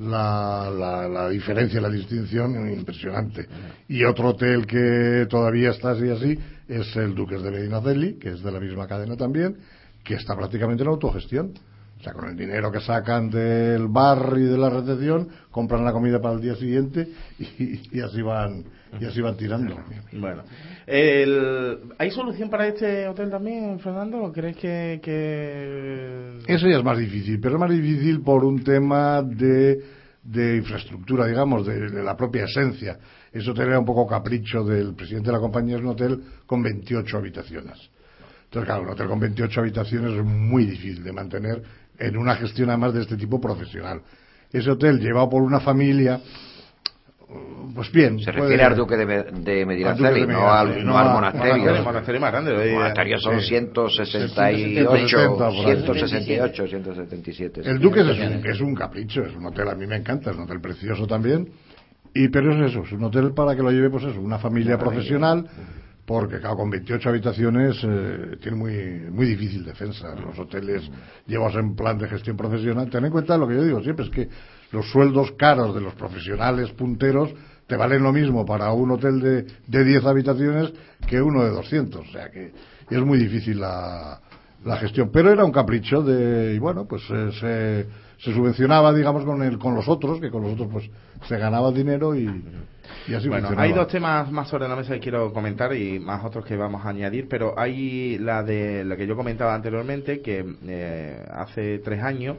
la, 0.00 1.08
la, 1.08 1.28
diferencia, 1.28 1.80
la 1.80 1.88
distinción 1.88 2.70
impresionante. 2.70 3.46
Y 3.88 4.04
otro 4.04 4.30
hotel 4.30 4.66
que 4.66 5.26
todavía 5.28 5.70
está 5.70 5.92
así 5.92 6.10
así 6.10 6.38
es 6.68 6.96
el 6.96 7.14
Duques 7.14 7.42
de 7.42 7.50
Medinaceli, 7.50 8.14
que 8.14 8.30
es 8.30 8.42
de 8.42 8.50
la 8.50 8.60
misma 8.60 8.86
cadena 8.86 9.16
también, 9.16 9.56
que 10.02 10.14
está 10.14 10.36
prácticamente 10.36 10.82
en 10.82 10.88
autogestión. 10.88 11.52
O 11.98 12.02
sea, 12.02 12.12
con 12.12 12.28
el 12.28 12.36
dinero 12.36 12.70
que 12.70 12.80
sacan 12.80 13.30
del 13.30 13.88
bar 13.88 14.34
y 14.36 14.42
de 14.42 14.58
la 14.58 14.68
recepción, 14.68 15.28
compran 15.50 15.84
la 15.84 15.92
comida 15.92 16.20
para 16.20 16.34
el 16.34 16.42
día 16.42 16.54
siguiente 16.56 17.08
y, 17.38 17.96
y 17.96 18.00
así 18.00 18.20
van 18.20 18.64
y 19.00 19.04
así 19.04 19.20
van 19.20 19.36
tirando. 19.36 19.76
Bueno, 20.12 20.42
el- 20.86 21.78
¿hay 21.98 22.10
solución 22.10 22.48
para 22.50 22.66
este 22.68 23.06
hotel 23.08 23.30
también, 23.30 23.78
Fernando? 23.80 24.18
¿O 24.22 24.32
crees 24.32 24.56
que, 24.56 25.00
que... 25.02 26.38
Eso 26.46 26.68
ya 26.68 26.78
es 26.78 26.84
más 26.84 26.98
difícil, 26.98 27.40
pero 27.40 27.54
es 27.54 27.60
más 27.60 27.70
difícil 27.70 28.20
por 28.22 28.44
un 28.44 28.62
tema 28.62 29.22
de, 29.22 29.80
de 30.22 30.56
infraestructura, 30.56 31.26
digamos, 31.26 31.66
de, 31.66 31.90
de 31.90 32.02
la 32.02 32.16
propia 32.16 32.44
esencia. 32.44 32.98
Ese 33.32 33.50
hotel 33.50 33.68
era 33.68 33.78
un 33.78 33.84
poco 33.86 34.06
capricho 34.06 34.64
del 34.64 34.94
presidente 34.94 35.28
de 35.28 35.34
la 35.34 35.40
compañía, 35.40 35.76
es 35.76 35.82
un 35.82 35.88
hotel 35.88 36.20
con 36.46 36.62
28 36.62 37.16
habitaciones. 37.18 37.90
Entonces, 38.44 38.66
claro, 38.66 38.82
un 38.82 38.90
hotel 38.90 39.08
con 39.08 39.20
28 39.20 39.60
habitaciones 39.60 40.12
es 40.12 40.24
muy 40.24 40.64
difícil 40.66 41.02
de 41.02 41.12
mantener 41.12 41.62
en 41.98 42.16
una 42.16 42.36
gestión 42.36 42.68
además 42.70 42.94
de 42.94 43.02
este 43.02 43.16
tipo 43.16 43.40
profesional. 43.40 44.00
Ese 44.52 44.70
hotel 44.70 45.00
llevado 45.00 45.28
por 45.28 45.42
una 45.42 45.60
familia, 45.60 46.20
pues 47.74 47.90
bien. 47.92 48.18
Se 48.20 48.30
refiere 48.30 48.62
al 48.62 48.76
Duque 48.76 48.96
de, 48.96 49.04
de 49.06 49.66
Medinaceli, 49.66 50.26
no 50.26 50.50
al, 50.50 50.84
no 50.84 50.96
al 50.96 51.12
monasterio. 51.12 51.74
El 51.74 51.82
monasterio 51.82 52.20
más 52.20 52.32
grande. 52.32 52.54
El 52.54 52.68
eh, 52.68 52.72
monasterio 52.72 53.18
son 53.18 53.40
sí. 53.40 53.48
168, 53.48 55.08
170 55.08 55.36
por 55.36 55.66
ahí. 55.66 55.82
168, 55.82 56.66
177. 56.66 57.60
El 57.64 57.78
Duque 57.78 58.00
es 58.00 58.06
un, 58.06 58.46
es 58.46 58.60
un 58.60 58.74
capricho, 58.74 59.22
es 59.22 59.34
un 59.34 59.46
hotel, 59.46 59.68
a 59.68 59.74
mí 59.74 59.86
me 59.86 59.96
encanta, 59.96 60.30
es 60.30 60.36
un 60.36 60.44
hotel 60.44 60.60
precioso 60.60 61.06
también. 61.06 61.48
Y, 62.14 62.28
pero 62.28 62.52
es 62.54 62.70
eso, 62.70 62.82
es 62.82 62.92
un 62.92 63.04
hotel 63.04 63.32
para 63.34 63.54
que 63.54 63.62
lo 63.62 63.70
lleve, 63.70 63.90
pues 63.90 64.04
eso, 64.04 64.20
una 64.20 64.38
familia 64.38 64.78
profesional, 64.78 65.46
porque 66.06 66.38
claro, 66.38 66.56
con 66.56 66.70
28 66.70 67.08
habitaciones 67.10 67.76
eh, 67.82 68.36
tiene 68.40 68.56
muy, 68.56 68.72
muy 69.10 69.26
difícil 69.26 69.64
defensa. 69.64 70.14
Los 70.14 70.38
hoteles 70.38 70.88
llevados 71.26 71.56
en 71.56 71.74
plan 71.74 71.98
de 71.98 72.08
gestión 72.08 72.36
profesional, 72.36 72.88
ten 72.88 73.04
en 73.04 73.10
cuenta 73.10 73.36
lo 73.36 73.46
que 73.46 73.54
yo 73.56 73.64
digo 73.64 73.82
siempre, 73.82 74.06
es 74.06 74.10
que 74.10 74.28
los 74.72 74.90
sueldos 74.90 75.32
caros 75.32 75.74
de 75.74 75.80
los 75.80 75.94
profesionales 75.94 76.70
punteros 76.72 77.30
te 77.66 77.76
valen 77.76 78.02
lo 78.02 78.12
mismo 78.12 78.46
para 78.46 78.72
un 78.72 78.90
hotel 78.92 79.20
de, 79.20 79.46
de 79.66 79.84
10 79.84 80.04
habitaciones 80.06 80.72
que 81.08 81.20
uno 81.20 81.42
de 81.44 81.50
200. 81.50 82.08
O 82.08 82.12
sea 82.12 82.30
que 82.30 82.52
es 82.90 83.00
muy 83.00 83.18
difícil 83.18 83.60
la, 83.60 84.20
la 84.64 84.76
gestión. 84.76 85.10
Pero 85.12 85.32
era 85.32 85.44
un 85.44 85.52
capricho 85.52 86.02
de, 86.02 86.54
y 86.54 86.58
bueno, 86.58 86.86
pues 86.86 87.02
eh, 87.10 87.30
se, 87.40 87.86
se 88.24 88.34
subvencionaba, 88.34 88.92
digamos, 88.92 89.24
con, 89.24 89.42
el, 89.42 89.58
con 89.58 89.74
los 89.74 89.88
otros, 89.88 90.20
que 90.20 90.30
con 90.30 90.42
los 90.42 90.52
otros 90.52 90.68
pues 90.70 90.90
se 91.28 91.36
ganaba 91.38 91.72
dinero 91.72 92.14
y, 92.14 92.24
y 93.08 93.14
así 93.14 93.28
Bueno, 93.28 93.48
funcionaba. 93.48 93.62
hay 93.62 93.72
dos 93.72 93.88
temas 93.88 94.30
más 94.30 94.48
sobre 94.48 94.68
la 94.68 94.76
mesa 94.76 94.94
que 94.94 95.00
quiero 95.00 95.32
comentar 95.32 95.74
y 95.74 95.98
más 95.98 96.24
otros 96.24 96.44
que 96.44 96.56
vamos 96.56 96.84
a 96.84 96.90
añadir, 96.90 97.26
pero 97.28 97.58
hay 97.58 98.16
la 98.18 98.44
de 98.44 98.84
la 98.84 98.96
que 98.96 99.06
yo 99.08 99.16
comentaba 99.16 99.54
anteriormente, 99.56 100.20
que 100.20 100.44
eh, 100.68 101.26
hace 101.32 101.78
tres 101.80 102.00
años 102.02 102.36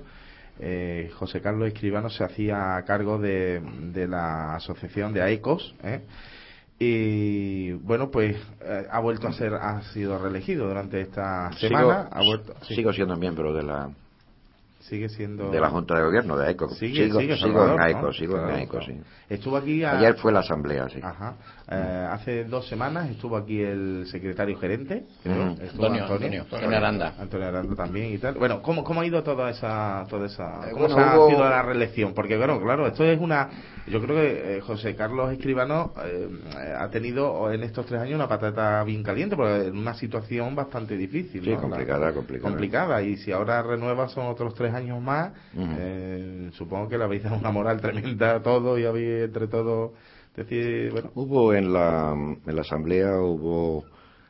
eh, 0.60 1.12
José 1.16 1.42
Carlos 1.42 1.68
Escribano 1.68 2.10
se 2.10 2.24
hacía 2.24 2.82
cargo 2.86 3.18
de, 3.20 3.62
de 3.94 4.08
la 4.08 4.56
asociación 4.56 5.14
de 5.14 5.22
AECOS, 5.22 5.76
¿eh? 5.84 6.02
y 6.80 7.72
bueno, 7.74 8.10
pues 8.12 8.36
eh, 8.62 8.86
ha 8.92 9.00
vuelto 9.00 9.28
a 9.28 9.34
ser, 9.34 9.54
ha 9.56 9.82
sido 9.94 10.18
reelegido 10.20 10.68
durante 10.68 11.02
esta 11.02 11.52
semana, 11.54 12.08
ha 12.12 12.24
vuelto, 12.24 12.54
sí. 12.68 12.76
Sigo 12.76 12.94
siendo 12.94 13.16
miembro 13.16 13.54
de 13.54 13.64
la 13.64 13.90
sigue 14.80 15.10
siendo 15.10 15.52
de 15.52 15.60
la 15.60 15.70
Junta 15.70 15.96
de 15.96 16.04
Gobierno 16.04 16.38
de 16.38 16.48
AECO. 16.48 16.70
Sigue- 16.70 17.06
sigo 17.08 17.20
sigue 17.20 17.36
sigo 17.36 17.48
Salvador, 17.60 17.76
en 17.76 17.82
AECO, 17.88 18.02
¿no? 18.08 18.14
sigo 18.14 18.38
en 18.38 18.46
AECO, 18.56 18.72
claro. 18.78 18.86
sí. 18.86 19.02
Estuvo 19.30 19.58
aquí 19.58 19.84
a- 19.84 19.98
Ayer 20.00 20.16
fue 20.16 20.32
la 20.32 20.40
asamblea, 20.40 20.88
sí. 20.90 21.00
Ajá. 21.04 21.34
Eh, 21.70 22.08
hace 22.12 22.46
dos 22.46 22.66
semanas 22.70 23.10
estuvo 23.10 23.36
aquí 23.36 23.62
el 23.62 24.06
secretario 24.10 24.58
gerente, 24.58 25.04
creo. 25.22 25.52
Ujú. 25.52 25.62
Estuvo 25.64 25.86
Antonio, 25.88 26.04
Antonio, 26.06 26.42
Antonio 26.44 26.78
Aranda. 26.78 27.16
Antonio 27.20 27.48
Aranda 27.48 27.76
también 27.76 28.14
y 28.14 28.18
tal. 28.20 28.36
Bueno, 28.36 28.62
¿cómo, 28.62 28.86
cómo 28.86 29.02
ha 29.02 29.06
ido 29.06 29.22
toda 29.22 29.50
esa, 29.50 30.06
toda 30.10 30.28
esa, 30.28 30.62
Eh, 30.66 30.72
cómo 30.72 30.88
bueno, 30.88 30.96
se 30.96 31.02
ha 31.02 31.28
sido 31.28 31.44
la 31.50 31.62
reelección? 31.64 32.14
Porque 32.14 32.38
claro, 32.38 32.62
claro, 32.62 32.88
esto 32.88 33.04
es 33.04 33.20
una, 33.20 33.50
yo 33.86 34.02
creo 34.02 34.16
que 34.16 34.58
eh, 34.58 34.62
José 34.62 34.96
Carlos 34.96 35.30
Escribano 35.34 35.92
eh, 36.06 36.30
ha 36.80 36.90
tenido 36.90 37.52
en 37.52 37.62
estos 37.64 37.86
tres 37.86 38.00
años 38.00 38.16
una 38.16 38.30
patata 38.30 38.82
bien 38.86 39.04
caliente, 39.04 39.36
porque 39.36 39.68
en 39.68 39.78
una 39.78 39.94
situación 39.94 40.56
bastante 40.56 40.96
difícil. 40.96 41.44
Sí, 41.44 41.50
¿no? 41.50 41.60
complicada, 41.62 42.08
La- 42.08 42.14
complicada. 42.14 42.50
complicada. 42.50 43.02
Y 43.02 43.18
si 43.18 43.34
ahora 43.34 43.62
renueva 43.62 44.08
son 44.08 44.28
otros 44.28 44.54
tres 44.56 44.74
años 44.74 45.02
más, 45.02 45.34
eh, 45.78 46.50
supongo 46.54 46.88
que 46.88 46.98
le 46.98 47.04
habéis 47.04 47.24
dado 47.24 47.36
una 47.36 47.52
moral 47.52 47.82
tremenda 47.82 48.36
a 48.36 48.42
todo 48.42 48.80
y 48.80 48.86
habéis 48.86 49.26
entre 49.26 49.48
todos 49.48 49.92
decir, 50.38 50.92
bueno, 50.92 51.12
Hubo 51.16 51.54
en 51.54 51.74
la, 51.74 52.12
en 52.14 52.56
la 52.56 52.62
asamblea 52.62 53.20
hubo 53.20 53.86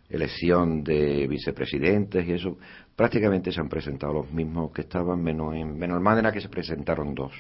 elección 0.10 0.84
de 0.84 1.28
vicepresidentes 1.28 2.26
y 2.28 2.34
eso. 2.34 2.58
Prácticamente 2.95 3.51
se 3.51 3.60
han 3.60 3.70
presentado 3.70 4.14
los 4.14 4.32
mismos 4.32 4.72
que 4.72 4.82
estaban, 4.82 5.22
menos 5.22 5.53
en 5.55 5.78
Benalmádena 5.80 6.32
que 6.32 6.41
se 6.41 6.49
presentaron 6.49 7.14
dos. 7.14 7.34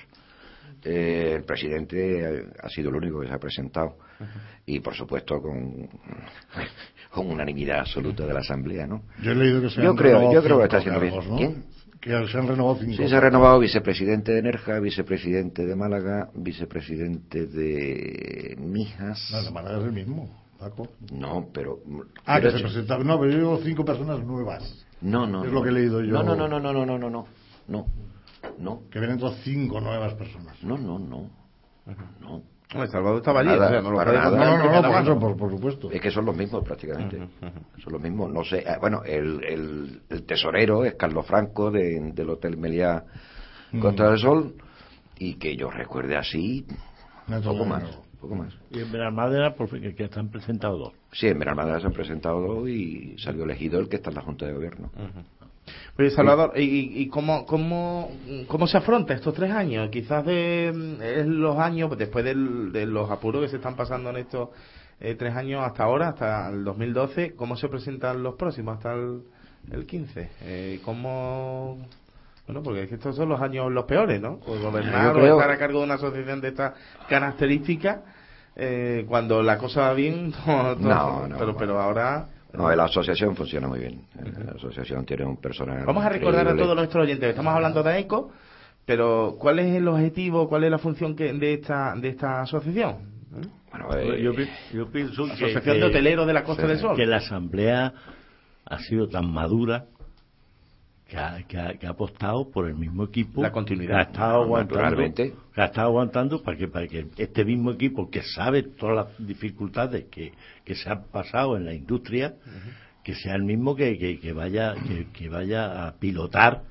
Eh, 0.83 1.33
el 1.37 1.43
presidente 1.43 2.45
ha 2.61 2.69
sido 2.69 2.89
el 2.89 2.95
único 2.97 3.19
que 3.21 3.27
se 3.27 3.33
ha 3.33 3.39
presentado 3.39 3.97
y 4.65 4.79
por 4.79 4.93
supuesto 4.93 5.41
con, 5.41 5.89
con 7.11 7.27
unanimidad 7.31 7.79
absoluta 7.79 8.27
de 8.27 8.33
la 8.33 8.41
asamblea, 8.41 8.85
¿no? 8.85 9.01
Yo 9.23 9.31
he 9.31 9.35
leído 9.35 9.61
que 9.61 9.69
se 9.71 9.81
yo 9.81 9.89
han 9.91 9.95
creo, 9.95 10.19
renovado 10.19 10.33
yo 10.33 10.43
creo 10.43 10.57
que 10.59 10.63
está 10.65 10.77
haciendo 10.77 10.99
bien. 10.99 11.13
cargos, 11.13 11.31
¿no? 11.31 11.37
¿Quién? 11.37 11.63
que 12.01 12.27
se 12.27 12.37
han 12.37 12.47
renovado 12.47 12.77
cinco. 12.79 12.97
Sí, 12.97 13.07
se 13.07 13.15
ha 13.15 13.19
renovado 13.19 13.59
vicepresidente 13.59 14.31
de 14.31 14.41
Nerja, 14.41 14.79
vicepresidente 14.79 15.65
de 15.65 15.75
Málaga, 15.75 16.29
vicepresidente 16.33 17.47
de 17.47 18.55
Mijas. 18.59 19.29
No, 19.31 19.43
de 19.43 19.51
Málaga 19.51 19.77
es 19.79 19.83
el 19.85 19.91
mismo, 19.91 20.29
Paco. 20.59 20.87
No, 21.11 21.47
pero. 21.53 21.79
Ah, 22.25 22.39
pero 22.39 22.51
que 22.51 22.57
se 22.57 22.63
presentaba. 22.63 23.03
No, 23.03 23.19
pero 23.19 23.31
yo 23.31 23.37
digo 23.37 23.59
cinco 23.63 23.85
personas 23.85 24.23
nuevas. 24.23 24.85
No, 25.01 25.27
no. 25.27 25.43
Es 25.43 25.51
no, 25.51 25.59
lo 25.59 25.63
que 25.63 25.69
he 25.69 25.73
leído 25.73 26.01
yo. 26.01 26.11
No, 26.11 26.23
no, 26.23 26.35
no, 26.35 26.47
no, 26.47 26.59
no, 26.59 26.73
no, 26.73 26.85
no, 26.85 27.09
no. 27.09 27.27
No. 27.67 27.85
no. 28.59 28.81
Que 28.89 28.99
vienen 28.99 29.17
todas 29.17 29.39
cinco 29.43 29.79
nuevas 29.79 30.13
personas. 30.13 30.61
No, 30.63 30.77
no, 30.77 30.99
no. 30.99 31.29
No. 32.19 32.43
Hombre, 32.73 32.89
Salvador 32.89 33.17
estaba 33.17 33.39
allí, 33.39 33.49
Nada, 33.49 33.67
o 33.67 33.69
sea, 33.71 33.81
no 33.81 33.91
lo 33.91 33.97
para 33.97 34.11
nada. 34.11 34.37
No, 34.37 34.57
no, 34.57 34.81
no, 34.81 34.91
por 34.91 35.01
eso, 35.01 35.19
por, 35.19 35.37
por 35.37 35.51
supuesto. 35.51 35.89
Es 35.91 36.01
que 36.01 36.11
son 36.11 36.25
los 36.25 36.35
mismos 36.35 36.63
prácticamente. 36.65 37.17
Son 37.81 37.93
los 37.93 38.01
mismos. 38.01 38.29
No 38.31 38.43
sé. 38.43 38.63
ah, 38.67 38.77
Bueno, 38.81 39.03
el, 39.05 39.41
el, 39.43 40.01
el 40.09 40.23
tesorero 40.23 40.83
es 40.83 40.95
Carlos 40.95 41.25
Franco 41.25 41.71
de- 41.71 42.11
del 42.13 42.29
Hotel 42.29 42.57
Meliá 42.57 43.03
Mm. 43.71 43.79
Costa 43.79 44.09
del 44.09 44.19
Sol. 44.19 44.53
Y 45.19 45.35
que 45.35 45.55
yo 45.57 45.69
recuerde 45.71 46.15
así, 46.15 46.65
poco 47.43 47.65
más. 47.65 47.83
Poco 48.21 48.35
más. 48.35 48.53
Y 48.71 48.79
en 48.81 48.91
Benalmádena, 48.91 49.55
por 49.55 49.67
fin, 49.67 49.81
que, 49.81 49.93
que 49.95 50.03
están 50.05 50.29
presentados 50.29 50.79
dos. 50.79 50.93
Sí, 51.11 51.27
en 51.27 51.39
Benalmádena 51.39 51.79
se 51.79 51.87
han 51.87 51.93
presentado 51.93 52.39
dos 52.41 52.69
y 52.69 53.17
salió 53.17 53.43
elegido 53.45 53.79
el 53.79 53.89
que 53.89 53.95
está 53.97 54.09
en 54.09 54.15
la 54.15 54.21
Junta 54.21 54.45
de 54.45 54.53
Gobierno. 54.53 54.89
Oye, 55.99 56.09
Salvador, 56.11 56.53
¿y, 56.55 57.01
y 57.01 57.07
cómo, 57.09 57.45
cómo, 57.45 58.11
cómo 58.47 58.67
se 58.67 58.77
afronta 58.77 59.13
estos 59.13 59.33
tres 59.33 59.51
años? 59.51 59.89
Quizás 59.89 60.25
de 60.25 60.69
es 61.01 61.25
los 61.27 61.57
años, 61.57 61.87
pues, 61.89 61.99
después 61.99 62.23
del- 62.23 62.71
de 62.71 62.85
los 62.85 63.09
apuros 63.09 63.41
que 63.43 63.49
se 63.49 63.57
están 63.57 63.75
pasando 63.75 64.09
en 64.11 64.17
estos 64.17 64.49
eh, 64.99 65.15
tres 65.15 65.35
años 65.35 65.63
hasta 65.63 65.83
ahora, 65.83 66.09
hasta 66.09 66.49
el 66.49 66.63
2012, 66.63 67.35
¿cómo 67.35 67.55
se 67.57 67.67
presentan 67.69 68.23
los 68.23 68.35
próximos 68.35 68.77
hasta 68.77 68.93
el, 68.93 69.21
el 69.71 69.85
15? 69.85 70.29
Eh, 70.41 70.79
¿Cómo...? 70.83 71.77
Bueno, 72.47 72.63
porque 72.63 72.83
es 72.83 72.89
que 72.89 72.95
estos 72.95 73.15
son 73.17 73.27
los 73.27 73.41
años 73.41 73.69
los 73.71 73.83
peores, 73.83 74.21
¿no? 74.21 74.37
Pues 74.39 74.61
gobernar 74.61 75.13
creo- 75.13 75.35
o 75.35 75.39
estar 75.41 75.51
a 75.53 75.57
cargo 75.59 75.79
de 75.79 75.85
una 75.85 75.95
asociación 75.95 76.39
de 76.39 76.47
estas 76.47 76.73
características, 77.09 77.99
eh, 78.55 79.05
cuando 79.07 79.43
la 79.43 79.57
cosa 79.57 79.81
va 79.81 79.93
bien, 79.93 80.33
No, 80.47 81.27
no, 81.27 81.37
pero, 81.37 81.57
pero 81.57 81.79
ahora... 81.81 82.27
No, 82.53 82.73
la 82.75 82.85
asociación 82.85 83.35
funciona 83.35 83.67
muy 83.67 83.79
bien. 83.79 84.01
La 84.45 84.51
asociación 84.53 85.05
tiene 85.05 85.25
un 85.25 85.37
personal. 85.37 85.85
Vamos 85.85 86.03
a 86.03 86.09
recordar 86.09 86.39
a 86.39 86.41
increíble. 86.43 86.63
todos 86.63 86.75
nuestros 86.75 87.03
oyentes, 87.03 87.29
estamos 87.29 87.53
hablando 87.53 87.83
de 87.83 87.99
ECO, 87.99 88.31
Pero, 88.85 89.35
¿cuál 89.37 89.59
es 89.59 89.75
el 89.75 89.87
objetivo, 89.87 90.47
cuál 90.47 90.63
es 90.63 90.71
la 90.71 90.77
función 90.77 91.13
que, 91.15 91.33
de 91.33 91.53
esta 91.55 91.93
de 91.95 92.07
esta 92.07 92.41
asociación? 92.41 92.95
Bueno, 93.69 93.93
eh, 93.95 94.21
yo, 94.23 94.31
yo 94.73 94.89
pienso 94.89 95.25
que, 95.25 95.31
Asociación 95.33 95.75
que- 95.75 95.79
de 95.81 95.85
Hoteleros 95.87 96.25
de 96.25 96.33
la 96.33 96.43
Costa 96.45 96.65
del 96.65 96.79
Sol. 96.79 96.95
que 96.95 97.05
la 97.05 97.17
asamblea 97.17 97.93
ha 98.65 98.79
sido 98.79 99.09
tan 99.09 99.29
madura 99.31 99.85
que 101.07 101.17
ha, 101.17 101.41
que 101.47 101.57
ha- 101.57 101.73
que 101.75 101.87
ha 101.87 101.91
apostado 101.91 102.49
por 102.51 102.67
el 102.67 102.75
mismo 102.75 103.03
equipo 103.05 103.41
La 103.41 103.51
continuidad. 103.51 103.91
que 103.91 103.95
ha 103.97 104.01
estado 104.03 104.43
aguantando 104.43 104.81
Naturalmente. 104.81 105.33
que 105.53 105.61
ha 105.61 105.65
estado 105.65 105.87
aguantando 105.87 106.43
para 106.43 106.57
que 106.57 106.67
para 106.67 106.87
que 106.87 107.07
este 107.17 107.45
mismo 107.45 107.71
equipo 107.71 108.09
que 108.09 108.21
sabe 108.23 108.63
todas 108.63 108.95
las 108.95 109.27
dificultades 109.27 110.05
que, 110.11 110.33
que 110.65 110.75
se 110.75 110.89
han 110.89 111.03
pasado 111.05 111.55
en 111.57 111.65
la 111.65 111.73
industria 111.73 112.35
que 113.03 113.15
sea 113.15 113.35
el 113.35 113.43
mismo 113.43 113.73
que, 113.75 113.97
que, 113.97 114.19
que 114.19 114.33
vaya 114.33 114.75
que, 114.85 115.07
que 115.13 115.29
vaya 115.29 115.87
a 115.87 115.93
pilotar 115.97 116.63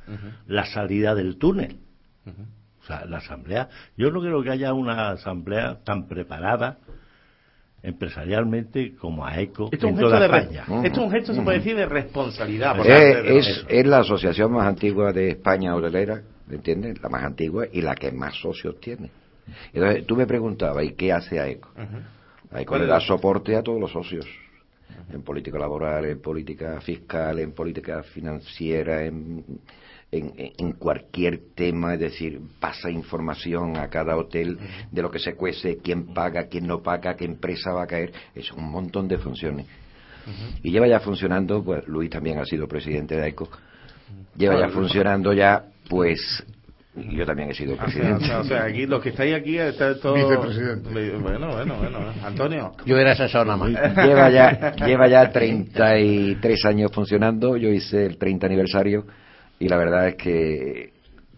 la 0.46 0.66
salida 0.66 1.14
del 1.14 1.38
túnel. 1.38 1.78
O 2.82 2.84
sea, 2.86 3.04
la 3.06 3.16
asamblea, 3.18 3.68
yo 3.96 4.10
no 4.10 4.20
creo 4.20 4.42
que 4.42 4.50
haya 4.50 4.72
una 4.74 5.10
asamblea 5.10 5.78
tan 5.82 6.06
preparada 6.06 6.78
empresarialmente 7.86 8.94
como 8.96 9.24
AECO 9.24 9.70
Esto 9.72 9.76
es 9.76 9.82
en 9.84 9.88
un 9.90 9.94
gesto, 9.96 10.08
toda 10.08 10.20
de 10.20 10.28
re- 10.28 10.38
España. 10.38 10.64
esto 10.84 11.00
es 11.00 11.06
un 11.06 11.10
gesto, 11.12 11.34
se 11.34 11.42
puede 11.42 11.58
decir, 11.58 11.76
de 11.76 11.86
responsabilidad. 11.86 12.76
por 12.76 12.86
parte 12.86 13.22
de- 13.22 13.38
es, 13.38 13.64
es 13.68 13.86
la 13.86 13.98
asociación 13.98 14.52
más 14.52 14.66
antigua 14.66 15.12
de 15.12 15.30
España 15.30 15.74
hotelera, 15.74 16.20
¿me 16.48 16.56
entiendes? 16.56 17.00
La 17.02 17.08
más 17.08 17.22
antigua 17.24 17.66
y 17.72 17.80
la 17.80 17.94
que 17.94 18.10
más 18.12 18.34
socios 18.40 18.78
tiene. 18.80 19.10
Entonces, 19.72 20.04
tú 20.06 20.16
me 20.16 20.26
preguntabas, 20.26 20.84
¿y 20.84 20.92
qué 20.92 21.12
hace 21.12 21.38
AECO? 21.38 21.70
AECO 22.50 22.68
¿Cuál 22.68 22.80
le 22.80 22.86
es 22.86 22.90
da 22.90 23.00
soporte 23.00 23.54
a 23.56 23.62
todos 23.62 23.80
los 23.80 23.92
socios. 23.92 24.26
En 25.12 25.22
política 25.22 25.58
laboral, 25.58 26.04
en 26.06 26.20
política 26.20 26.80
fiscal, 26.80 27.38
en 27.38 27.52
política 27.52 28.02
financiera, 28.02 29.04
en, 29.04 29.44
en, 30.12 30.32
en 30.36 30.72
cualquier 30.72 31.40
tema, 31.54 31.94
es 31.94 32.00
decir, 32.00 32.40
pasa 32.60 32.90
información 32.90 33.76
a 33.76 33.88
cada 33.88 34.16
hotel 34.16 34.58
de 34.90 35.02
lo 35.02 35.10
que 35.10 35.18
se 35.18 35.34
cuece, 35.34 35.78
quién 35.78 36.14
paga, 36.14 36.44
quién 36.44 36.66
no 36.66 36.82
paga, 36.82 37.16
qué 37.16 37.24
empresa 37.24 37.72
va 37.72 37.84
a 37.84 37.86
caer. 37.86 38.12
Es 38.34 38.52
un 38.52 38.70
montón 38.70 39.08
de 39.08 39.18
funciones. 39.18 39.66
Y 40.62 40.72
lleva 40.72 40.88
ya 40.88 40.98
funcionando, 40.98 41.62
pues 41.62 41.86
Luis 41.86 42.10
también 42.10 42.38
ha 42.38 42.44
sido 42.44 42.66
presidente 42.66 43.16
de 43.16 43.22
AECO, 43.22 43.48
lleva 44.36 44.58
ya 44.58 44.68
funcionando 44.70 45.32
ya, 45.32 45.66
pues, 45.88 46.44
yo 46.96 47.24
también 47.24 47.50
he 47.50 47.54
sido 47.54 47.74
o 47.74 47.76
presidente. 47.76 48.24
sea, 48.24 48.40
o 48.40 48.44
sea, 48.44 48.64
aquí, 48.64 48.86
los 48.86 49.00
que 49.02 49.10
estáis 49.10 49.34
aquí, 49.34 49.56
está 49.56 50.00
todo... 50.00 50.14
Vicepresidente. 50.14 50.90
Bueno, 51.18 51.52
bueno, 51.52 51.76
bueno. 51.76 51.98
Antonio. 52.24 52.72
Yo 52.84 52.96
era 52.96 53.12
asesor 53.12 53.46
nada 53.46 53.58
más. 53.58 53.70
lleva 54.04 54.30
ya 54.30 54.74
lleva 54.74 55.06
ya 55.06 55.30
33 55.30 56.64
años 56.64 56.90
funcionando 56.92 57.56
yo 57.56 57.68
hice 57.68 58.06
el 58.06 58.16
30 58.16 58.46
aniversario 58.46 59.06
y 59.58 59.68
la 59.68 59.76
verdad 59.76 60.08
es 60.08 60.16
que 60.16 60.92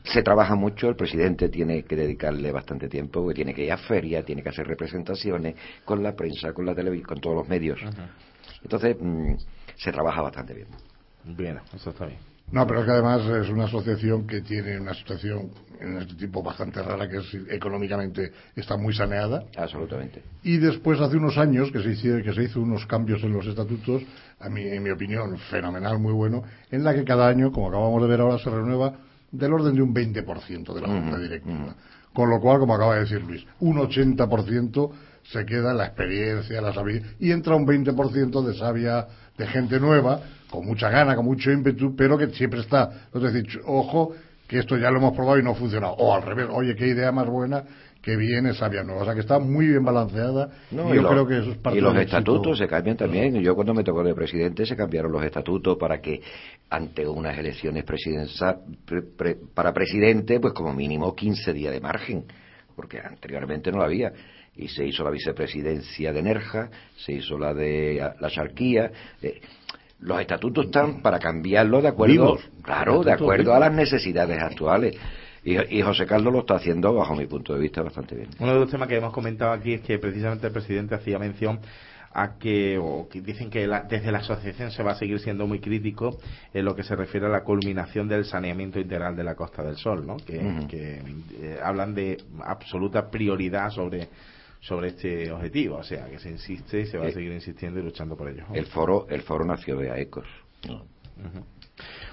se 0.04 0.22
trabaja 0.22 0.54
mucho 0.54 0.88
el 0.88 0.96
presidente 0.96 1.48
tiene 1.48 1.82
que 1.82 1.96
dedicarle 1.96 2.50
bastante 2.50 2.88
tiempo 2.88 3.20
porque 3.20 3.34
tiene 3.34 3.54
que 3.54 3.64
ir 3.64 3.72
a 3.72 3.76
feria 3.76 4.22
tiene 4.22 4.42
que 4.42 4.48
hacer 4.48 4.66
representaciones 4.66 5.54
con 5.84 6.02
la 6.02 6.14
prensa 6.14 6.52
con 6.52 6.64
la 6.64 6.74
televisión 6.74 7.08
con 7.08 7.20
todos 7.20 7.36
los 7.36 7.48
medios. 7.48 7.80
Entonces 8.62 8.96
mm, 8.98 9.34
se 9.76 9.92
trabaja 9.92 10.22
bastante 10.22 10.54
bien. 10.54 10.68
Bien, 11.24 11.58
eso 11.74 11.90
está 11.90 12.06
bien. 12.06 12.18
No, 12.50 12.66
pero 12.66 12.80
es 12.80 12.86
que 12.86 12.92
además 12.92 13.22
es 13.26 13.50
una 13.50 13.64
asociación 13.64 14.26
que 14.26 14.40
tiene 14.40 14.80
una 14.80 14.94
situación 14.94 15.50
en 15.80 15.98
este 15.98 16.14
tipo 16.14 16.42
bastante 16.42 16.82
rara, 16.82 17.08
que 17.08 17.18
es 17.18 17.34
económicamente 17.50 18.32
está 18.56 18.76
muy 18.76 18.94
saneada. 18.94 19.44
absolutamente 19.56 20.22
Y 20.42 20.58
después, 20.58 21.00
hace 21.00 21.16
unos 21.16 21.38
años, 21.38 21.70
que 21.70 21.82
se, 21.82 21.90
hizo, 21.92 22.22
que 22.22 22.32
se 22.32 22.44
hizo 22.44 22.60
unos 22.60 22.86
cambios 22.86 23.22
en 23.22 23.32
los 23.32 23.46
estatutos, 23.46 24.02
a 24.40 24.48
mí, 24.48 24.62
en 24.62 24.82
mi 24.82 24.90
opinión, 24.90 25.36
fenomenal, 25.50 25.98
muy 25.98 26.12
bueno, 26.12 26.42
en 26.70 26.84
la 26.84 26.94
que 26.94 27.04
cada 27.04 27.28
año, 27.28 27.52
como 27.52 27.68
acabamos 27.68 28.02
de 28.02 28.08
ver 28.08 28.20
ahora, 28.20 28.38
se 28.38 28.50
renueva 28.50 28.94
del 29.30 29.52
orden 29.52 29.74
de 29.74 29.82
un 29.82 29.94
20% 29.94 30.74
de 30.74 30.80
la 30.80 30.88
junta 30.88 31.18
directiva. 31.18 31.74
Con 32.12 32.30
lo 32.30 32.40
cual, 32.40 32.58
como 32.58 32.74
acaba 32.74 32.94
de 32.94 33.00
decir 33.00 33.22
Luis, 33.22 33.44
un 33.60 33.76
80% 33.76 34.90
se 35.30 35.44
queda 35.44 35.74
la 35.74 35.86
experiencia, 35.86 36.60
la 36.60 36.72
sabiduría, 36.72 37.12
y 37.20 37.30
entra 37.32 37.54
un 37.54 37.66
20% 37.66 38.42
de 38.42 38.54
sabia, 38.54 39.06
de 39.36 39.46
gente 39.46 39.78
nueva, 39.78 40.20
con 40.50 40.64
mucha 40.64 40.88
gana, 40.88 41.14
con 41.14 41.26
mucho 41.26 41.50
ímpetu, 41.50 41.94
pero 41.94 42.16
que 42.16 42.28
siempre 42.28 42.60
está. 42.60 43.08
Es 43.14 43.22
decir, 43.22 43.60
ojo, 43.66 44.14
que 44.48 44.58
esto 44.58 44.76
ya 44.76 44.90
lo 44.90 44.98
hemos 44.98 45.12
probado 45.14 45.38
y 45.38 45.42
no 45.44 45.50
ha 45.52 45.54
funcionado. 45.54 45.92
O 45.98 46.14
al 46.14 46.22
revés, 46.22 46.46
oye, 46.50 46.74
qué 46.74 46.88
idea 46.88 47.12
más 47.12 47.26
buena 47.28 47.62
que 48.00 48.16
viene 48.16 48.54
sabia 48.54 48.82
nueva. 48.82 49.02
O 49.02 49.04
sea, 49.04 49.12
que 49.14 49.20
está 49.20 49.38
muy 49.38 49.66
bien 49.66 49.84
balanceada. 49.84 50.48
No, 50.70 50.90
y 50.92 50.96
yo 50.96 51.02
lo- 51.02 51.08
creo 51.10 51.26
que 51.26 51.38
eso 51.38 51.50
es 51.50 51.58
parte 51.58 51.78
y 51.78 51.82
los 51.82 51.92
del 51.92 52.02
éxito. 52.02 52.18
estatutos 52.18 52.58
se 52.58 52.66
cambian 52.66 52.96
también. 52.96 53.34
Yo 53.42 53.54
cuando 53.54 53.74
me 53.74 53.84
tocó 53.84 54.02
de 54.02 54.14
presidente 54.14 54.64
se 54.64 54.74
cambiaron 54.74 55.12
los 55.12 55.22
estatutos 55.22 55.76
para 55.78 56.00
que 56.00 56.22
ante 56.70 57.06
unas 57.06 57.36
elecciones 57.36 57.84
pre- 58.86 59.02
pre- 59.02 59.36
para 59.52 59.72
presidente, 59.74 60.40
pues 60.40 60.54
como 60.54 60.72
mínimo 60.72 61.14
15 61.14 61.52
días 61.52 61.72
de 61.72 61.80
margen, 61.80 62.24
porque 62.74 63.00
anteriormente 63.00 63.70
no 63.70 63.78
lo 63.78 63.84
había. 63.84 64.12
Y 64.56 64.68
se 64.68 64.84
hizo 64.86 65.04
la 65.04 65.10
vicepresidencia 65.10 66.12
de 66.12 66.22
Nerja, 66.22 66.70
se 66.96 67.12
hizo 67.12 67.38
la 67.38 67.52
de 67.54 68.00
la 68.20 68.28
Charquía. 68.30 68.90
eh, 69.22 69.40
los 70.00 70.20
estatutos 70.20 70.66
están 70.66 71.00
para 71.02 71.18
cambiarlo 71.18 71.80
de 71.82 71.88
acuerdo, 71.88 72.12
Vivos. 72.12 72.50
claro, 72.62 73.02
de 73.02 73.12
acuerdo 73.12 73.44
vivos. 73.44 73.56
a 73.56 73.60
las 73.60 73.72
necesidades 73.72 74.40
actuales. 74.42 74.96
Y, 75.44 75.78
y 75.78 75.82
José 75.82 76.04
Carlos 76.06 76.32
lo 76.32 76.40
está 76.40 76.56
haciendo, 76.56 76.92
bajo 76.94 77.14
mi 77.14 77.26
punto 77.26 77.54
de 77.54 77.60
vista, 77.60 77.82
bastante 77.82 78.14
bien. 78.16 78.28
Uno 78.38 78.54
de 78.54 78.60
los 78.60 78.70
temas 78.70 78.88
que 78.88 78.96
hemos 78.96 79.12
comentado 79.12 79.52
aquí 79.52 79.74
es 79.74 79.80
que 79.80 79.98
precisamente 79.98 80.46
el 80.48 80.52
presidente 80.52 80.94
hacía 80.94 81.18
mención 81.18 81.60
a 82.12 82.38
que, 82.38 82.78
o 82.78 83.08
que 83.08 83.20
dicen 83.20 83.48
que 83.50 83.66
la- 83.66 83.82
desde 83.82 84.10
la 84.10 84.18
asociación 84.18 84.70
se 84.72 84.82
va 84.82 84.92
a 84.92 84.94
seguir 84.96 85.20
siendo 85.20 85.46
muy 85.46 85.60
crítico 85.60 86.18
en 86.52 86.64
lo 86.64 86.74
que 86.74 86.82
se 86.82 86.96
refiere 86.96 87.26
a 87.26 87.28
la 87.28 87.44
culminación 87.44 88.08
del 88.08 88.24
saneamiento 88.24 88.80
integral 88.80 89.14
de 89.14 89.24
la 89.24 89.34
Costa 89.36 89.62
del 89.62 89.76
Sol, 89.76 90.06
¿no? 90.06 90.16
Que, 90.16 90.40
eh, 91.40 91.60
hablan 91.62 91.94
de 91.94 92.18
absoluta 92.44 93.10
prioridad 93.10 93.70
sobre 93.70 94.08
sobre 94.60 94.88
este 94.88 95.30
objetivo, 95.30 95.76
o 95.76 95.84
sea, 95.84 96.06
que 96.06 96.18
se 96.18 96.30
insiste 96.30 96.80
y 96.80 96.86
se 96.86 96.98
va 96.98 97.04
a 97.04 97.08
Eh, 97.08 97.12
seguir 97.12 97.32
insistiendo 97.32 97.80
y 97.80 97.82
luchando 97.82 98.16
por 98.16 98.28
ello. 98.28 98.44
El 98.52 98.66
foro, 98.66 99.06
el 99.08 99.22
foro 99.22 99.44
nació 99.44 99.76
de 99.76 99.90
AECOS. 99.90 100.26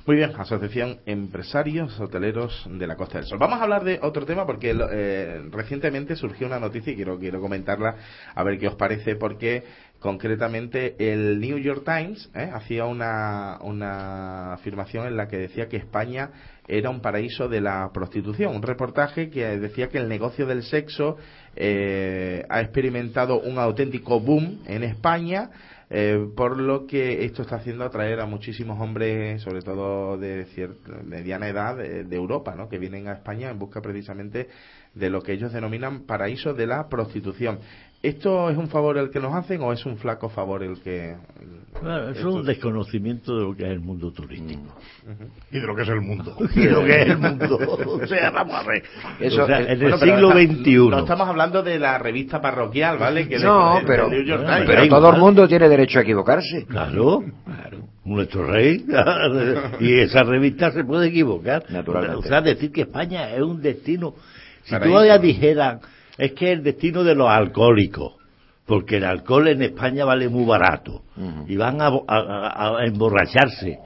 Muy 0.06 0.18
bien, 0.18 0.32
Asociación 0.38 1.00
Empresarios 1.08 2.00
Hoteleros 2.00 2.68
de 2.70 2.86
la 2.86 2.96
Costa 2.96 3.18
del 3.18 3.28
Sol. 3.28 3.40
Vamos 3.40 3.60
a 3.60 3.64
hablar 3.64 3.84
de 3.84 4.00
otro 4.04 4.24
tema 4.26 4.46
porque 4.46 4.76
eh, 4.92 5.42
recientemente 5.50 6.16
surgió 6.16 6.46
una 6.46 6.60
noticia 6.60 6.94
y 6.94 6.96
quiero, 6.96 7.18
quiero 7.18 7.42
comentarla 7.42 7.96
a 8.36 8.44
ver 8.44 8.60
qué 8.60 8.68
os 8.68 8.76
parece 8.76 9.16
porque 9.16 9.64
concretamente 10.00 10.96
el 11.00 11.40
New 11.40 11.58
York 11.58 11.84
Times 11.84 12.30
eh, 12.36 12.52
hacía 12.54 12.86
una, 12.86 13.58
una 13.62 14.54
afirmación 14.54 15.08
en 15.08 15.18
la 15.18 15.28
que 15.28 15.38
decía 15.38 15.68
que 15.68 15.78
España 15.78 16.30
era 16.68 16.90
un 16.90 17.02
paraíso 17.02 17.48
de 17.48 17.62
la 17.62 17.92
prostitución. 17.94 18.56
Un 18.56 18.62
reportaje 18.62 19.30
que 19.30 19.46
decía 19.58 19.90
que 19.90 19.98
el 19.98 20.10
negocio 20.10 20.46
del 20.46 20.64
sexo 20.64 21.18
eh, 21.56 22.46
ha 22.50 22.62
experimentado 22.62 23.40
un 23.40 23.60
auténtico 23.60 24.20
boom 24.20 24.60
en 24.66 24.84
España 24.84 25.50
eh, 25.90 26.30
por 26.36 26.58
lo 26.58 26.88
que 26.88 27.26
esto 27.26 27.44
está 27.44 27.58
haciendo 27.58 27.86
atraer 27.86 28.20
a 28.20 28.26
muchísimos 28.26 28.80
hombres, 28.82 29.42
sobre 29.42 29.62
todo 29.62 30.18
de 30.18 30.46
cierta 30.46 30.92
mediana 31.04 31.48
edad, 31.48 31.78
de, 31.78 32.04
de 32.04 32.16
Europa, 32.16 32.56
¿no? 32.56 32.68
que 32.68 32.80
vienen 32.80 33.08
a 33.08 33.14
España 33.14 33.52
en 33.52 33.60
busca 33.60 33.82
precisamente 33.82 34.50
de 34.96 35.10
lo 35.10 35.22
que 35.22 35.34
ellos 35.34 35.54
denominan 35.54 36.06
paraíso 36.06 36.54
de 36.54 36.66
la 36.66 36.90
prostitución. 36.90 37.60
¿Esto 38.08 38.50
es 38.50 38.58
un 38.58 38.68
favor 38.68 38.98
el 38.98 39.10
que 39.10 39.20
nos 39.20 39.34
hacen 39.34 39.62
o 39.62 39.74
es 39.74 39.86
un 39.86 39.98
flaco 39.98 40.30
favor 40.30 40.64
el 40.64 40.80
que.? 40.82 41.16
Es 42.16 42.24
un 42.24 42.46
desconocimiento 42.46 43.36
de 43.36 43.44
lo 43.44 43.56
que 43.56 43.64
es 43.66 43.70
el 43.72 43.82
mundo 43.82 44.12
turístico. 44.12 44.62
Y 45.52 45.60
de 45.60 45.68
lo 45.68 45.76
que 45.76 45.82
es 45.82 45.90
el 45.90 46.02
mundo. 46.02 46.36
y 46.56 46.62
de 46.62 46.72
lo 46.72 46.86
que 46.86 47.02
es 47.02 47.08
el 47.10 47.18
mundo. 47.18 47.60
O 48.02 48.08
sea, 48.08 48.32
vamos 48.32 48.56
a 48.56 48.64
ver. 48.68 48.84
Eso- 49.20 49.44
o 49.44 49.48
sea, 49.48 49.60
en 49.62 49.70
el 49.72 49.80
Bueno, 49.80 49.98
siglo 49.98 50.32
XXI. 50.32 50.78
No 50.90 51.00
estamos 51.00 51.28
hablando 51.28 51.64
de 51.64 51.78
la 51.80 51.98
revista 51.98 52.40
parroquial, 52.40 52.98
¿vale? 52.98 53.28
Que 53.28 53.40
No, 53.40 53.76
de- 53.76 53.82
de 53.82 53.88
pero, 53.88 54.08
New 54.10 54.24
York 54.24 54.44
Bueno, 54.44 54.56
Times. 54.58 54.70
pero 54.76 54.88
todo 54.88 55.10
el 55.14 55.20
mundo 55.20 55.48
tiene 55.48 55.68
derecho 55.68 56.00
a 56.00 56.02
equivocarse. 56.04 56.66
Claro, 56.66 57.24
claro. 57.44 57.80
Nuestro 58.06 58.46
rey. 58.46 58.86
y 59.82 60.00
esa 60.00 60.24
revista 60.24 60.72
se 60.72 60.84
puede 60.86 61.08
equivocar. 61.08 61.64
Naturalmente. 61.70 62.18
O 62.18 62.22
sea, 62.30 62.40
decir 62.42 62.72
que 62.72 62.82
España 62.82 63.32
es 63.36 63.42
un 63.42 63.62
destino. 63.62 64.14
Si 64.64 64.76
tú 64.80 64.96
ahora 64.98 65.18
dijeras, 65.18 65.80
es 66.18 66.34
que 66.34 66.52
es 66.52 66.58
el 66.58 66.64
destino 66.64 67.04
de 67.04 67.16
los 67.16 67.30
alcohólicos. 67.30 68.14
Porque 68.66 68.98
el 68.98 69.04
alcohol 69.06 69.48
en 69.48 69.62
España 69.62 70.06
vale 70.06 70.28
muy 70.28 70.44
barato. 70.46 71.04
Y 71.48 71.56
van 71.56 71.82
a, 71.82 71.88
a- 71.88 71.94
a- 72.08 72.78
a 72.80 72.86
emborracharse. 72.86 73.78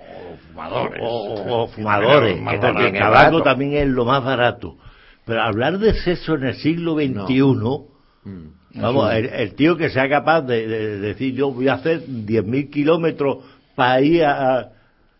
fumadores. 0.49 1.01
O, 1.03 1.07
o- 1.33 1.63
o 1.63 1.67
fumadores. 1.67 2.35
Que 2.37 2.43
barato. 2.45 2.79
el 2.79 2.93
tabaco 2.99 3.41
también 3.43 3.73
es 3.73 3.87
lo 3.87 4.05
más 4.05 4.23
barato. 4.23 4.77
Pero 5.25 5.41
hablar 5.41 5.77
de 5.79 5.93
sexo 5.93 6.35
en 6.35 6.45
el 6.45 6.55
siglo 6.55 6.95
XXI. 6.95 7.41
Mm. 8.23 8.81
Vamos, 8.81 9.11
el, 9.13 9.25
el 9.25 9.55
tío 9.55 9.75
que 9.77 9.89
sea 9.89 10.07
capaz 10.07 10.41
de, 10.43 10.65
de- 10.67 10.87
de 10.87 10.99
decir 10.99 11.33
yo 11.33 11.51
voy 11.51 11.67
a 11.67 11.73
hacer 11.73 12.01
10.000 12.05 12.69
kilómetros 12.69 13.39
para 13.75 13.99
ir 14.01 14.23
a- 14.23 14.69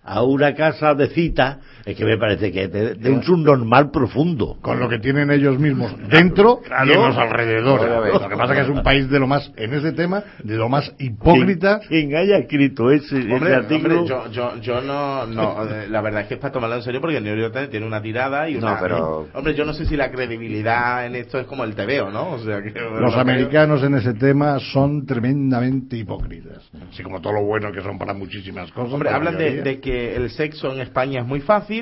a 0.04 0.24
una 0.24 0.56
casa 0.56 0.96
de 0.96 1.08
cita, 1.10 1.60
es 1.92 1.98
que 1.98 2.06
me 2.06 2.18
parece 2.18 2.52
que 2.52 2.64
es 2.64 2.72
de, 2.72 2.96
de 2.96 3.10
un 3.12 3.24
subnormal 3.24 3.92
profundo. 3.92 4.58
Con 4.62 4.80
lo 4.80 4.88
que 4.90 5.00
tienen 5.00 5.32
ellos 5.32 5.58
mismos 5.60 5.94
dentro 6.10 6.60
Claro. 6.62 6.90
y 6.90 6.94
en 6.94 7.02
los 7.02 7.18
alrededores. 7.18 7.86
Claro. 7.86 8.20
Lo 8.20 8.30
que 8.30 8.36
pasa 8.38 8.54
es 8.54 8.60
que 8.60 8.64
es 8.72 8.78
un 8.78 8.84
país 8.84 9.10
de 9.10 9.20
lo 9.20 9.28
más, 9.28 9.52
en 9.56 9.74
ese 9.74 9.92
tema, 9.94 10.24
de 10.44 10.56
lo 10.58 10.70
más 10.70 10.94
hipócrita. 11.00 11.80
Quien, 11.88 12.08
quien 12.10 12.16
haya 12.20 12.38
escrito 12.38 12.92
ese, 12.92 13.16
Hombre, 13.16 13.38
ese 13.50 13.56
artículo. 13.56 14.00
hombre, 14.02 14.10
yo, 14.10 14.32
yo, 14.32 14.62
yo 14.62 14.82
no, 14.82 15.26
no, 15.26 15.64
eh, 15.66 15.88
la 15.90 16.02
verdad 16.02 16.22
es 16.22 16.28
que 16.28 16.34
es 16.36 16.40
para 16.40 16.54
tomarlo 16.54 16.76
en 16.78 16.84
serio 16.84 17.02
porque 17.02 17.18
el 17.18 17.24
New 17.24 17.36
York 17.36 17.54
Times 17.54 17.70
tiene 17.70 17.86
una 17.86 18.02
tirada 18.02 18.50
y 18.50 18.54
No, 18.56 18.68
una... 18.68 18.80
pero- 18.80 19.28
Hombre, 19.34 19.54
yo 19.56 19.66
no 19.66 19.74
sé 19.74 19.86
si 19.86 19.96
la 19.96 20.10
credibilidad 20.12 21.06
en 21.06 21.16
esto 21.16 21.40
es 21.40 21.46
como 21.46 21.64
el 21.64 21.76
TVO, 21.76 22.10
¿no? 22.12 22.32
O 22.32 22.40
sea 22.40 22.62
que... 22.62 22.72
Los 23.00 23.16
americanos 23.16 23.84
en 23.84 23.96
ese 23.96 24.14
tema 24.14 24.60
son 24.60 25.06
tremendamente 25.06 25.98
hipócritas. 25.98 26.70
Así 26.92 27.04
como 27.04 27.22
todo 27.22 27.34
lo 27.34 27.44
bueno 27.44 27.72
que 27.72 27.82
son 27.82 27.98
para 27.98 28.14
muchísimas 28.14 28.72
cosas. 28.72 28.94
Hombre, 28.94 29.10
la 29.10 29.16
hablan 29.18 29.38
de 29.38 29.80
que 29.82 30.16
el 30.16 30.30
sexo 30.30 30.72
en 30.74 30.82
España 30.82 31.22
es 31.22 31.26
muy 31.28 31.40
fácil, 31.42 31.79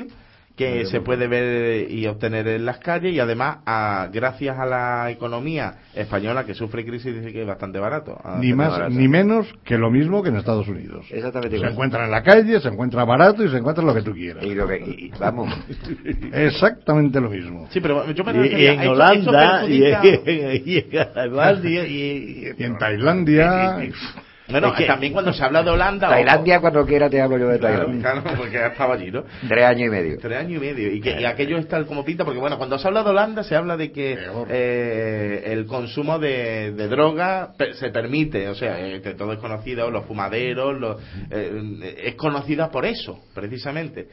que 0.56 0.86
se 0.86 1.00
puede 1.00 1.28
ver 1.28 1.88
y 1.88 2.04
obtener 2.08 2.48
en 2.48 2.66
las 2.66 2.78
calles 2.78 3.12
y 3.14 3.20
además, 3.20 3.58
a- 3.64 4.08
gracias 4.12 4.58
a 4.58 4.66
la 4.66 5.08
economía 5.08 5.74
española 5.94 6.44
que 6.44 6.52
sufre 6.54 6.84
crisis, 6.84 7.14
dice 7.14 7.32
que 7.32 7.42
es 7.42 7.46
bastante 7.46 7.78
barato. 7.78 8.18
Ah, 8.24 8.38
Ni 8.40 8.52
más 8.54 8.70
barato. 8.72 8.90
ni 8.90 9.06
menos 9.06 9.46
que 9.62 9.78
lo 9.78 9.88
mismo 9.88 10.20
que 10.20 10.30
en 10.30 10.36
Estados 10.36 10.66
Unidos. 10.66 11.06
Exactamente 11.12 11.50
Se 11.50 11.56
igual. 11.58 11.72
encuentra 11.74 12.04
en 12.06 12.10
la 12.10 12.24
calle, 12.24 12.58
se 12.60 12.66
encuentra 12.70 13.04
barato 13.04 13.44
y 13.44 13.48
se 13.50 13.56
encuentra 13.56 13.84
lo 13.84 13.94
que 13.94 14.02
tú 14.02 14.12
quieras. 14.12 14.42
Y 14.44 14.52
lo 14.56 14.66
que, 14.66 14.78
y- 14.78 15.12
vamos, 15.20 15.48
Exactamente 16.32 17.20
lo 17.20 17.30
mismo. 17.30 17.68
Sí, 17.70 17.80
pero 17.80 18.10
yo 18.10 18.24
me 18.24 18.32
Y, 18.48 18.50
y 18.62 18.66
en 18.66 18.80
¿eso- 18.80 18.90
Holanda 18.92 19.60
eso 19.62 19.68
y, 19.68 19.80
perjudica- 19.80 20.22
en- 20.26 20.62
y 20.66 20.78
en 20.96 21.18
Alemania 21.18 21.86
y, 21.86 21.92
y- 22.48 22.52
Y 22.58 22.64
en 22.64 22.78
Tailandia. 22.78 23.78
Bueno, 24.50 24.68
Es 24.68 24.74
que- 24.74 24.86
también 24.86 25.12
cuando 25.12 25.32
se 25.32 25.44
habla 25.44 25.62
de 25.62 25.70
Holanda... 25.70 26.08
Tailandia 26.08 26.60
cuando 26.60 26.86
quiera 26.86 27.10
te 27.10 27.20
hablo 27.20 27.38
yo 27.38 27.48
de 27.48 27.58
Tailandia. 27.58 28.00
claro, 28.00 28.36
porque 28.36 28.52
ya 28.54 28.66
estaba 28.68 28.94
allí, 28.94 29.10
¿no? 29.10 29.24
Tres 29.46 29.64
años 29.64 29.88
y 29.88 29.90
medio. 29.90 30.18
Tres 30.18 30.38
años 30.38 30.52
y 30.52 30.58
medio. 30.66 30.90
Y, 30.92 31.00
que, 31.00 31.20
y 31.20 31.24
aquello 31.24 31.58
es 31.58 31.68
tal 31.68 31.86
como 31.86 32.04
pinta, 32.04 32.24
porque 32.24 32.40
bueno, 32.40 32.56
cuando 32.58 32.78
se 32.78 32.88
habla 32.88 33.02
de 33.02 33.10
Holanda 33.10 33.42
se 33.44 33.54
habla 33.56 33.76
de 33.76 33.92
que 33.92 34.18
eh, 34.48 35.42
el 35.46 35.66
consumo 35.66 36.18
de, 36.18 36.72
de 36.72 36.88
droga 36.88 37.50
se 37.74 37.90
permite, 37.90 38.48
o 38.48 38.54
sea, 38.54 38.80
eh, 38.80 39.00
que 39.02 39.14
todo 39.14 39.32
es 39.32 39.38
conocido, 39.38 39.90
los 39.90 40.06
fumaderos, 40.06 40.78
los, 40.80 40.96
eh, 41.30 42.02
es 42.04 42.14
conocida 42.14 42.70
por 42.70 42.86
eso, 42.86 43.20
precisamente. 43.34 44.08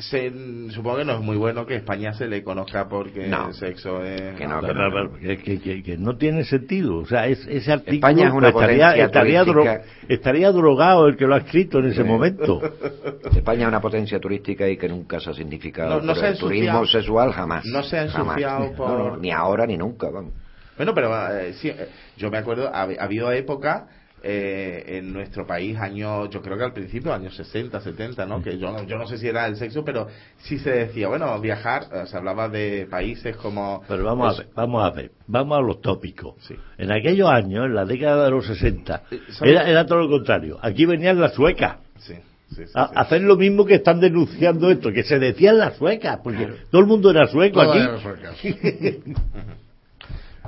Se, 0.00 0.30
supongo 0.70 0.98
que 0.98 1.04
no 1.04 1.14
es 1.14 1.20
muy 1.20 1.36
bueno 1.36 1.66
que 1.66 1.74
España 1.74 2.12
se 2.14 2.28
le 2.28 2.44
conozca 2.44 2.88
porque 2.88 3.26
No. 3.26 3.48
el 3.48 3.54
sexo 3.54 4.04
es... 4.04 4.36
Que 4.36 4.46
no, 4.46 4.60
que 4.60 4.68
Pero, 4.68 4.90
pero, 4.92 5.12
que, 5.18 5.38
que- 5.38 5.60
que- 5.60 5.82
que 5.82 5.98
no 5.98 6.16
tiene 6.16 6.44
sentido. 6.44 6.98
O 6.98 7.04
sea, 7.06 7.26
es- 7.26 7.44
ese 7.48 7.72
artículo 7.72 7.96
España 7.96 8.28
es 8.28 8.32
una 8.32 8.48
estaría, 8.50 8.84
potencia 8.86 9.04
estaría, 9.06 9.42
dro- 9.44 9.52
turística. 9.64 9.82
estaría 10.08 10.52
drogado 10.52 11.08
el 11.08 11.16
que 11.16 11.26
lo 11.26 11.34
ha 11.34 11.38
escrito 11.38 11.80
en 11.80 11.86
ese 11.86 12.02
Sí. 12.02 12.08
momento. 12.08 12.60
España 13.36 13.62
es 13.62 13.68
una 13.68 13.80
potencia 13.80 14.20
turística 14.20 14.68
y 14.68 14.76
que 14.76 14.88
nunca 14.88 15.18
se 15.18 15.30
ha 15.30 15.34
significado 15.34 15.90
No- 15.96 16.00
no 16.00 16.12
por 16.12 16.16
se 16.18 16.26
ha 16.26 16.28
el 16.28 16.38
turismo 16.38 16.86
sexual 16.86 17.32
jamás. 17.32 17.64
no 17.66 17.82
se 17.82 17.98
ha 17.98 18.08
Jamás. 18.08 18.36
ensuciado 18.36 18.72
por- 18.76 18.88
No, 18.90 18.98
no, 19.10 19.16
ni 19.16 19.32
ahora 19.32 19.66
ni 19.66 19.76
nunca, 19.76 20.10
vamos. 20.10 20.32
Bueno, 20.76 20.94
pero 20.94 21.10
eh, 21.40 21.54
sí, 21.54 21.70
eh, 21.70 21.88
yo 22.16 22.30
me 22.30 22.38
acuerdo, 22.38 22.68
ha, 22.72 22.82
ha 22.82 23.02
habido 23.04 23.32
época 23.32 23.88
eh, 24.22 24.84
en 24.98 25.12
nuestro 25.12 25.46
país, 25.46 25.76
años, 25.78 26.28
yo 26.30 26.40
creo 26.42 26.56
que 26.58 26.64
al 26.64 26.72
principio, 26.72 27.12
años 27.14 27.34
60, 27.36 27.80
70, 27.80 28.26
¿no? 28.26 28.42
Que 28.42 28.58
yo, 28.58 28.70
no- 28.72 28.82
yo 28.84 28.96
no 28.98 29.06
sé 29.06 29.18
si 29.18 29.28
era 29.28 29.46
el 29.46 29.56
sexo, 29.56 29.84
pero 29.84 30.08
sí 30.38 30.58
se 30.58 30.70
decía, 30.70 31.08
bueno, 31.08 31.38
viajar, 31.40 31.84
eh, 31.92 32.04
se 32.06 32.16
hablaba 32.16 32.48
de 32.48 32.86
países 32.90 33.36
como... 33.36 33.82
Pero 33.88 34.04
vamos 34.04 34.26
pues, 34.36 34.40
a 34.40 34.42
ver, 34.44 34.52
vamos 34.54 34.84
a 34.84 34.90
ver, 34.90 35.10
vamos 35.26 35.58
a 35.58 35.60
los 35.60 35.80
tópicos. 35.80 36.34
Sí. 36.40 36.54
En 36.78 36.90
aquellos 36.92 37.28
años, 37.28 37.66
en 37.66 37.74
la 37.74 37.84
década 37.84 38.24
de 38.24 38.30
los 38.30 38.46
60, 38.46 39.02
¿sabes? 39.30 39.40
era, 39.42 39.68
era 39.68 39.86
todo 39.86 39.98
lo 40.00 40.08
contrario. 40.08 40.58
Aquí 40.62 40.84
venían 40.86 41.20
las 41.20 41.34
suecas. 41.34 41.76
Sí, 41.98 42.14
sí, 42.50 42.56
sí, 42.66 42.72
A, 42.74 42.86
sí. 42.88 42.92
a 42.96 43.00
hacer 43.02 43.22
lo 43.22 43.36
mismo 43.36 43.64
que 43.64 43.74
están 43.76 44.00
denunciando 44.00 44.70
esto, 44.70 44.92
que 44.92 45.02
se 45.04 45.18
decían 45.18 45.58
las 45.58 45.76
suecas, 45.76 46.18
porque 46.22 46.48
todo 46.70 46.80
el 46.80 46.86
mundo 46.86 47.10
era 47.10 47.26
sueco 47.26 47.60
aquí. 47.60 47.78
eran 47.78 48.00
suecas. 48.00 48.36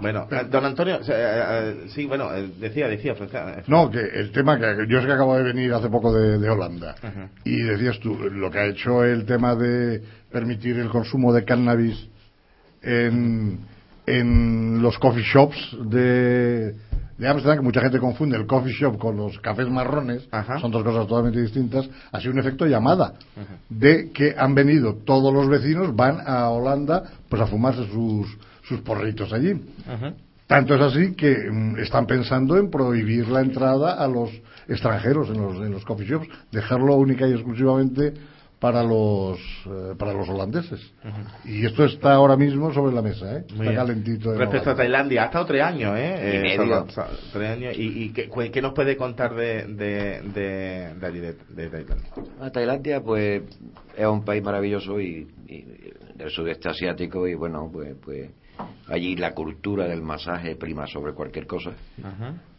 Bueno, 0.01 0.27
don 0.51 0.65
Antonio, 0.65 0.97
eh, 0.97 1.03
eh, 1.09 1.85
sí, 1.89 2.07
bueno, 2.07 2.35
eh, 2.35 2.51
decía, 2.59 2.89
decía, 2.89 3.15
Francesca, 3.15 3.63
No, 3.67 3.91
que 3.91 4.01
el 4.01 4.33
tema 4.33 4.59
que 4.59 4.87
yo 4.89 4.99
es 4.99 5.07
que 5.07 5.13
acabo 5.13 5.37
de 5.37 5.43
venir 5.43 5.73
hace 5.73 5.89
poco 5.89 6.13
de, 6.13 6.39
de 6.39 6.51
Holanda. 6.51 6.95
Y 7.45 7.63
decías 7.63 7.99
tú, 8.01 8.17
lo 8.17 8.51
que 8.51 8.59
ha 8.59 8.67
hecho 8.67 9.05
el 9.05 9.25
tema 9.27 9.55
de 9.55 10.03
permitir 10.31 10.79
el 10.79 10.89
consumo 10.89 11.33
de 11.33 11.45
cannabis 11.45 12.09
en, 12.83 13.59
en 14.07 14.83
los 14.83 14.99
coffee 14.99 15.25
shops 15.25 15.77
de, 15.91 16.75
de 17.19 17.29
Ámsterdam, 17.29 17.59
que 17.59 17.65
mucha 17.65 17.81
gente 17.83 17.99
confunde 17.99 18.37
el 18.37 18.47
coffee 18.47 18.73
shop 18.73 18.99
con 18.99 19.17
los 19.17 19.39
cafés 19.41 19.69
marrones, 19.69 20.27
Ajá. 20.31 20.59
son 20.59 20.71
dos 20.71 20.83
cosas 20.83 21.07
totalmente 21.07 21.41
distintas, 21.43 21.89
ha 22.11 22.19
sido 22.21 22.33
un 22.33 22.39
efecto 22.39 22.67
llamada 22.67 23.15
de 23.69 24.11
que 24.11 24.35
han 24.37 24.55
venido 24.55 24.95
todos 25.05 25.33
los 25.33 25.49
vecinos, 25.49 25.95
van 25.95 26.19
a 26.27 26.49
Holanda 26.49 27.03
pues 27.29 27.43
a 27.43 27.47
fumarse 27.47 27.87
sus, 27.89 28.27
sus 28.71 28.81
porritos 28.83 29.33
allí. 29.33 29.53
Tanto 30.47 30.75
es 30.75 30.81
así 30.81 31.15
que 31.15 31.37
mm, 31.51 31.79
están 31.79 32.07
pensando 32.07 32.57
en 32.57 32.71
prohibir 32.71 33.29
la 33.29 33.41
entrada 33.41 33.95
a 34.03 34.07
los 34.09 34.31
extranjeros 34.69 35.29
en 35.29 35.41
los, 35.43 35.57
en 35.57 35.71
los 35.73 35.85
coffee 35.85 36.07
shops, 36.07 36.29
dejarlo 36.51 36.95
única 36.97 37.27
y 37.29 37.33
exclusivamente 37.33 38.15
para 38.59 38.83
los 38.83 39.39
eh, 39.67 39.95
para 39.99 40.13
los 40.13 40.29
holandeses. 40.29 40.81
Y 41.45 41.65
esto 41.65 41.85
está 41.85 42.13
ahora 42.13 42.37
mismo 42.37 42.73
sobre 42.75 42.93
la 42.95 43.01
mesa, 43.01 43.37
¿eh? 43.39 43.45
Muy 43.55 43.61
está 43.61 43.63
bien. 43.63 43.75
calentito. 43.77 44.33
en 44.35 44.39
Respecto 44.39 44.71
a. 44.71 44.75
Tailandia, 44.77 45.23
ha 45.23 45.27
estado 45.27 45.47
tres 45.47 45.63
años, 45.63 45.97
¿eh? 45.97 46.15
Y 46.21 46.37
Eh, 46.37 46.59
medio. 46.59 46.87
Tres 47.33 47.51
años. 47.51 47.75
¿Y, 47.79 48.05
y 48.05 48.51
qué, 48.51 48.61
nos 48.63 48.75
puede 48.75 48.97
contar 48.97 49.35
de, 49.35 49.65
de, 49.67 50.21
de, 50.35 50.95
de 51.01 51.07
allí, 51.07 51.21
de, 51.21 51.33
de 51.49 51.69
Tailandia? 51.71 51.97
A 52.41 52.51
Tailandia, 52.51 53.01
pues, 53.03 53.43
es 53.97 54.07
un 54.07 54.25
país 54.25 54.43
maravilloso 54.43 55.01
y, 55.01 55.27
y 55.49 55.65
del 56.17 56.29
sudeste 56.31 56.69
asiático 56.69 57.27
y 57.27 57.35
bueno, 57.35 57.71
pues, 57.73 57.95
pues 58.05 58.29
allí 58.89 59.17
la 59.17 59.33
cultura 59.33 59.87
del 59.87 60.03
masaje 60.03 60.57
prima 60.57 60.87
sobre 60.87 61.13
cualquier 61.13 61.47
cosa 61.47 61.73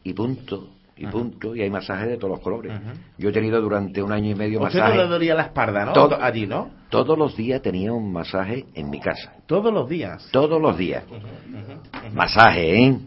y 0.04 0.14
punto, 0.14 0.70
y 0.98 1.08
punto, 1.08 1.56
y 1.56 1.62
hay 1.62 1.70
masajes 1.70 2.08
de 2.10 2.18
todos 2.18 2.32
los 2.32 2.40
colores. 2.42 2.74
Yo 3.18 3.30
he 3.30 3.32
tenido 3.32 3.60
durante 3.62 4.02
un 4.04 4.12
año 4.12 4.30
y 4.32 4.36
medio 4.36 4.62
Usted 4.62 4.80
no 4.80 4.86
masaje. 4.86 4.98
le 5.04 5.08
dolía 5.08 5.34
la 5.36 5.44
espalda, 5.44 5.86
¿no? 5.86 5.94
Todo- 5.94 6.22
Allí, 6.22 6.46
¿no? 6.46 6.70
Todos 6.90 7.18
los 7.18 7.36
días 7.36 7.62
tenía 7.62 7.92
un 7.94 8.12
masaje 8.12 8.66
en 8.76 8.90
mi 8.90 9.00
casa. 9.00 9.34
Todos 9.48 9.74
los 9.74 9.88
días. 9.90 10.28
Todos 10.32 10.62
los 10.62 10.78
días. 10.78 11.04
Masaje, 12.14 12.86
¿eh? 12.88 13.00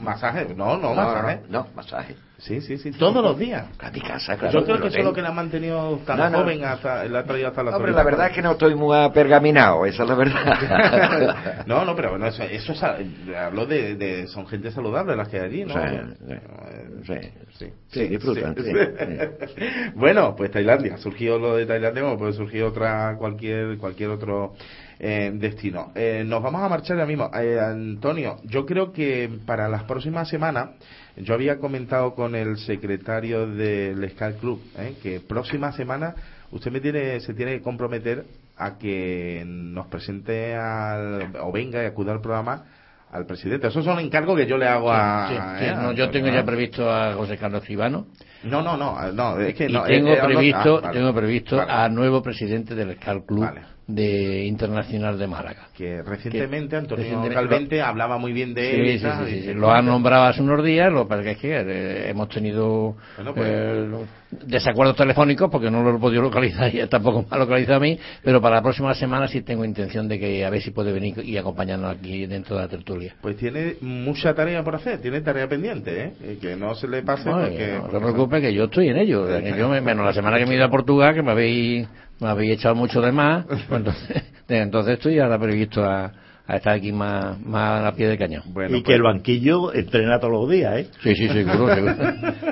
¿Masaje? 0.00 0.54
No, 0.56 0.76
no, 0.78 0.94
masaje. 0.94 1.40
No, 1.48 1.66
masaje. 1.74 2.16
Sí, 2.38 2.60
sí, 2.62 2.78
sí. 2.78 2.92
Todos 2.92 3.22
los 3.22 3.38
días. 3.38 3.66
A 3.80 3.90
mi 3.90 4.00
casa, 4.00 4.36
claro. 4.36 4.60
Yo 4.60 4.64
creo 4.64 4.80
que 4.80 4.88
eso 4.88 4.98
es 4.98 5.04
lo 5.04 5.12
que 5.12 5.20
la 5.20 5.28
ha 5.28 5.32
mantenido 5.32 5.98
tan 6.06 6.16
No, 6.16 6.30
no. 6.30 6.38
joven, 6.38 6.64
hasta, 6.64 7.04
la 7.04 7.18
ha 7.18 7.24
traído 7.24 7.48
hasta 7.48 7.62
la 7.62 7.76
Hombre, 7.76 7.92
la 7.92 8.02
verdad 8.02 8.28
es 8.28 8.32
que 8.32 8.40
no 8.40 8.52
estoy 8.52 8.74
muy 8.74 8.96
apergaminado, 8.96 9.84
esa 9.84 10.04
es 10.04 10.08
la 10.08 10.14
verdad. 10.14 11.64
no, 11.66 11.84
no, 11.84 11.94
pero 11.94 12.10
bueno, 12.10 12.26
eso, 12.28 12.42
eso 12.44 12.72
es, 12.72 12.82
hablo 12.82 13.66
de, 13.66 13.96
de, 13.96 14.26
son 14.28 14.46
gente 14.46 14.70
saludable 14.70 15.16
las 15.16 15.28
que 15.28 15.38
hay 15.38 15.44
allí, 15.44 15.64
¿no? 15.64 15.74
Sí, 15.74 17.12
sí, 17.12 17.30
sí. 17.58 17.72
Sí, 17.88 18.08
disfrutan, 18.08 18.54
sí, 18.56 18.72
bueno, 19.94 20.34
pues 20.34 20.50
Tailandia, 20.50 20.96
surgió 20.96 21.38
lo 21.38 21.56
de 21.56 21.66
Tailandia 21.66 22.02
como 22.02 22.16
puede 22.16 22.32
surgir 22.32 22.62
otra, 22.62 23.16
cualquier, 23.18 23.76
cualquier 23.76 24.10
otro 24.10 24.54
eh, 25.02 25.32
destino. 25.34 25.92
Eh, 25.94 26.22
nos 26.26 26.42
vamos 26.42 26.62
a 26.62 26.68
marchar 26.68 26.98
ya 26.98 27.06
mismo. 27.06 27.30
Eh, 27.34 27.58
Antonio, 27.58 28.36
yo 28.44 28.66
creo 28.66 28.92
que 28.92 29.30
para 29.46 29.66
las 29.68 29.84
próximas 29.84 30.28
semanas, 30.28 30.70
yo 31.16 31.34
había 31.34 31.58
comentado 31.58 32.14
con 32.14 32.34
el 32.34 32.58
secretario 32.58 33.46
del 33.46 34.08
Sky 34.10 34.34
Club, 34.40 34.60
eh, 34.78 34.94
que 35.02 35.20
próxima 35.20 35.72
semana 35.72 36.14
usted 36.50 36.70
me 36.70 36.80
tiene, 36.80 37.18
se 37.20 37.32
tiene 37.34 37.52
que 37.58 37.62
comprometer 37.62 38.24
a 38.56 38.76
que 38.76 39.42
nos 39.46 39.86
presente 39.86 40.54
al, 40.54 41.32
o 41.40 41.50
venga 41.50 41.82
y 41.82 41.86
acuda 41.86 42.12
al 42.12 42.20
programa 42.20 42.64
al 43.10 43.24
presidente. 43.26 43.66
Esos 43.68 43.84
son 43.84 43.98
encargos 43.98 44.36
que 44.38 44.46
yo 44.46 44.56
le 44.56 44.66
hago 44.68 44.92
a... 44.92 45.28
Sí, 45.28 45.34
sí, 45.34 45.64
eh, 45.70 45.74
no, 45.76 45.88
a- 45.88 45.94
yo 45.94 46.10
tengo 46.10 46.28
a- 46.28 46.32
ya 46.32 46.44
previsto 46.44 46.88
a 46.88 47.14
José 47.14 47.36
Carlos 47.38 47.64
Cibano 47.64 48.06
No, 48.44 48.62
no, 48.62 48.76
no, 48.76 49.10
no, 49.12 49.40
es 49.40 49.54
que 49.54 49.66
y 49.66 49.72
no. 49.72 49.82
tengo 49.82 50.10
eh, 50.10 50.12
eh, 50.12 50.20
hablo- 50.20 50.34
previsto, 50.36 50.76
ah, 50.78 50.80
vale. 50.82 50.98
tengo 50.98 51.14
previsto 51.14 51.56
Vale. 51.56 51.72
al 51.72 51.94
nuevo 51.94 52.22
presidente 52.22 52.74
del 52.76 52.94
Scal 52.96 53.24
Club 53.24 53.40
Vale. 53.40 53.62
De 53.94 54.44
Internacional 54.46 55.18
de 55.18 55.26
Málaga. 55.26 55.68
que 55.76 56.02
recientemente 56.02 56.76
Antonio 56.76 57.02
recientemente- 57.04 57.34
Calvente 57.34 57.82
hablaba 57.82 58.18
muy 58.18 58.32
bien 58.32 58.52
de 58.54 58.70
él 58.92 58.98
Sí, 59.00 59.06
sí, 59.06 59.40
sí, 59.40 59.46
que- 59.46 59.54
Lo 59.54 59.70
han 59.70 59.86
nombrado 59.86 60.24
hace 60.24 60.42
unos 60.42 60.62
días, 60.64 60.92
lo 60.92 61.04
que 61.04 61.08
pasa 61.08 61.30
es 61.30 61.38
que 61.38 61.56
eh, 61.60 62.10
hemos 62.10 62.28
tenido 62.28 62.96
Bueno, 63.16 63.34
pues- 63.34 63.48
eh, 63.48 63.86
lo- 63.90 64.19
desacuerdos 64.30 64.96
telefónicos 64.96 65.50
porque 65.50 65.70
no 65.70 65.82
lo 65.82 65.96
he 65.96 65.98
podido 66.00 66.22
localizar 66.22 66.74
y 66.74 66.86
tampoco 66.88 67.22
me 67.22 67.26
ha 67.30 67.38
localizado 67.38 67.76
a 67.76 67.80
mí, 67.80 67.98
pero 68.22 68.40
para 68.40 68.56
la 68.56 68.62
próxima 68.62 68.94
semana 68.94 69.28
sí 69.28 69.42
tengo 69.42 69.64
intención 69.64 70.08
de 70.08 70.18
que 70.18 70.44
a 70.44 70.50
ver 70.50 70.62
si 70.62 70.70
puede 70.70 70.92
venir 70.92 71.14
y 71.24 71.36
acompañarnos 71.36 71.96
aquí 71.96 72.26
dentro 72.26 72.56
de 72.56 72.62
la 72.62 72.68
tertulia. 72.68 73.14
Pues 73.20 73.36
tiene 73.36 73.76
mucha 73.80 74.34
tarea 74.34 74.62
por 74.62 74.76
hacer, 74.76 75.00
tiene 75.00 75.20
tarea 75.20 75.48
pendiente, 75.48 76.04
¿eh? 76.04 76.12
Y 76.32 76.36
que 76.36 76.56
no 76.56 76.74
se 76.74 76.86
le 76.88 77.02
pase 77.02 77.28
No, 77.28 77.40
porque... 77.40 77.64
eh, 77.64 77.74
no 77.74 77.80
porque 77.82 77.96
se 77.96 78.02
preocupe 78.02 78.40
que 78.40 78.54
yo 78.54 78.64
estoy 78.64 78.88
en 78.88 78.96
ello. 78.98 79.26
yo 79.56 79.68
me- 79.68 79.80
menos 79.80 80.04
la 80.04 80.12
semana 80.12 80.38
que 80.38 80.46
me 80.46 80.52
he 80.52 80.56
ido 80.56 80.64
a 80.66 80.70
Portugal, 80.70 81.14
que 81.14 81.22
me 81.22 81.32
habéis, 81.32 81.88
me 82.20 82.28
habéis 82.28 82.52
echado 82.52 82.74
mucho 82.74 83.00
de 83.00 83.12
más, 83.12 83.46
pues 83.46 83.60
entonces, 83.70 84.22
entonces 84.48 84.94
estoy 84.94 85.18
ahora 85.18 85.38
previsto 85.38 85.82
a, 85.84 86.12
a 86.46 86.56
estar 86.56 86.74
aquí 86.74 86.92
más, 86.92 87.40
más 87.40 87.84
a 87.84 87.92
pie 87.94 88.08
de 88.08 88.18
cañón. 88.18 88.42
y 88.68 88.82
que 88.82 88.94
el 88.94 89.02
banquillo 89.02 89.72
entrena 89.72 90.18
todos 90.18 90.32
los 90.32 90.50
días, 90.50 90.78
¿eh? 90.78 90.90
Sí, 91.02 91.14
sí, 91.14 91.28
seguro, 91.28 91.74
seguro. 91.74 91.94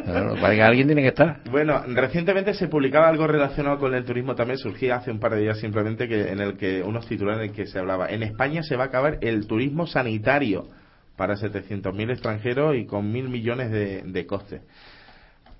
Claro, 0.05 0.34
para 0.41 0.55
que 0.55 0.62
alguien 0.62 0.86
tiene 0.86 1.03
que 1.03 1.09
estar. 1.09 1.41
Bueno, 1.51 1.82
recientemente 1.89 2.55
se 2.55 2.68
publicaba 2.68 3.09
algo 3.09 3.26
relacionado 3.26 3.78
con 3.78 3.95
el 3.95 4.05
turismo 4.05 4.34
también, 4.34 4.59
surgía 4.59 4.97
hace 4.97 5.11
un 5.11 5.18
par 5.18 5.34
de 5.34 5.41
días 5.41 5.59
simplemente 5.59 6.09
que 6.09 6.30
en 6.30 6.41
el 6.41 6.57
que 6.57 6.82
unos 6.82 7.07
titulares 7.07 7.43
en 7.43 7.51
el 7.51 7.57
que 7.57 7.66
se 7.66 7.78
hablaba, 7.78 8.09
en 8.09 8.22
España 8.22 8.62
se 8.62 8.76
va 8.76 8.84
a 8.84 8.86
acabar 8.86 9.18
el 9.20 9.47
turismo 9.47 9.86
sanitario 9.86 10.68
para 11.16 11.34
700.000 11.34 12.12
extranjeros 12.12 12.76
y 12.76 12.86
con 12.86 13.11
mil 13.11 13.28
millones 13.28 13.70
de, 13.72 14.03
de 14.03 14.26
costes. 14.26 14.62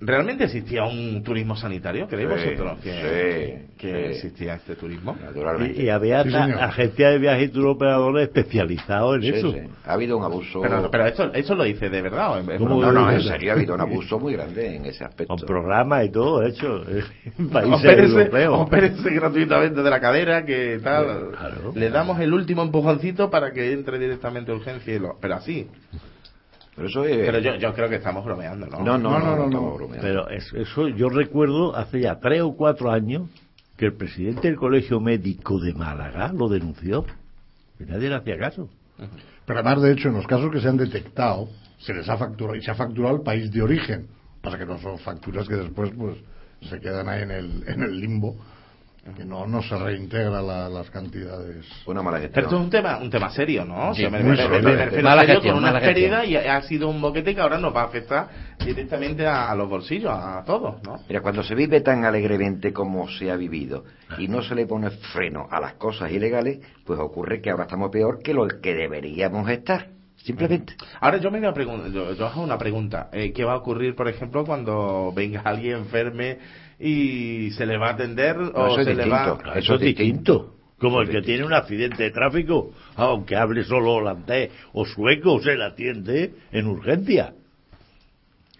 ¿Realmente 0.01 0.45
existía 0.45 0.85
un 0.85 1.25
turismo 1.25 1.57
sanitario? 1.57 2.07
¿Creéis 2.07 2.29
Sí, 2.41 2.51
vosotros 2.51 2.79
que, 2.85 2.93
sí, 2.93 3.77
que 3.79 3.89
sí. 3.91 3.97
existía 4.29 4.55
este 4.55 4.77
turismo? 4.77 5.17
Naturalmente. 5.21 5.83
Y, 5.83 5.87
y 5.87 5.89
había 5.89 6.21
agencias 6.21 7.13
de 7.15 7.19
viajes 7.19 7.49
y 7.49 7.53
turoperadores 7.53 8.29
especializados 8.29 9.17
en 9.17 9.23
Sí, 9.23 9.29
eso. 9.31 9.53
sí. 9.53 9.59
Ha 9.85 9.93
habido 9.95 10.17
un 10.17 10.23
abuso. 10.23 10.63
Pero, 10.63 10.89
pero 10.89 11.05
esto, 11.07 11.33
¿eso 11.35 11.55
lo 11.57 11.65
dice 11.65 11.91
de 11.91 12.01
verdad. 12.03 12.41
No, 12.61 12.93
no, 12.93 13.11
en 13.11 13.23
serio 13.23 13.51
ha 13.51 13.55
habido 13.57 13.75
un 13.75 13.81
abuso 13.81 14.21
muy 14.21 14.35
grande 14.35 14.77
en 14.77 14.87
ese 14.87 15.03
aspecto. 15.05 15.35
Con 15.37 15.45
programas 15.45 16.05
y 16.05 16.11
todo 16.11 16.45
hecho 16.45 16.85
en 17.37 17.49
países 17.51 17.81
Opérese, 17.81 18.13
europeos. 18.19 18.61
opérese 18.61 19.11
gratuitamente 19.11 19.83
de 19.83 19.91
la 19.91 20.01
cadera, 20.01 20.45
que 20.45 20.79
tal. 20.81 21.31
Claro. 21.37 21.73
Le 21.75 21.91
damos 21.91 22.21
el 22.21 22.33
último 22.33 22.63
empujoncito 22.63 23.31
para 23.31 23.53
que 23.53 23.73
entre 23.73 23.99
directamente 23.99 24.53
a 24.53 24.55
urgencia 24.55 24.95
y 24.95 24.99
lo. 25.01 25.17
Pero 25.21 25.35
así. 25.35 25.67
Pero 26.79 26.89
eso 26.89 27.05
es... 27.05 27.17
Pero 27.27 27.39
yo, 27.41 27.57
yo 27.57 27.75
creo 27.75 27.89
que 27.91 27.97
estamos 27.97 28.25
bromeando, 28.25 28.67
¿no? 28.67 28.79
No, 28.79 28.97
no, 28.97 28.99
no, 28.99 29.19
No, 29.19 29.21
no, 29.21 29.37
no, 29.37 29.45
estamos 29.47 29.71
no. 29.73 29.75
bromeando. 29.77 30.01
Pero 30.03 30.29
es- 30.31 30.53
eso 30.55 30.89
yo 30.89 31.09
recuerdo 31.11 31.77
hace 31.77 32.01
ya 32.01 32.19
tres 32.21 32.41
o 32.41 32.55
cuatro 32.57 32.91
años 32.91 33.29
que 33.77 33.87
el 33.87 33.93
presidente 33.95 34.49
del 34.49 34.57
Colegio 34.57 34.99
Médico 35.01 35.61
de 35.61 35.75
Málaga 35.75 36.33
lo 36.33 36.49
denunció. 36.49 37.05
Y 37.79 37.85
nadie 37.85 38.09
le 38.09 38.15
hacía 38.17 38.39
caso. 38.39 38.69
Pero 39.45 39.61
además, 39.61 39.83
de 39.83 39.93
hecho, 39.93 40.09
en 40.09 40.15
los 40.15 40.27
casos 40.27 40.51
que 40.51 40.61
se 40.61 40.69
han 40.69 40.77
detectado, 40.77 41.49
se 41.79 41.95
les 41.95 42.09
ha 42.09 42.17
facturado 42.17 42.57
y 42.57 42.63
se 42.63 42.71
ha 42.71 42.75
facturado 42.75 43.17
el 43.17 43.23
país 43.23 43.51
de 43.53 43.63
origen. 43.63 44.07
Pasa 44.41 44.59
que 44.59 44.67
no 44.67 44.79
son 44.79 44.99
facturas 44.99 45.47
que 45.49 45.55
después 45.57 45.91
pues 45.97 46.17
se 46.69 46.81
quedan 46.81 47.09
ahí 47.09 47.23
en 47.23 47.31
el, 47.31 47.65
en 47.69 47.83
el 47.83 48.01
limbo, 48.01 48.37
que 49.15 49.25
no, 49.25 49.47
no 49.47 49.63
se 49.63 49.77
reintegra 49.77 50.41
la- 50.43 50.69
las 50.69 50.91
cantidades. 50.91 51.67
Una 51.87 52.03
mala 52.03 52.19
Pero 52.19 52.27
gestión. 52.29 52.45
esto 52.45 52.57
es 52.57 52.63
un 52.65 52.71
tema, 52.71 52.99
un 52.99 53.11
tema 53.11 53.31
serio, 53.31 53.65
¿no? 53.65 53.95
Sí, 53.95 54.05
O 54.05 54.11
sea, 54.11 54.11
me, 54.11 54.37
serio. 54.37 54.61
me- 54.63 54.77
refiero 54.85 55.03
Mala 55.09 55.21
serio 55.23 55.35
gestión, 55.37 55.55
con 55.57 55.65
gestión. 55.65 55.83
pérdidas 55.95 56.27
y 56.29 56.37
ha 56.37 56.63
sido 56.63 56.89
un 56.89 57.01
boquete 57.01 57.35
que 57.35 57.41
ahora 57.41 57.59
nos 57.59 57.75
va 57.75 57.83
a 57.83 57.85
afectar 57.87 58.29
directamente 58.65 59.27
a, 59.27 59.51
a 59.51 59.55
los 59.55 59.69
bolsillos, 59.69 60.13
a 60.13 60.43
todos, 60.45 60.83
¿no? 60.83 60.99
Mira, 61.09 61.21
cuando 61.21 61.43
se 61.43 61.55
vive 61.55 61.81
tan 61.81 62.05
alegremente 62.05 62.73
como 62.73 63.09
se 63.09 63.31
ha 63.31 63.37
vivido 63.37 63.85
y 64.19 64.29
no 64.29 64.43
se 64.43 64.55
le 64.55 64.67
pone 64.67 64.91
freno 64.91 65.47
a 65.51 65.61
las 65.61 65.75
cosas 65.75 66.11
ilegales, 66.11 66.59
pues 66.85 66.99
ocurre 66.99 67.41
que 67.41 67.51
ahora 67.51 67.65
estamos 67.65 67.91
peor 67.91 68.21
que 68.23 68.35
lo 68.35 68.47
que 68.47 68.75
deberíamos 68.75 69.49
estar. 69.51 69.89
Simplemente. 70.17 70.75
Ahora 71.01 71.19
yo 71.19 71.31
me 71.31 71.39
voy 71.39 71.49
a 71.49 71.89
yo, 71.89 72.13
yo 72.13 72.27
hago 72.27 72.43
una 72.43 72.59
pregunta. 72.59 73.09
Eh, 73.13 73.33
¿Qué 73.33 73.45
va 73.45 73.53
a 73.53 73.57
ocurrir, 73.57 73.95
por 73.95 74.09
ejemplo, 74.09 74.45
cuando 74.45 75.13
venga 75.15 75.41
alguien 75.45 75.77
enferme 75.79 76.39
y 76.79 77.51
se 77.53 77.67
le 77.67 77.77
va 77.77 77.89
a 77.89 77.93
atender 77.93 78.37
o 78.39 78.75
se 78.83 78.95
le 78.95 79.09
va 79.09 79.19
distinto. 79.19 79.39
Claro, 79.43 79.59
Eso 79.59 79.75
es 79.75 79.81
distinto. 79.81 80.55
Como 80.79 81.01
el 81.01 81.09
que 81.09 81.23
tiene 81.23 81.45
un 81.45 81.53
accidente 81.53 82.05
de 82.05 82.11
tráfico, 82.13 82.73
aunque 82.95 83.35
hable 83.35 83.65
solo 83.65 83.95
holandés 83.95 84.53
o 84.73 84.87
sueco, 84.87 85.41
se 85.41 85.57
le 85.57 85.65
atiende 85.65 86.35
en 86.53 86.67
urgencia. 86.67 87.35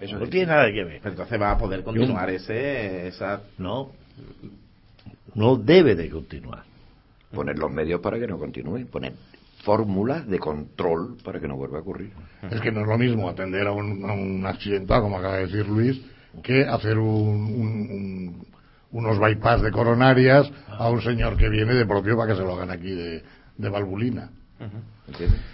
Eso 0.01 0.19
no 0.19 0.25
es 0.25 0.31
tiene 0.31 0.47
nada 0.47 0.67
que 0.67 0.85
ver. 0.85 1.01
Pero 1.01 1.11
entonces 1.11 1.41
va 1.41 1.53
a 1.53 1.59
poder 1.59 1.85
continuar 1.85 2.29
ese 2.31 3.07
esa 3.07 3.43
No, 3.59 3.93
no 5.35 5.57
debe 5.57 5.95
de 5.95 6.11
continuar. 6.11 6.65
Poner 7.33 7.57
los 7.57 7.71
medios 7.71 8.01
para 8.01 8.19
que 8.19 8.27
no 8.27 8.39
continúe. 8.39 8.87
Poner 8.87 9.13
fórmulas 9.63 10.27
de 10.27 10.39
control 10.39 11.19
para 11.23 11.39
que 11.41 11.47
no 11.47 11.57
vuelva 11.57 11.79
a 11.79 11.83
ocurrir. 11.83 12.11
Es 12.51 12.61
que 12.61 12.73
no 12.73 12.81
es 12.81 12.87
lo 12.87 12.99
mismo 12.99 13.29
atender 13.29 13.67
a 13.67 13.73
un, 13.73 14.05
a 14.09 14.13
un 14.13 14.45
accidentado, 14.47 15.03
como 15.03 15.19
acaba 15.19 15.37
de 15.37 15.47
decir 15.47 15.69
Luis, 15.69 16.01
que 16.43 16.65
hacer 16.67 16.99
un- 16.99 17.09
un- 17.09 17.91
un- 17.91 18.47
unos 18.91 19.19
bypass 19.19 19.63
de 19.63 19.71
coronarias 19.71 20.51
a 20.69 20.89
un 20.89 21.03
señor 21.03 21.37
que 21.37 21.49
viene 21.49 21.75
de 21.75 21.85
propio 21.87 22.17
para 22.17 22.33
que 22.33 22.39
se 22.39 22.45
lo 22.45 22.55
hagan 22.55 22.71
aquí 22.71 22.91
de, 22.91 23.23
de 23.57 23.69
valvulina. 23.69 24.31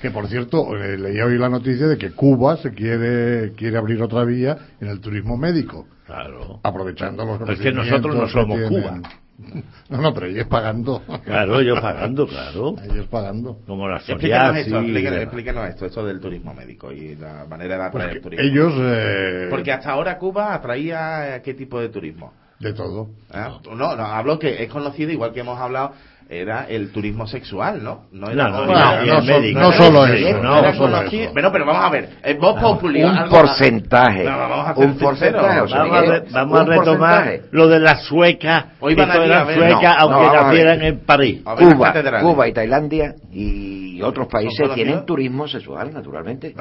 Que 0.02 0.10
por 0.10 0.26
cierto, 0.28 0.76
eh, 0.76 0.96
leía 0.98 1.26
hoy 1.26 1.38
la 1.38 1.48
noticia 1.48 1.86
de 1.86 1.96
que 1.98 2.10
Cuba 2.12 2.56
se 2.56 2.72
quiere, 2.72 3.52
quiere 3.52 3.76
abrir 3.76 4.02
otra 4.02 4.24
vía 4.24 4.56
en 4.80 4.88
el 4.88 5.00
turismo 5.00 5.36
médico, 5.36 5.86
Claro. 6.06 6.60
aprovechando 6.62 7.24
los 7.24 7.48
es 7.48 7.60
que 7.60 7.70
nosotros 7.72 8.14
no 8.14 8.20
conocimientos 8.22 8.56
que 8.56 8.64
somos 8.64 8.68
tienen. 8.68 9.02
No, 9.90 10.00
no, 10.00 10.14
pero 10.14 10.26
ellos 10.26 10.46
pagando. 10.46 11.02
Claro, 11.24 11.60
ellos 11.60 11.78
pagando, 11.80 12.26
claro. 12.26 12.74
Ellos 12.82 13.06
pagando. 13.08 13.58
Como 13.66 13.86
la 13.88 13.96
Explíquenos 13.96 14.56
psoriasis. 14.56 14.66
esto, 14.72 15.18
explíquenos 15.20 15.68
esto, 15.68 15.86
esto 15.86 16.06
del 16.06 16.20
turismo 16.20 16.54
médico 16.54 16.90
y 16.92 17.16
la 17.16 17.44
manera 17.44 17.76
de 17.76 17.82
atraer 17.84 18.08
Pues 18.10 18.14
que 18.14 18.20
turismo. 18.20 18.44
ellos, 18.46 18.72
eh, 18.78 19.46
Porque 19.50 19.72
hasta 19.72 19.90
ahora 19.90 20.16
Cuba 20.18 20.54
atraía 20.54 21.42
qué 21.44 21.52
tipo 21.54 21.78
de 21.80 21.88
turismo. 21.90 22.32
de 22.60 22.72
todo. 22.72 23.10
¿Ah? 23.30 23.58
No, 23.66 23.94
no, 23.96 24.04
hablo 24.04 24.38
que 24.38 24.62
es 24.62 24.70
conocido, 24.70 25.10
igual 25.10 25.32
que 25.32 25.40
hemos 25.40 25.58
hablado, 25.60 25.92
era 26.28 26.64
el 26.68 26.90
turismo 26.90 27.26
sexual, 27.26 27.82
¿no? 27.82 28.06
No, 28.12 28.30
era 28.30 28.48
No, 28.48 28.66
no, 28.66 29.72
solo 29.72 30.06
eso, 30.06 30.88
no. 30.88 31.32
Bueno, 31.32 31.52
pero 31.52 31.66
vamos 31.66 31.84
a 31.84 31.90
ver, 31.90 32.08
es 32.22 32.38
voz 32.38 32.60
populi. 32.60 33.02
Un 33.04 33.10
algo- 33.16 33.30
porcentaje. 33.36 34.24
No, 34.24 34.38
vamos 34.38 34.68
a 34.68 34.74
un 34.80 34.98
porcentaje. 34.98 35.60
sinceros. 35.60 35.72
José 35.72 35.78
Vamos 35.78 35.96
a, 35.96 36.00
re- 36.02 36.24
vamos 36.32 36.60
a 36.60 36.64
retomar 36.64 37.24
porcentaje. 37.24 37.42
lo 37.52 37.68
de 37.68 37.80
las 37.80 38.04
suecas. 38.04 38.64
Hoy 38.80 38.94
van 38.94 39.10
a 39.10 39.18
ver- 39.18 39.54
suecas, 39.54 39.96
No, 40.00 40.10
no, 40.10 40.16
aunque 40.16 40.36
nacieran 40.36 40.82
en 40.82 40.98
París. 41.00 41.42
Las 41.44 41.74
Cuba. 41.74 42.20
Cuba 42.22 42.48
y 42.48 42.52
Tailandia 42.52 43.14
y 43.32 44.02
otros 44.02 44.26
países 44.26 44.68
tienen 44.74 45.04
turismo 45.06 45.46
sexual, 45.46 45.92
naturalmente. 45.92 46.54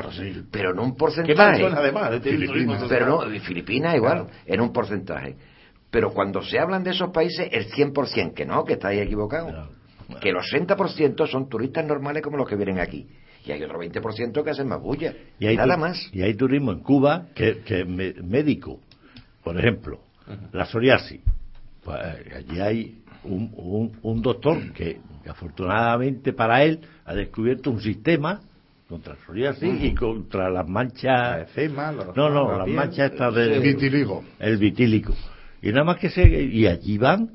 Pero 0.51 0.74
no 0.74 0.84
un 0.84 0.91
¿Qué 0.91 0.97
porcentaje. 0.97 1.64
Pero 2.89 3.05
no, 3.07 3.22
Filipinas 3.41 3.95
igual, 3.95 4.26
en 4.45 4.61
un 4.61 4.72
porcentaje. 4.74 5.36
Pero 5.93 6.11
cuando 6.11 6.41
se 6.41 6.57
hablan 6.57 6.83
de 6.83 6.89
esos 6.89 7.11
países, 7.11 7.47
el 7.51 7.67
100% 7.71 8.33
que 8.33 8.47
no, 8.47 8.65
que 8.65 8.73
estáis 8.73 8.99
equivocados. 8.99 9.69
Que 10.19 10.31
los 10.31 10.43
60% 10.51 11.27
son 11.27 11.47
turistas 11.47 11.85
normales 11.85 12.23
como 12.23 12.35
los 12.35 12.49
que 12.49 12.55
vienen 12.55 12.79
aquí. 12.79 13.07
Y 13.45 13.51
hay 13.51 13.61
otro 13.61 13.79
20% 13.79 14.43
que 14.43 14.49
hacen 14.49 14.67
más 14.67 14.81
bulla. 14.81 15.13
Y 15.37 15.45
hay 15.45 15.55
Nada 15.55 15.77
más. 15.77 16.09
Y 16.11 16.23
hay 16.23 16.33
turismo 16.33 16.71
en 16.71 16.79
Cuba 16.79 17.27
que, 17.35 17.59
que 17.59 17.85
me- 17.85 18.13
médico, 18.13 18.79
por 19.43 19.55
ejemplo, 19.59 19.99
la 20.51 20.65
psoriasis. 20.65 21.21
Pues, 21.83 21.99
eh, 22.03 22.33
allí 22.37 22.59
hay 22.59 23.01
un, 23.25 23.51
un- 23.55 23.91
un 24.01 24.21
doctor 24.23 24.71
que, 24.73 24.99
que 25.23 25.29
afortunadamente 25.29 26.33
para 26.33 26.63
él 26.63 26.79
ha 27.05 27.13
descubierto 27.13 27.69
un 27.69 27.81
sistema 27.81 28.41
contra 28.89 29.13
la 29.13 29.19
psoriasis 29.25 29.83
y 29.83 29.93
contra 29.93 30.49
las 30.49 30.67
manchas. 30.67 31.49
Eczema, 31.51 31.91
los- 31.91 32.15
no, 32.15 32.29
no, 32.29 32.51
la 32.51 32.57
las 32.57 32.65
piel. 32.65 32.75
manchas 32.77 33.11
estas 33.11 33.35
de 33.35 33.59
Vitiligo. 33.59 34.23
el 34.39 34.57
vitílico. 34.57 35.13
Y 35.64 35.70
nada 35.72 35.86
más 35.86 35.97
que 35.97 36.09
se. 36.09 36.24
Y 36.28 36.68
allí 36.68 36.97
van 36.97 37.30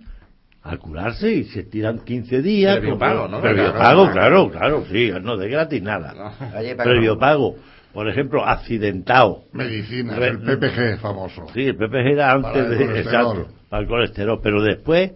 a 0.62 0.76
curarse 0.76 1.32
y 1.32 1.44
se 1.44 1.62
tiran 1.64 2.00
15 2.00 2.42
días. 2.42 2.76
Previo 2.78 2.98
pago, 2.98 3.26
¿no? 3.26 3.40
Previo 3.40 3.72
Claro, 3.72 3.78
pago, 3.78 4.10
claro. 4.12 4.50
claro, 4.50 4.84
sí, 4.90 5.10
no 5.22 5.36
de 5.36 5.48
gratis 5.48 5.82
nada. 5.82 6.34
Previo 6.76 7.18
pago. 7.18 7.56
Por 7.92 8.08
ejemplo, 8.08 8.44
accidentado. 8.44 9.44
Medicina, 9.52 10.14
Re- 10.14 10.28
el 10.28 10.38
PPG 10.40 11.00
famoso. 11.00 11.46
Sí, 11.54 11.62
el 11.62 11.76
PPG 11.76 12.06
era 12.12 12.32
antes 12.32 12.52
Para 12.52 12.64
el 12.66 12.70
de. 12.70 12.86
colesterol. 12.86 13.36
Exacto, 13.38 13.54
para 13.70 13.82
el 13.82 13.88
colesterol. 13.88 14.40
Pero 14.42 14.62
después, 14.62 15.12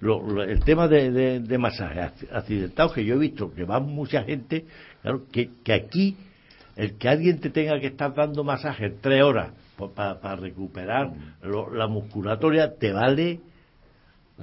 lo- 0.00 0.22
lo- 0.30 0.42
el 0.42 0.60
tema 0.62 0.86
de, 0.86 1.10
de, 1.10 1.40
de 1.40 1.58
masajes 1.58 2.12
accidentados, 2.30 2.92
que 2.92 3.04
yo 3.06 3.14
he 3.14 3.18
visto 3.18 3.52
que 3.54 3.64
va 3.64 3.80
mucha 3.80 4.22
gente, 4.22 4.66
claro, 5.00 5.22
que, 5.32 5.48
que 5.64 5.72
aquí, 5.72 6.16
el 6.76 6.98
que 6.98 7.08
alguien 7.08 7.40
te 7.40 7.48
tenga 7.48 7.80
que 7.80 7.86
estar 7.88 8.14
dando 8.14 8.44
masajes 8.44 8.92
tres 9.00 9.22
horas 9.22 9.48
para 9.88 10.36
recuperar 10.36 11.10
lo- 11.42 11.72
la 11.74 11.86
musculatoria, 11.86 12.74
te 12.76 12.92
vale 12.92 13.40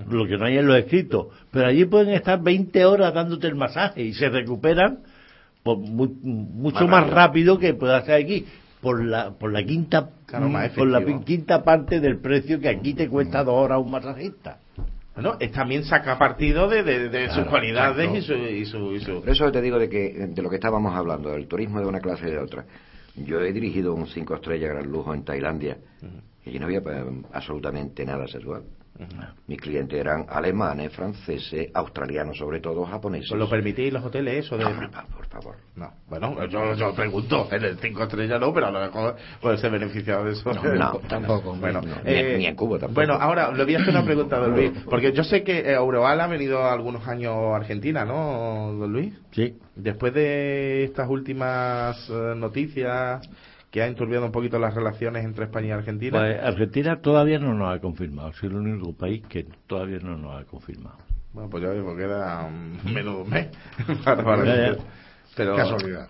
lo 0.10 0.28
que 0.28 0.38
no 0.38 0.46
hay 0.46 0.58
en 0.58 0.68
los 0.68 0.78
escritos. 0.78 1.28
Pero 1.52 1.68
allí 1.68 1.86
pueden 1.86 2.14
estar 2.14 2.42
20 2.42 2.86
horas 2.86 3.14
dándote 3.14 3.48
el 3.48 3.56
masaje 3.56 4.04
y 4.04 4.14
se 4.14 4.30
recuperan 4.30 5.00
por 5.64 5.78
mu- 5.78 6.08
mucho 6.24 6.88
Más 6.88 7.04
más 7.06 7.10
rápido 7.10 7.58
que 7.58 7.74
puede 7.74 7.96
hacer 7.96 8.24
aquí. 8.24 8.46
Por 8.82 9.04
la, 9.04 9.32
por 9.32 9.52
la 9.52 9.64
quinta 9.64 10.10
Claro, 10.28 10.52
por 10.76 10.88
la 10.88 11.04
quinta 11.26 11.64
parte 11.64 12.00
del 12.00 12.20
precio 12.20 12.60
que 12.60 12.70
aquí 12.70 12.94
te 12.94 13.10
cuesta 13.10 13.44
dos 13.44 13.56
horas 13.56 13.80
un 13.80 13.90
masajista. 13.90 14.60
Bueno, 15.16 15.36
es- 15.40 15.52
también 15.52 15.84
saca 15.84 16.20
partido 16.20 16.68
de, 16.70 16.84
de- 16.84 17.10
de 17.10 17.26
sus 17.26 17.34
Claro, 17.38 17.50
cualidades 17.50 18.10
y 18.16 18.22
su, 18.22 18.34
y 18.36 18.66
su, 18.66 18.94
y 18.94 19.00
su- 19.00 19.22
Por 19.22 19.30
eso 19.30 19.52
te 19.52 19.62
digo 19.64 19.80
de 19.80 19.90
que 19.90 20.28
de 20.30 20.42
lo 20.44 20.50
que 20.50 20.58
estábamos 20.58 20.94
hablando, 20.96 21.32
del 21.32 21.48
turismo 21.48 21.80
de 21.80 21.88
una 21.88 22.00
clase 22.00 22.28
y 22.28 22.32
de 22.32 22.38
otra. 22.38 22.66
Yo 23.18 23.42
he 23.42 23.52
dirigido 23.52 23.94
un 23.94 24.08
cinco 24.08 24.36
estrellas 24.36 24.70
gran 24.70 24.88
lujo 24.88 25.14
en 25.14 25.24
Tailandia 25.24 25.78
y 26.46 26.50
allí 26.50 26.60
no 26.60 26.66
había 26.66 26.82
absolutamente 27.34 28.06
nada 28.06 28.28
sexual. 28.28 28.64
Mis 29.48 29.60
clientes 29.60 30.00
eran 30.00 30.26
alemanes, 30.30 30.92
franceses, 30.92 31.70
australianos, 31.74 32.38
sobre 32.38 32.60
todo 32.60 32.86
japoneses. 32.86 33.32
¿Os 33.32 33.38
lo 33.38 33.50
permitís 33.50 33.94
los 33.94 34.04
hoteles 34.04 34.46
eso 34.46 34.58
de...? 34.58 34.64
No, 34.64 34.76
por, 34.76 34.90
por 35.16 35.28
favor. 35.28 35.56
No, 35.76 35.94
bueno, 36.10 36.46
yo, 36.48 36.74
yo 36.74 36.94
pregunto, 36.94 37.48
en 37.52 37.64
el 37.64 37.78
5 37.78 38.04
estrellas 38.04 38.40
no, 38.40 38.54
pero 38.54 38.68
a 38.68 38.72
lo 38.72 38.80
mejor 38.80 39.16
puede 39.42 39.58
ser 39.58 39.72
beneficiado 39.72 40.26
de 40.26 40.32
eso. 40.34 40.52
No, 40.52 41.00
tampoco. 41.08 41.56
Bueno, 41.56 41.82
no, 41.82 41.96
eh, 42.04 42.34
ni, 42.34 42.40
ni 42.40 42.46
en 42.48 42.56
Cuba 42.56 42.80
tampoco. 42.80 42.96
Bueno, 42.96 43.14
ahora 43.14 43.52
le 43.52 43.64
voy 43.64 43.76
a 43.76 43.80
hacer 43.80 43.90
una 43.90 44.04
pregunta 44.04 44.38
a 44.38 44.40
don 44.40 44.52
Luis, 44.56 44.72
porque 44.90 45.12
yo 45.14 45.24
sé 45.24 45.44
que 45.44 45.72
Euroal 45.72 46.20
ha 46.20 46.28
venido 46.28 46.64
algunos 46.66 47.08
años 47.08 47.34
a 47.36 47.56
Argentina, 47.58 48.06
¿no, 48.06 48.74
don 48.74 48.92
Luis? 48.92 49.14
Sí. 49.32 49.58
Después 49.76 50.14
de 50.14 50.86
estas 50.86 51.08
últimas 51.08 52.10
eh, 52.10 52.34
noticias 52.36 53.30
que 53.72 53.82
ha 53.82 53.88
enturbiado 53.88 54.26
un 54.26 54.32
poquito 54.32 54.58
las 54.60 54.74
relaciones 54.74 55.26
entre 55.26 55.46
España 55.46 55.68
y 55.68 55.72
Argentina. 55.72 56.18
Pues 56.18 56.42
Argentina 56.42 57.02
todavía 57.02 57.38
no 57.40 57.54
nos 57.54 57.76
ha 57.76 57.80
confirmado, 57.80 58.30
es 58.30 58.42
el 58.44 58.54
único 58.56 58.94
país 58.94 59.24
que 59.28 59.46
todavía 59.68 60.00
no 60.02 60.18
nos 60.18 60.42
ha 60.42 60.46
confirmado. 60.46 60.98
Bueno, 61.34 61.50
pues 61.50 61.64
ya 61.64 61.70
ves, 61.70 61.84
porque 61.84 62.04
queda 62.04 62.50
menos 62.86 63.16
de 63.18 63.22
un 63.24 63.30
mes. 63.30 63.48
para- 64.04 64.24
para- 64.24 64.46
Ya, 64.46 64.56
ya. 64.56 64.78
Pero, 65.36 65.56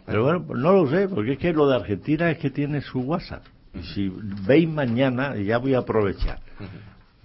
Pero 0.06 0.24
bueno, 0.24 0.44
pues 0.46 0.60
no 0.60 0.72
lo 0.72 0.90
sé, 0.90 1.10
porque 1.10 1.34
es 1.34 1.40
que 1.40 1.52
lo 1.52 1.68
de 1.68 1.76
Argentina 1.76 2.32
es 2.32 2.38
que 2.38 2.50
tiene 2.50 2.80
su 2.82 3.00
WhatsApp. 3.02 3.44
Y 3.74 3.84
si 3.84 4.10
veis 4.48 4.70
mañana, 4.70 5.36
y 5.36 5.44
ya 5.46 5.58
voy 5.58 5.74
a 5.74 5.80
aprovechar 5.80 6.40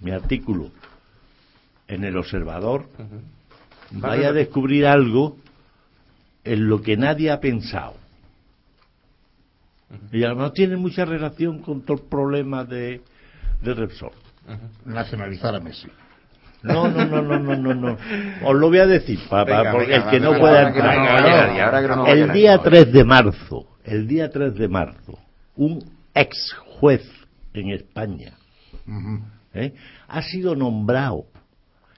mi 0.01 0.11
artículo 0.11 0.69
en 1.87 2.03
el 2.03 2.17
Observador, 2.17 2.87
vaya 3.91 4.29
a 4.29 4.33
descubrir 4.33 4.85
algo 4.85 5.37
en 6.43 6.67
lo 6.67 6.81
que 6.81 6.97
nadie 6.97 7.31
ha 7.31 7.39
pensado. 7.39 7.93
Y 10.11 10.23
a 10.23 10.29
lo 10.29 10.35
mejor 10.35 10.53
tiene 10.53 10.77
mucha 10.77 11.05
relación 11.05 11.59
con 11.59 11.81
todo 11.83 11.97
el 11.97 12.09
problema 12.09 12.63
de, 12.63 13.01
de 13.61 13.73
Repsol. 13.73 14.11
Nacionalizar 14.85 15.55
a 15.55 15.59
Messi. 15.59 15.87
No, 16.63 16.87
no, 16.87 17.05
no, 17.05 17.21
no, 17.21 17.39
no, 17.39 17.55
no, 17.55 17.73
no. 17.73 17.97
Os 18.45 18.55
lo 18.55 18.69
voy 18.69 18.79
a 18.79 18.87
decir, 18.87 19.19
Venga, 19.29 19.71
porque 19.71 19.91
venga, 19.91 20.05
el 20.05 20.09
que 20.11 20.19
no 20.19 20.39
pueda 20.39 20.67
entrar. 20.69 22.07
el 22.07 22.31
día 22.31 22.57
3 22.57 22.93
de 22.93 23.03
marzo, 23.03 23.67
el 23.83 24.07
día 24.07 24.29
3 24.29 24.55
de 24.55 24.67
marzo, 24.69 25.19
un 25.55 25.83
ex 26.13 26.53
juez 26.79 27.03
en 27.53 27.69
España 27.71 28.33
¿eh? 29.53 29.73
ha 30.07 30.21
sido 30.21 30.55
nombrado 30.55 31.25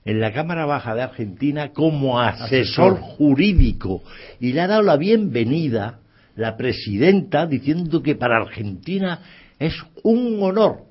en 0.04 0.20
la 0.20 0.34
Cámara 0.34 0.66
Baja 0.66 0.94
de 0.96 1.02
Argentina 1.04 1.72
como 1.72 2.20
asesor 2.20 2.94
Asesor. 2.94 3.00
jurídico 3.00 4.04
y 4.40 4.54
le 4.54 4.62
ha 4.62 4.68
dado 4.68 4.82
la 4.82 4.98
bienvenida 4.98 6.00
la 6.36 6.56
presidenta 6.58 7.46
diciendo 7.46 8.02
que 8.02 8.16
para 8.16 8.38
Argentina 8.38 9.20
es 9.60 9.74
un 10.04 10.42
honor 10.42 10.86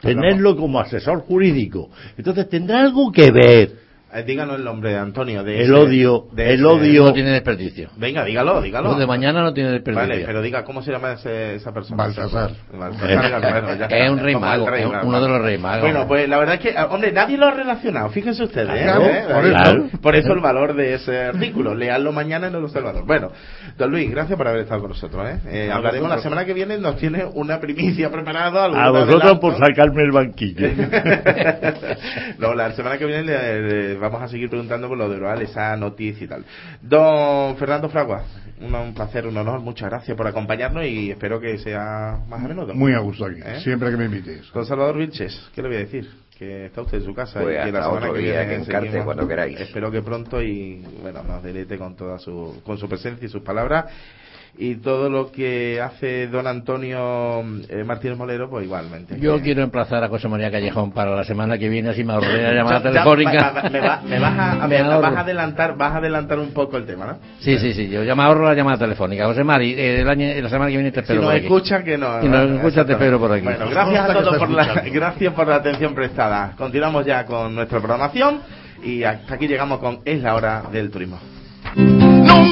tenerlo 0.00 0.56
como 0.56 0.80
asesor 0.80 1.20
jurídico. 1.20 1.90
Entonces 2.18 2.48
tendrá 2.48 2.82
algo 2.82 3.12
que 3.12 3.30
ver 3.30 3.78
Eh, 4.14 4.24
díganos 4.24 4.56
el 4.58 4.64
nombre, 4.64 4.96
Antonio. 4.98 5.42
De 5.42 5.56
el 5.56 5.62
ese- 5.62 5.72
odio, 5.72 6.26
de 6.32 6.48
el 6.52 6.54
ese- 6.60 6.64
odio 6.64 7.04
No 7.04 7.12
tiene 7.14 7.30
desperdicio. 7.30 7.88
Venga, 7.96 8.24
dígalo, 8.24 8.60
dígalo. 8.60 8.92
Lo 8.92 8.98
de 8.98 9.06
mañana 9.06 9.40
no 9.42 9.54
tiene 9.54 9.70
desperdicio. 9.70 10.06
Vale, 10.08 10.22
pero 10.26 10.42
diga, 10.42 10.64
¿cómo 10.64 10.82
se 10.82 10.92
llama 10.92 11.12
ese- 11.12 11.54
esa 11.54 11.72
persona? 11.72 11.96
Baltasar. 12.04 12.50
Baltasar, 12.72 13.40
bueno, 13.40 13.68
ya 13.76 13.84
está. 13.86 13.96
Es 13.96 14.10
un 14.10 14.18
rey 14.18 14.36
mago, 14.36 14.68
rey 14.68 14.84
mago. 14.84 15.08
uno 15.08 15.20
de 15.22 15.28
los 15.28 15.40
reyes 15.40 15.60
magos. 15.60 15.80
Bueno, 15.80 16.06
pues 16.06 16.28
la 16.28 16.38
verdad 16.38 16.54
es 16.56 16.60
que, 16.60 16.74
ah, 16.76 16.88
hombre, 16.90 17.10
nadie 17.12 17.38
lo 17.38 17.46
ha 17.46 17.52
relacionado, 17.52 18.10
fíjense 18.10 18.42
ustedes. 18.44 18.68
¿eh? 18.68 18.82
Claro, 18.82 19.02
¿Eh? 19.04 19.24
por 19.32 19.48
Claro. 19.48 19.84
eso. 19.86 19.98
Por 20.02 20.16
eso 20.16 20.32
el 20.34 20.40
valor 20.40 20.74
de 20.74 20.94
ese 20.94 21.18
artículo. 21.18 21.74
Leanlo 21.74 22.12
mañana 22.12 22.48
en 22.48 22.54
el 22.54 22.64
Observador. 22.64 23.06
Bueno, 23.06 23.30
don 23.78 23.90
Luis, 23.90 24.10
gracias 24.10 24.36
por 24.36 24.46
haber 24.46 24.60
estado 24.62 24.80
con 24.82 24.90
nosotros. 24.90 25.26
¿eh? 25.26 25.38
Eh, 25.50 25.70
hablaremos 25.72 26.10
la 26.10 26.18
semana 26.18 26.44
que 26.44 26.52
viene, 26.52 26.76
nos 26.76 26.96
tiene 26.98 27.24
una 27.32 27.58
primicia 27.60 28.10
preparada. 28.10 28.64
a 28.66 28.90
vosotros 28.90 29.22
adelanto. 29.22 29.40
por 29.40 29.54
sacarme 29.58 30.02
el 30.02 30.10
banquillo. 30.12 30.68
no, 32.38 32.54
la 32.54 32.72
semana 32.72 32.98
que 32.98 33.06
viene 33.06 33.22
le, 33.22 33.62
le 33.62 34.01
vamos 34.02 34.22
a 34.22 34.28
seguir 34.28 34.48
preguntando 34.48 34.88
por 34.88 34.98
lo 34.98 35.08
de 35.08 35.16
Oral, 35.16 35.42
esa 35.42 35.76
noticia 35.76 36.24
y 36.24 36.28
tal. 36.28 36.44
Don 36.80 37.56
Fernando 37.56 37.88
Fragua, 37.88 38.24
un, 38.60 38.74
un 38.74 38.94
placer, 38.94 39.26
un 39.26 39.36
honor, 39.36 39.60
muchas 39.60 39.88
gracias 39.90 40.16
por 40.16 40.26
acompañarnos 40.26 40.84
y 40.84 41.10
espero 41.10 41.40
que 41.40 41.58
sea 41.58 42.18
más 42.28 42.44
a 42.44 42.48
menudo. 42.48 42.74
Muy 42.74 42.92
a 42.94 42.98
gusto 42.98 43.26
aquí, 43.26 43.40
¿Eh? 43.44 43.60
siempre 43.60 43.90
que 43.90 43.96
me 43.96 44.06
invitéis. 44.06 44.50
Don 44.52 44.66
Salvador 44.66 44.96
Vilches, 44.98 45.50
¿qué 45.54 45.62
le 45.62 45.68
voy 45.68 45.76
a 45.76 45.80
decir? 45.80 46.08
Que 46.38 46.66
está 46.66 46.82
usted 46.82 46.98
en 46.98 47.04
su 47.04 47.14
casa 47.14 47.40
Pues 47.40 47.56
y 47.60 47.66
que 47.66 47.72
la 47.72 47.84
semana 47.84 48.12
que 48.12 48.18
viene 48.18 48.46
que 48.46 48.54
encarte 48.56 49.04
cuando 49.04 49.28
queráis. 49.28 49.60
Espero 49.60 49.90
que 49.90 50.02
pronto 50.02 50.42
y 50.42 50.84
bueno 51.00 51.22
nos 51.22 51.42
deleite 51.42 51.78
con 51.78 51.94
toda 51.94 52.18
su 52.18 52.60
con 52.64 52.78
su 52.78 52.88
presencia 52.88 53.26
y 53.26 53.28
sus 53.28 53.42
palabras 53.42 53.86
y 54.58 54.74
todo 54.76 55.08
lo 55.08 55.32
que 55.32 55.80
hace 55.80 56.26
don 56.28 56.46
Antonio 56.46 57.40
eh, 57.70 57.84
Martínez 57.84 58.18
Molero 58.18 58.50
pues 58.50 58.64
igualmente. 58.66 59.18
Yo 59.18 59.40
quiero 59.40 59.62
emplazar 59.62 60.04
a 60.04 60.08
José 60.08 60.28
María 60.28 60.50
Callejón 60.50 60.92
para 60.92 61.16
la 61.16 61.24
semana 61.24 61.56
que 61.56 61.68
viene, 61.70 61.88
así 61.88 62.04
me 62.04 62.12
ahorré 62.12 62.42
la 62.42 62.52
llamada 62.56 62.82
telefónica. 62.82 63.50
va- 63.50 63.62
va- 63.62 63.70
me, 63.70 63.80
va- 63.80 64.02
me 64.02 64.18
vas 64.20 64.38
a, 64.38 64.54
Me 64.66 64.68
me 64.68 64.78
ahorro. 64.78 65.00
vas 65.00 65.16
a 65.16 65.20
adelantar 65.20 65.76
vas 65.76 65.92
a 65.92 65.96
adelantar 65.96 66.38
un 66.38 66.50
poco 66.52 66.76
el 66.76 66.84
tema, 66.84 67.06
¿no? 67.06 67.18
Sí, 67.40 67.56
sí, 67.58 67.72
sí, 67.72 67.88
yo 67.88 68.04
ya 68.04 68.14
me 68.14 68.22
ahorro 68.24 68.44
la 68.46 68.54
llamada 68.54 68.76
telefónica. 68.78 69.24
José 69.26 69.42
Mari, 69.42 69.72
eh, 69.72 70.02
el 70.02 70.08
año, 70.08 70.26
la 70.42 70.48
semana 70.50 70.70
que 70.70 70.76
viene 70.76 70.90
te 70.92 71.00
Si 71.00 71.12
espero 71.12 71.22
nos 71.22 71.30
por 71.30 71.36
aquí. 71.36 71.46
escucha 71.46 71.82
que 71.82 71.96
no. 71.98 72.20
Si 72.20 72.28
nos 72.28 72.50
escucha 72.50 72.84
te 72.84 72.92
espero 72.92 73.18
por 73.18 73.32
aquí. 73.32 73.44
Bueno, 73.44 73.70
gracias 73.70 74.10
a 74.10 74.12
todos 74.12 74.36
por 74.38 74.50
la, 74.50 74.74
gracias 74.92 75.32
por 75.34 75.48
la 75.48 75.56
atención 75.56 75.94
prestada. 75.94 76.54
Continuamos 76.58 77.06
ya 77.06 77.24
con 77.24 77.54
nuestra 77.54 77.78
programación 77.80 78.40
y 78.84 79.02
hasta 79.02 79.34
aquí 79.34 79.48
llegamos 79.48 79.78
con 79.78 80.00
Es 80.04 80.20
la 80.20 80.34
hora 80.34 80.62
del 80.70 80.90
turismo. 80.90 81.18
No 81.74 82.42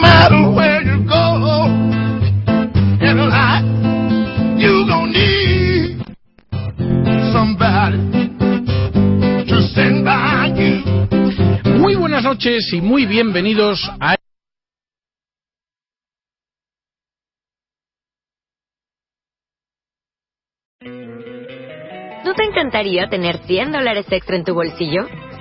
somebody 7.40 7.96
to 9.48 9.56
stand 9.72 10.04
by 10.04 10.52
you. 10.60 10.74
Muy 11.78 11.94
buenas 11.94 12.22
noches 12.22 12.70
y 12.74 12.82
muy 12.82 13.06
bienvenidos 13.06 13.80
a 13.98 14.16
¿No 22.24 22.34
te 22.34 22.44
encantaría 22.44 23.08
tener 23.08 23.38
100 23.38 23.72
dólares 23.72 24.04
extra 24.10 24.36
en 24.36 24.44
tu 24.44 24.52
bolsillo? 24.52 25.08